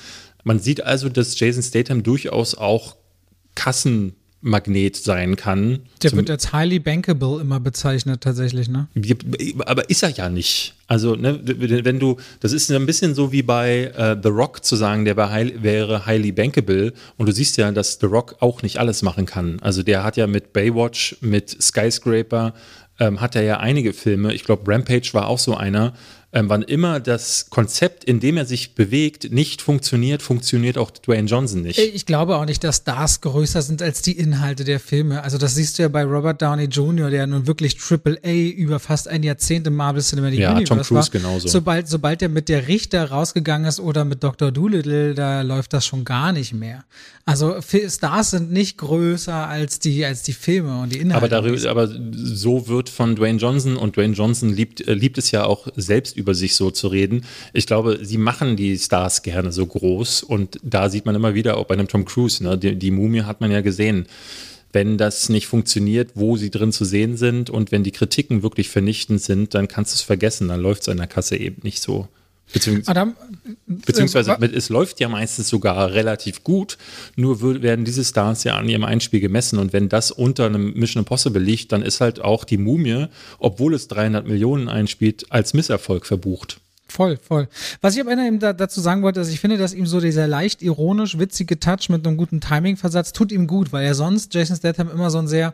[0.45, 2.97] Man sieht also, dass Jason Statham durchaus auch
[4.43, 5.80] Kassenmagnet sein kann.
[6.03, 8.89] Der Zum- wird als highly bankable immer bezeichnet, tatsächlich, ne?
[9.66, 10.74] aber ist er ja nicht.
[10.86, 14.76] Also, ne, wenn du, das ist ein bisschen so wie bei äh, The Rock zu
[14.76, 16.93] sagen, der war high, wäre highly bankable.
[17.16, 19.59] Und du siehst ja, dass The Rock auch nicht alles machen kann.
[19.61, 22.55] Also, der hat ja mit Baywatch, mit Skyscraper,
[23.01, 24.32] ähm, hat er ja einige Filme.
[24.34, 25.93] Ich glaube, Rampage war auch so einer.
[26.31, 31.26] Ähm, wann immer das Konzept, in dem er sich bewegt, nicht funktioniert, funktioniert auch Dwayne
[31.26, 31.79] Johnson nicht.
[31.79, 35.22] Ich glaube auch nicht, dass Stars größer sind als die Inhalte der Filme.
[35.22, 38.79] Also das siehst du ja bei Robert Downey Jr., der nun wirklich Triple A über
[38.79, 41.20] fast ein Jahrzehnt im Marvel Cinematic Ja, Universe Tom Cruise war.
[41.20, 41.49] genauso.
[41.49, 44.53] Sobald, sobald er mit der Richter rausgegangen ist oder mit Dr.
[44.53, 46.85] Doolittle, da läuft das schon gar nicht mehr.
[47.24, 51.16] Also Stars sind nicht größer als die, als die Filme und die Inhalte.
[51.16, 55.31] Aber, darüber, aber so wird von Dwayne Johnson und Dwayne Johnson liebt, äh, liebt es
[55.31, 57.24] ja auch selbst über sich so zu reden.
[57.52, 61.56] Ich glaube, sie machen die Stars gerne so groß und da sieht man immer wieder,
[61.56, 64.06] auch bei einem Tom Cruise, ne, die, die Mumie hat man ja gesehen.
[64.72, 68.68] Wenn das nicht funktioniert, wo sie drin zu sehen sind und wenn die Kritiken wirklich
[68.68, 71.80] vernichtend sind, dann kannst du es vergessen, dann läuft es an der Kasse eben nicht
[71.80, 72.08] so.
[72.53, 73.14] Beziehungsweise Adam,
[73.66, 76.78] Beziehungsweise äh, es läuft ja meistens sogar relativ gut,
[77.16, 81.03] nur werden diese Stars ja an ihrem Einspiel gemessen und wenn das unter einem Mission
[81.03, 83.07] Impossible liegt, dann ist halt auch die Mumie,
[83.38, 86.61] obwohl es 300 Millionen einspielt, als Misserfolg verbucht.
[86.90, 87.49] Voll, voll.
[87.82, 90.26] Was ich aber eben da, dazu sagen wollte, ist, ich finde, dass ihm so dieser
[90.26, 94.57] leicht ironisch witzige Touch mit einem guten Timing-Versatz tut ihm gut, weil er sonst Jason
[94.57, 95.53] Statham immer so ein sehr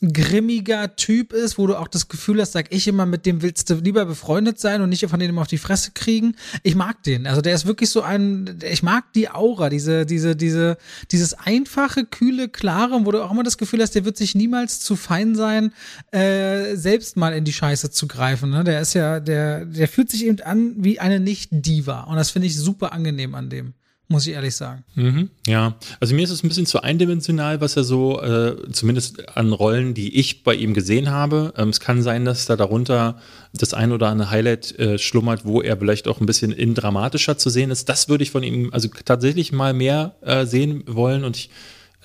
[0.00, 3.68] grimmiger Typ ist, wo du auch das Gefühl hast, sag ich immer, mit dem willst
[3.68, 6.36] du lieber befreundet sein und nicht von dem auf die Fresse kriegen.
[6.62, 7.26] Ich mag den.
[7.26, 10.78] Also der ist wirklich so ein, ich mag die Aura, diese, diese, diese,
[11.10, 14.80] dieses einfache, kühle, klare, wo du auch immer das Gefühl hast, der wird sich niemals
[14.80, 15.72] zu fein sein,
[16.12, 18.50] äh, selbst mal in die Scheiße zu greifen.
[18.50, 18.62] Ne?
[18.62, 22.02] Der ist ja, der, der fühlt sich eben an wie eine Nicht-Diva.
[22.02, 23.74] Und das finde ich super angenehm an dem.
[24.10, 24.84] Muss ich ehrlich sagen.
[24.94, 29.36] Mhm, ja, also mir ist es ein bisschen zu eindimensional, was er so, äh, zumindest
[29.36, 31.52] an Rollen, die ich bei ihm gesehen habe.
[31.58, 33.20] Ähm, es kann sein, dass da darunter
[33.52, 37.36] das ein oder andere Highlight äh, schlummert, wo er vielleicht auch ein bisschen in dramatischer
[37.36, 37.90] zu sehen ist.
[37.90, 41.50] Das würde ich von ihm also tatsächlich mal mehr äh, sehen wollen und ich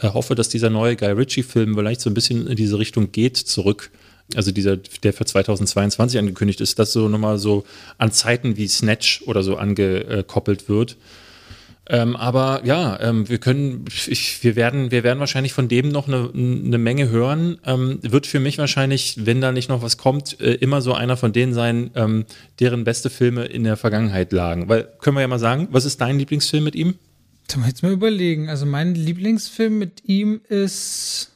[0.02, 3.38] äh, hoffe, dass dieser neue Guy Ritchie-Film vielleicht so ein bisschen in diese Richtung geht
[3.38, 3.92] zurück.
[4.36, 7.64] Also dieser, der für 2022 angekündigt ist, dass so nochmal so
[7.98, 10.98] an Zeiten wie Snatch oder so angekoppelt wird.
[11.90, 16.08] Ähm, aber ja, ähm, wir können, ich, wir werden, wir werden wahrscheinlich von dem noch
[16.08, 17.58] eine, eine Menge hören.
[17.66, 21.18] Ähm, wird für mich wahrscheinlich, wenn da nicht noch was kommt, äh, immer so einer
[21.18, 22.26] von denen sein, ähm,
[22.62, 24.70] deren beste Filme in der Vergangenheit lagen.
[24.70, 26.96] Weil, können wir ja mal sagen, was ist dein Lieblingsfilm mit ihm?
[27.48, 28.50] Da muss ich jetzt mal überlegen.
[28.50, 31.32] Also mein Lieblingsfilm mit ihm ist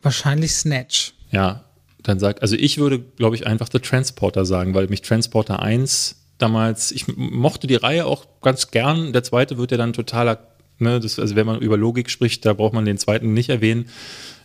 [0.00, 1.12] wahrscheinlich Snatch.
[1.30, 1.64] Ja,
[2.02, 6.23] dann sag, also ich würde, glaube ich, einfach The Transporter sagen, weil mich Transporter 1
[6.38, 9.12] damals, ich mochte die Reihe auch ganz gern.
[9.12, 10.38] Der zweite wird ja dann totaler,
[10.78, 13.86] ne, das, also wenn man über Logik spricht, da braucht man den zweiten nicht erwähnen.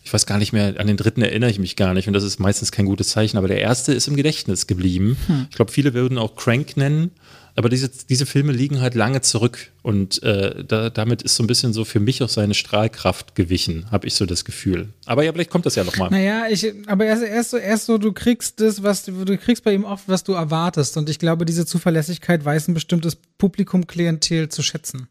[0.03, 2.23] Ich weiß gar nicht mehr, an den dritten erinnere ich mich gar nicht und das
[2.23, 5.17] ist meistens kein gutes Zeichen, aber der erste ist im Gedächtnis geblieben.
[5.49, 7.11] Ich glaube, viele würden auch Crank nennen,
[7.60, 11.47] aber diese, diese Filme liegen halt lange zurück und äh, da, damit ist so ein
[11.47, 14.93] bisschen so für mich auch seine Strahlkraft gewichen, habe ich so das Gefühl.
[15.05, 16.10] Aber ja, vielleicht kommt das ja nochmal.
[16.10, 19.66] Naja, ich, aber erst, erst so, erst so, du kriegst das, was du, du kriegst
[19.66, 20.95] bei ihm oft, was du erwartest.
[20.95, 25.10] Und ich glaube, diese Zuverlässigkeit weiß ein bestimmtes Publikum, Klientel zu schätzen.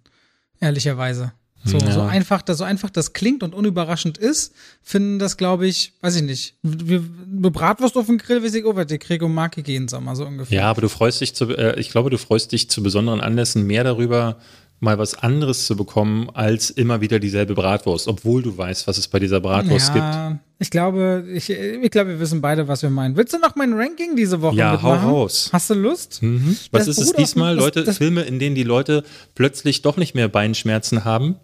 [0.59, 1.33] Ehrlicherweise.
[1.65, 1.93] So, Ja.
[1.93, 6.17] so einfach, das, so einfach das klingt und unüberraschend ist, finden das, glaube ich, weiß
[6.17, 6.55] ich nicht.
[6.63, 9.89] Wir, wir Bratwurst auf dem Grill, wie ich over die kriege und mag ich jeden
[9.89, 10.59] Sommer, so ungefähr.
[10.61, 13.67] Ja, aber du freust dich zu, äh, ich glaube, du freust dich zu besonderen Anlässen
[13.67, 14.37] mehr darüber,
[14.81, 19.09] mal was anderes zu bekommen, als immer wieder dieselbe Bratwurst, obwohl du weißt, was es
[19.09, 20.05] bei dieser Bratwurst gibt.
[20.05, 23.17] ja, ich glaube, ich, ich glaube, wir wissen beide, was wir meinen.
[23.17, 25.11] Willst du noch mein Ranking diese Woche Ja, hau mitmachen?
[25.11, 25.51] raus.
[25.53, 26.23] Hast du Lust?
[26.23, 26.57] Mhm.
[26.71, 27.85] Was Das ist es diesmal, dem- das- Leute?
[27.85, 29.03] das- Filme, in denen die Leute
[29.35, 31.35] plötzlich doch nicht mehr Beinschmerzen haben?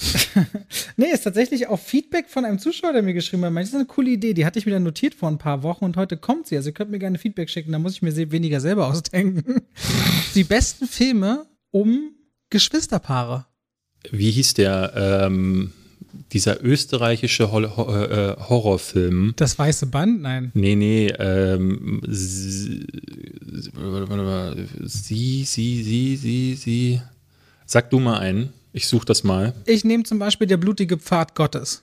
[0.96, 3.56] Nee, ist tatsächlich auch Feedback von einem Zuschauer, der mir geschrieben hat.
[3.56, 5.96] Das ist eine coole Idee, die hatte ich wieder notiert vor ein paar Wochen und
[5.96, 6.56] heute kommt sie.
[6.56, 9.62] Also ihr könnt mir gerne Feedback schicken, da muss ich mir weniger selber ausdenken.
[10.34, 12.12] Die besten Filme um
[12.50, 13.46] Geschwisterpaare.
[14.10, 14.92] Wie hieß der,
[15.24, 15.72] ähm,
[16.32, 19.34] dieser österreichische Hol Ho äh, Horrorfilm?
[19.36, 20.22] Das weiße Band?
[20.22, 20.50] Nein.
[20.54, 22.86] Nee, nee, ähm, sie,
[25.44, 27.00] sie, sie, sie, sie.
[27.66, 28.52] Sag du mal einen.
[28.72, 29.54] Ich suche das mal.
[29.66, 31.82] Ich nehme zum Beispiel Der blutige Pfad Gottes.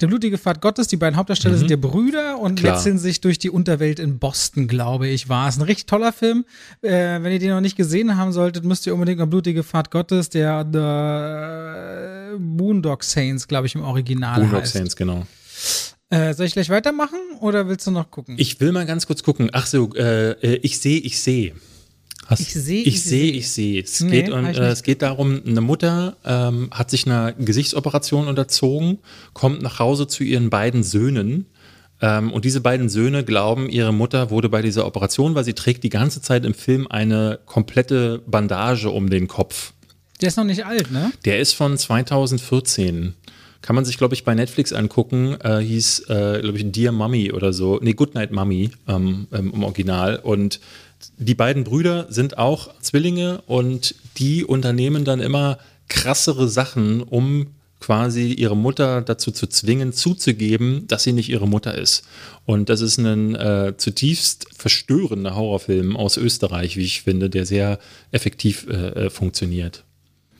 [0.00, 2.76] Der blutige Pfad Gottes, die beiden Hauptdarsteller sind ja Brüder und Klar.
[2.76, 5.58] wechseln sich durch die Unterwelt in Boston, glaube ich, war es.
[5.58, 6.46] Ein richtig toller Film.
[6.80, 9.90] Äh, wenn ihr den noch nicht gesehen haben solltet, müsst ihr unbedingt mal blutige Pfad
[9.90, 14.72] Gottes, der The Boondock Saints, glaube ich, im Original Boondock heißt.
[14.72, 15.26] Saints, genau.
[16.08, 18.36] Äh, soll ich gleich weitermachen oder willst du noch gucken?
[18.38, 19.50] Ich will mal ganz kurz gucken.
[19.52, 21.52] Ach so, äh, äh, ich sehe, ich sehe.
[22.30, 23.38] Hast- Ich seh, ich sehe, seh.
[23.38, 23.82] ich sehe.
[23.82, 28.28] Es, Nee, geht um, äh, es geht darum, eine Mutter ähm, hat sich einer Gesichtsoperation
[28.28, 28.98] unterzogen,
[29.34, 31.46] kommt nach Hause zu ihren beiden Söhnen.
[32.02, 35.84] Ähm, und diese beiden Söhne glauben, ihre Mutter wurde bei dieser Operation, weil sie trägt
[35.84, 39.74] die ganze Zeit im Film eine komplette Bandage um den Kopf.
[40.22, 41.12] Der ist noch nicht alt, ne?
[41.26, 43.14] Der ist von 2014.
[43.62, 45.36] Kann man sich, glaube ich, bei Netflix angucken.
[45.42, 47.78] Äh, hieß, äh, glaube ich, Dear Mummy oder so.
[47.82, 50.16] Nee, Goodnight Mummy ähm, im Original.
[50.16, 50.60] Und
[51.16, 57.48] die beiden Brüder sind auch Zwillinge und die unternehmen dann immer krassere Sachen, um
[57.80, 62.04] quasi ihre Mutter dazu zu zwingen, zuzugeben, dass sie nicht ihre Mutter ist.
[62.44, 67.78] Und das ist ein äh, zutiefst verstörender Horrorfilm aus Österreich, wie ich finde, der sehr
[68.12, 69.84] effektiv äh, äh, funktioniert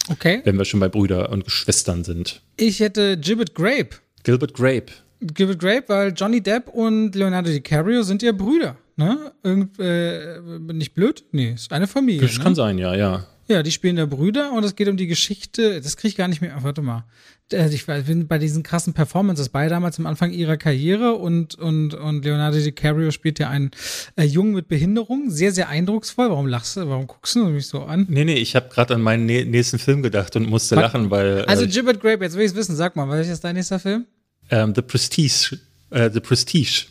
[0.08, 0.40] Okay.
[0.44, 2.40] wenn wir schon bei Brüder und Schwestern sind.
[2.56, 3.90] Ich hätte Gibbet Grape.
[4.22, 4.86] Gilbert Grape.
[5.20, 9.32] Gibbet Grape, weil Johnny Depp und Leonardo DiCaprio sind ja Brüder, ne?
[9.42, 11.24] Irgend, äh, bin ich blöd?
[11.32, 12.20] Nee, ist eine Familie.
[12.22, 12.44] Das ne?
[12.44, 13.26] kann sein, ja, ja.
[13.48, 16.28] Ja, die spielen da Brüder und es geht um die Geschichte, das kriege ich gar
[16.28, 17.04] nicht mehr, warte mal.
[17.52, 21.56] Äh, Ich weiß, bin bei diesen krassen Performances, beide damals am Anfang ihrer Karriere und,
[21.56, 23.72] und, und Leonardo DiCaprio spielt ja einen
[24.14, 26.30] äh, Jungen mit Behinderung, sehr, sehr eindrucksvoll.
[26.30, 28.06] Warum lachst du, warum guckst du mich so an?
[28.08, 30.82] Nee, nee, ich habe gerade an meinen nä- nächsten Film gedacht und musste Was?
[30.82, 33.42] lachen, weil Also äh, Gibbet Grape, jetzt will ich es wissen, sag mal, welches ist
[33.42, 34.04] dein nächster Film?
[34.52, 35.58] ähm, The Prestige.
[35.90, 36.86] Äh, The Prestige.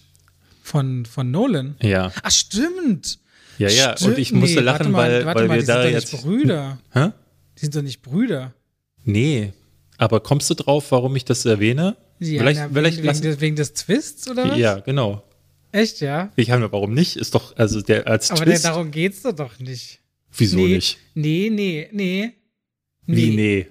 [0.69, 1.75] Von, von Nolan.
[1.81, 2.11] Ja.
[2.21, 3.19] Ach, stimmt.
[3.57, 3.97] Ja, ja.
[3.97, 4.11] Stimmt.
[4.13, 5.99] Und ich musste Nee, lachen, mal, weil, warte weil mal, wir die da sind doch
[5.99, 6.13] jetzt.
[6.13, 6.79] nicht Brüder.
[6.93, 7.07] Hä?
[7.57, 8.53] Die sind doch nicht Brüder.
[9.03, 9.53] Nee.
[9.97, 11.97] Aber kommst du drauf, warum ich das erwähne?
[12.19, 14.57] Ja, vielleicht, na, vielleicht wegen, lassen- wegen, des, wegen des Twists, oder was?
[14.59, 15.23] Ja, genau.
[15.71, 16.31] Echt, ja?
[16.35, 17.15] Ich habe warum nicht?
[17.15, 18.65] Ist doch, also der als Aber Twist.
[18.65, 19.99] darum geht's doch doch nicht.
[20.31, 20.97] Wieso nee, nicht?
[21.15, 22.31] Nee, nee, nee.
[23.07, 23.67] Wie, nee.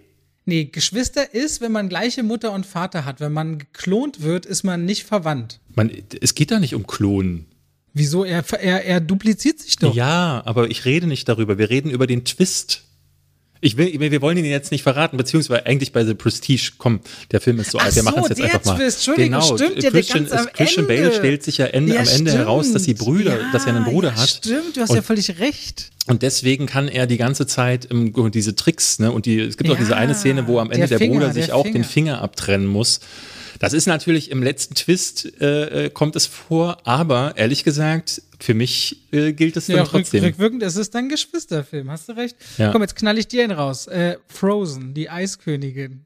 [0.48, 3.20] Nee, Geschwister ist, wenn man gleiche Mutter und Vater hat.
[3.20, 5.60] Wenn man geklont wird, ist man nicht verwandt.
[5.74, 5.90] Man,
[6.22, 7.44] es geht da nicht um Klonen.
[7.92, 8.24] Wieso?
[8.24, 9.94] Er, er, er dupliziert sich doch.
[9.94, 11.58] Ja, aber ich rede nicht darüber.
[11.58, 12.84] Wir reden über den Twist.
[13.60, 17.00] Ich will, wir wollen ihn jetzt nicht verraten, beziehungsweise eigentlich bei The Prestige, komm,
[17.32, 18.76] der Film ist so Ach alt, wir so, machen es jetzt einfach mal.
[18.76, 21.02] Twist, Entschuldigung, genau, stimmt, ja, Christian, am ist- Christian Ende.
[21.08, 22.30] Bale stellt sich ja, Ende, Ja, am Ende stimmt.
[22.44, 24.28] heraus, dass die Brüder, ja, dass er einen Bruder ja, hat.
[24.28, 25.90] Stimmt, du hast und, ja völlig recht.
[26.06, 29.70] und deswegen kann er die ganze Zeit im, diese Tricks, ne, und die, es gibt
[29.70, 31.64] auch Ja, diese eine Szene, wo am Ende der der, Finger, Bruder sich der auch
[31.64, 31.84] den Finger.
[31.88, 33.00] Finger abtrennen muss.
[33.58, 38.54] Das ist natürlich im letzten Twist äh, äh, kommt es vor, aber ehrlich gesagt, für
[38.54, 40.24] mich äh, gilt es dann Ja, rück, trotzdem.
[40.24, 42.36] rückwirkend, es ist ein Geschwisterfilm, hast du recht.
[42.56, 42.70] Ja.
[42.72, 43.86] Komm, jetzt knall ich dir einen raus.
[43.88, 46.04] Äh, Frozen, die Eiskönigin.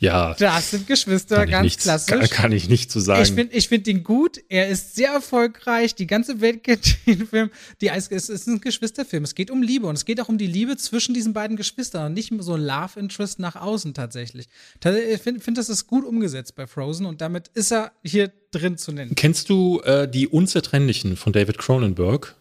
[0.00, 2.08] Ja, Das sind Geschwister, ganz nichts, klassisch.
[2.08, 3.22] kann, kann ich nicht zu sagen.
[3.22, 4.38] Ich finde ich find ihn gut.
[4.48, 5.94] Er ist sehr erfolgreich.
[5.94, 7.50] Die ganze Welt kennt den Film.
[7.80, 9.24] Die es ist ein Geschwisterfilm.
[9.24, 12.06] Es geht um Liebe und es geht auch um die Liebe zwischen diesen beiden Geschwistern
[12.06, 14.46] und nicht so Love Interest nach außen tatsächlich.
[14.80, 18.30] Ta- Ich finde, find, das ist gut umgesetzt bei Frozen und damit ist er hier
[18.50, 19.14] drin zu nennen.
[19.14, 22.34] Kennst du äh, die Unzertrennlichen von David Cronenberg?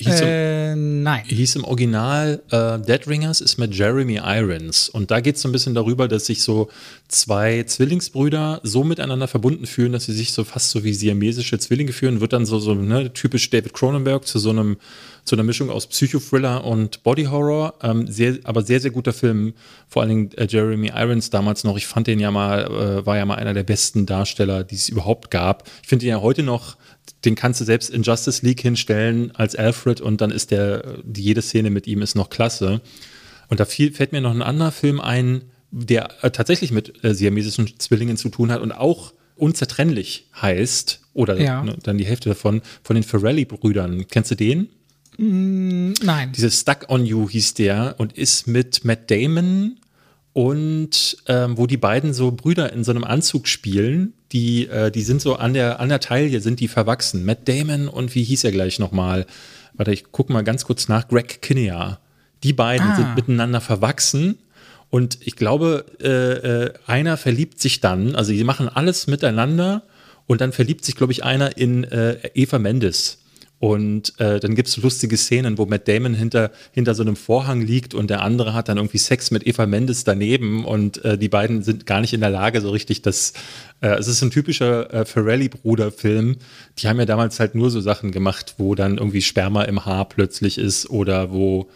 [0.00, 1.24] Hieß, im, Äh, nein.
[1.26, 4.88] hieß im Original äh, Dead Ringers ist mit Jeremy Irons.
[4.88, 6.68] Und da geht es so ein bisschen darüber, dass sich so
[7.08, 11.92] zwei Zwillingsbrüder so miteinander verbunden fühlen, dass sie sich so fast so wie siamesische Zwillinge
[11.92, 12.20] fühlen.
[12.20, 14.76] Wird dann so, so ne, typisch David Cronenberg zu so einem
[15.24, 17.74] zu einer Mischung aus Psychothriller und Body Horror.
[17.82, 19.52] Ähm, sehr, aber sehr, sehr guter Film.
[19.86, 21.76] Vor allen Dingen äh, Jeremy Irons damals noch.
[21.76, 24.88] Ich fand den ja mal, äh, war ja mal einer der besten Darsteller, die es
[24.88, 25.68] überhaupt gab.
[25.82, 26.76] Ich finde ihn ja heute noch,
[27.24, 31.42] den kannst du selbst in Justice League hinstellen als Alfred und dann ist der, jede
[31.42, 32.80] Szene mit ihm ist noch klasse.
[33.48, 37.14] Und da fiel, fällt mir noch ein anderer Film ein, der äh, tatsächlich mit äh,
[37.14, 41.62] siamesischen Zwillingen zu tun hat und auch unzertrennlich heißt, oder Ja.
[41.64, 44.06] ne, dann die Hälfte davon, von den Ferrelli-Brüdern.
[44.08, 44.68] Kennst du den?
[45.16, 46.32] Nein.
[46.32, 49.76] Dieses Stuck on You hieß der und ist mit Matt Damon
[50.32, 55.02] und ähm, wo die beiden so Brüder in so einem Anzug spielen, die, äh, die
[55.02, 57.24] sind so an der, an der Taille, sind die verwachsen.
[57.24, 59.26] Matt Damon und wie hieß er gleich nochmal?
[59.74, 61.08] Warte, ich gucke mal ganz kurz nach.
[61.08, 62.00] Greg Kinnear.
[62.42, 62.96] Die beiden Ah.
[62.96, 64.38] sind miteinander verwachsen
[64.88, 69.82] und ich glaube, äh, äh, einer verliebt sich dann, also die machen alles miteinander
[70.26, 73.18] und dann verliebt sich, glaube ich, einer in äh, Eva Mendes.
[73.60, 77.60] Und äh, dann gibt es lustige Szenen, wo Matt Damon hinter, hinter so einem Vorhang
[77.60, 81.28] liegt und der andere hat dann irgendwie Sex mit Eva Mendes daneben und äh, die
[81.28, 83.34] beiden sind gar nicht in der Lage, so richtig das.
[83.82, 86.36] Äh, es ist ein typischer äh, Ferrelli-Bruder-Film.
[86.78, 90.08] Die haben ja damals halt nur so Sachen gemacht, wo dann irgendwie Sperma im Haar
[90.08, 91.68] plötzlich ist oder wo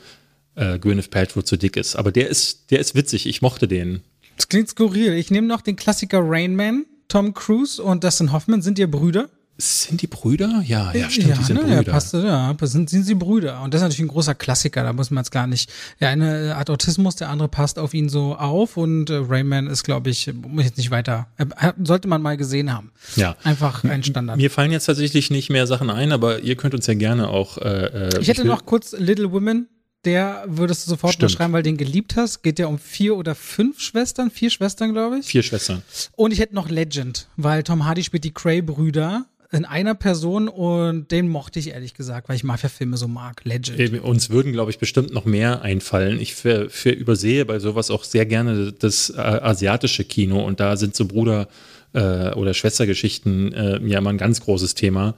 [0.55, 1.97] äh, Gwyneth Paltrow zu dick ist.
[1.97, 3.27] Aber der ist, der ist witzig.
[3.27, 4.01] Ich mochte den.
[4.37, 5.13] Das klingt skurril.
[5.13, 6.87] Ich nehme noch den Klassiker Rain Man.
[7.09, 9.29] Tom Cruise und Dustin Hoffman sind ihr Brüder.
[9.57, 10.65] Sind die Brüder?
[10.67, 11.83] Ja, ja, stimmt, ja, die sind ne, Brüder.
[11.83, 13.63] Ja, passt, ja, sind, sind sie Brüder.
[13.63, 15.73] Und das ist natürlich ein großer Klassiker, da muss man jetzt gar nicht.
[16.01, 19.85] Der eine hat Autismus, der andere passt auf ihn so auf und äh, Rayman ist,
[19.85, 22.91] glaube ich, muss ich jetzt nicht weiter, äh, sollte man mal gesehen haben.
[23.15, 23.37] Ja.
[23.45, 24.39] Einfach ein Standard.
[24.39, 27.59] Mir fallen jetzt tatsächlich nicht mehr Sachen ein, aber ihr könnt uns ja gerne auch.
[27.59, 29.69] Äh, ich hätte noch kurz Little Women,
[30.05, 32.43] der würdest du sofort beschreiben, weil du den geliebt hast.
[32.43, 35.27] Geht ja um vier oder fünf Schwestern, vier Schwestern, glaube ich.
[35.27, 35.83] Vier Schwestern.
[36.17, 41.11] Und ich hätte noch Legend, weil Tom Hardy spielt die Cray-Brüder in einer Person und
[41.11, 43.45] den mochte ich ehrlich gesagt, weil ich Mafia-Filme so mag.
[43.45, 44.03] Legend.
[44.03, 46.21] Uns würden, glaube ich, bestimmt noch mehr einfallen.
[46.21, 50.77] Ich für, für übersehe bei sowas auch sehr gerne das äh, asiatische Kino und da
[50.77, 51.49] sind so Bruder-
[51.95, 55.15] äh, oder Schwestergeschichten äh, ja immer ein ganz großes Thema.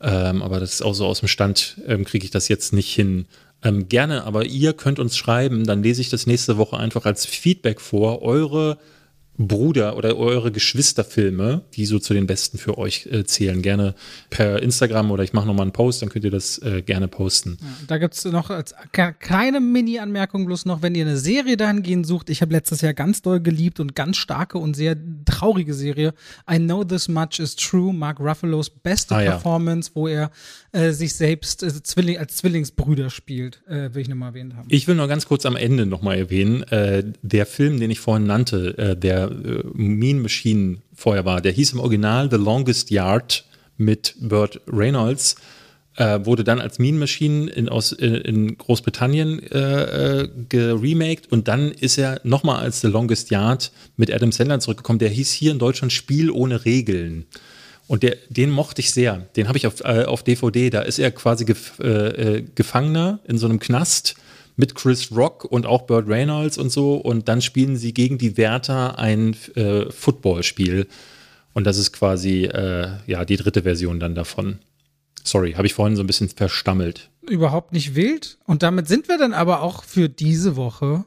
[0.00, 2.94] Ähm, aber das ist auch so aus dem Stand, ähm, kriege ich das jetzt nicht
[2.94, 3.26] hin.
[3.64, 7.26] Ähm, gerne, aber ihr könnt uns schreiben, dann lese ich das nächste Woche einfach als
[7.26, 8.78] Feedback vor, eure
[9.38, 13.62] Bruder oder eure Geschwisterfilme, die so zu den besten für euch äh, zählen.
[13.62, 13.94] Gerne
[14.30, 17.56] per Instagram oder ich mache nochmal einen Post, dann könnt ihr das äh, gerne posten.
[17.60, 18.74] Ja, da gibt es noch als
[19.20, 22.30] kleine Mini-Anmerkung bloß noch, wenn ihr eine Serie dahingehend sucht.
[22.30, 26.14] Ich habe letztes Jahr ganz doll geliebt und ganz starke und sehr traurige Serie.
[26.50, 29.30] I Know This Much Is True, Mark Ruffalos beste Ah, ja.
[29.32, 30.32] Performance, wo er
[30.72, 34.68] äh, sich selbst äh, Zwilling, als Zwillingsbrüder spielt, äh, will ich nochmal erwähnt haben.
[34.70, 38.26] Ich will nur ganz kurz am Ende nochmal erwähnen, äh, der Film, den ich vorhin
[38.26, 39.30] nannte, äh, der
[39.72, 43.46] Mean Machine vorher war, der hieß im Original The Longest Yard
[43.78, 45.36] mit Burt Reynolds,
[45.96, 52.20] wurde dann als Mean Machine in, aus, in, Großbritannien äh, geremaked und dann ist er
[52.22, 55.00] nochmal als The Longest Yard mit Adam Sandler zurückgekommen.
[55.00, 57.26] Der hieß hier in Deutschland Spiel ohne Regeln.
[57.88, 59.26] Und der, den mochte ich sehr.
[59.34, 60.70] Den habe ich auf, äh, auf DVD.
[60.70, 61.86] Da ist er quasi gef äh,
[62.36, 64.14] äh, Gefangener in so einem Knast
[64.56, 66.96] mit Chris Rock und auch Burt Reynolds und so.
[66.96, 70.86] Und dann spielen sie gegen die Wärter ein äh, Footballspiel.
[71.54, 74.58] Und das ist quasi äh, ja die dritte Version dann davon.
[75.24, 77.08] Sorry, habe ich vorhin so ein bisschen verstammelt.
[77.22, 78.38] Überhaupt nicht wild.
[78.44, 81.04] Und damit sind wir dann aber auch für diese Woche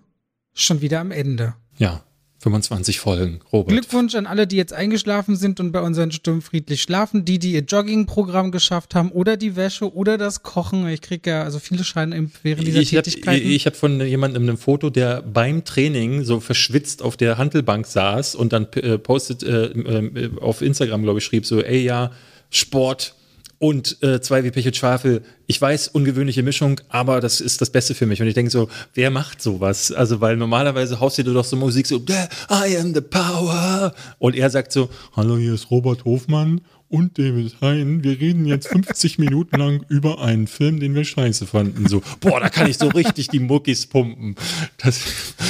[0.53, 1.53] schon wieder am Ende.
[1.77, 2.03] Ja,
[2.41, 3.69] 25 Folgen, Robert.
[3.71, 7.51] Glückwunsch an alle, die jetzt eingeschlafen sind und bei unseren Stimmen friedlich schlafen, die, die
[7.53, 10.87] ihr Joggingprogramm geschafft haben oder die Wäsche oder das Kochen.
[10.87, 13.47] Ich kriege ja, also viele scheinen im- während dieser ich habe Tätigkeiten.
[13.47, 18.33] ich hab von jemandem ein Foto, der beim Training so verschwitzt auf der Handelbank saß
[18.33, 22.11] und dann äh, postet äh, äh, auf Instagram, glaube ich, schrieb so, ey ja,
[22.49, 23.13] Sport
[23.61, 25.21] und äh, zwei wie Pech und Schwafel.
[25.45, 28.19] Ich weiß, ungewöhnliche Mischung, aber das ist das Beste für mich.
[28.19, 29.91] Und ich denke so, wer macht sowas?
[29.91, 33.93] Also, weil normalerweise haust du doch so Musik so, I am the power.
[34.17, 36.61] Und er sagt so, hallo, hier ist Robert Hofmann
[36.91, 38.03] und David Hein.
[38.03, 41.87] Wir reden jetzt 50 Minuten lang über einen Film, den wir scheiße fanden.
[41.87, 44.35] So, boah, da kann ich so richtig die Muckis pumpen.
[44.77, 45.01] Das,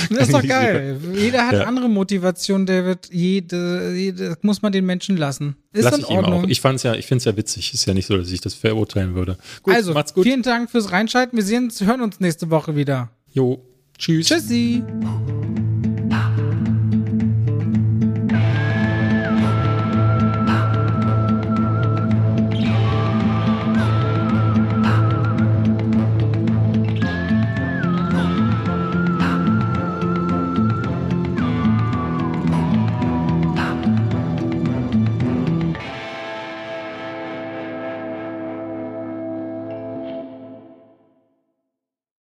[0.09, 0.99] Das ist doch geil.
[1.15, 1.63] Jeder hat Ja.
[1.65, 3.09] andere Motivation, David.
[3.11, 5.55] Jede, jede das muss man den Menschen lassen.
[5.73, 6.43] Ist Lass in ich ihm Ordnung.
[6.45, 6.47] auch.
[6.47, 7.73] Ich fand's ja, ich finde es ja witzig.
[7.73, 9.37] Ist ja nicht so, dass ich das verurteilen würde.
[9.63, 10.23] Gut, also, macht's gut.
[10.25, 11.37] vielen Dank fürs Reinschalten.
[11.37, 13.09] Wir sehen uns, hören uns nächste Woche wieder.
[13.33, 13.63] Jo,
[13.97, 14.27] tschüss.
[14.27, 14.83] Tschüssi.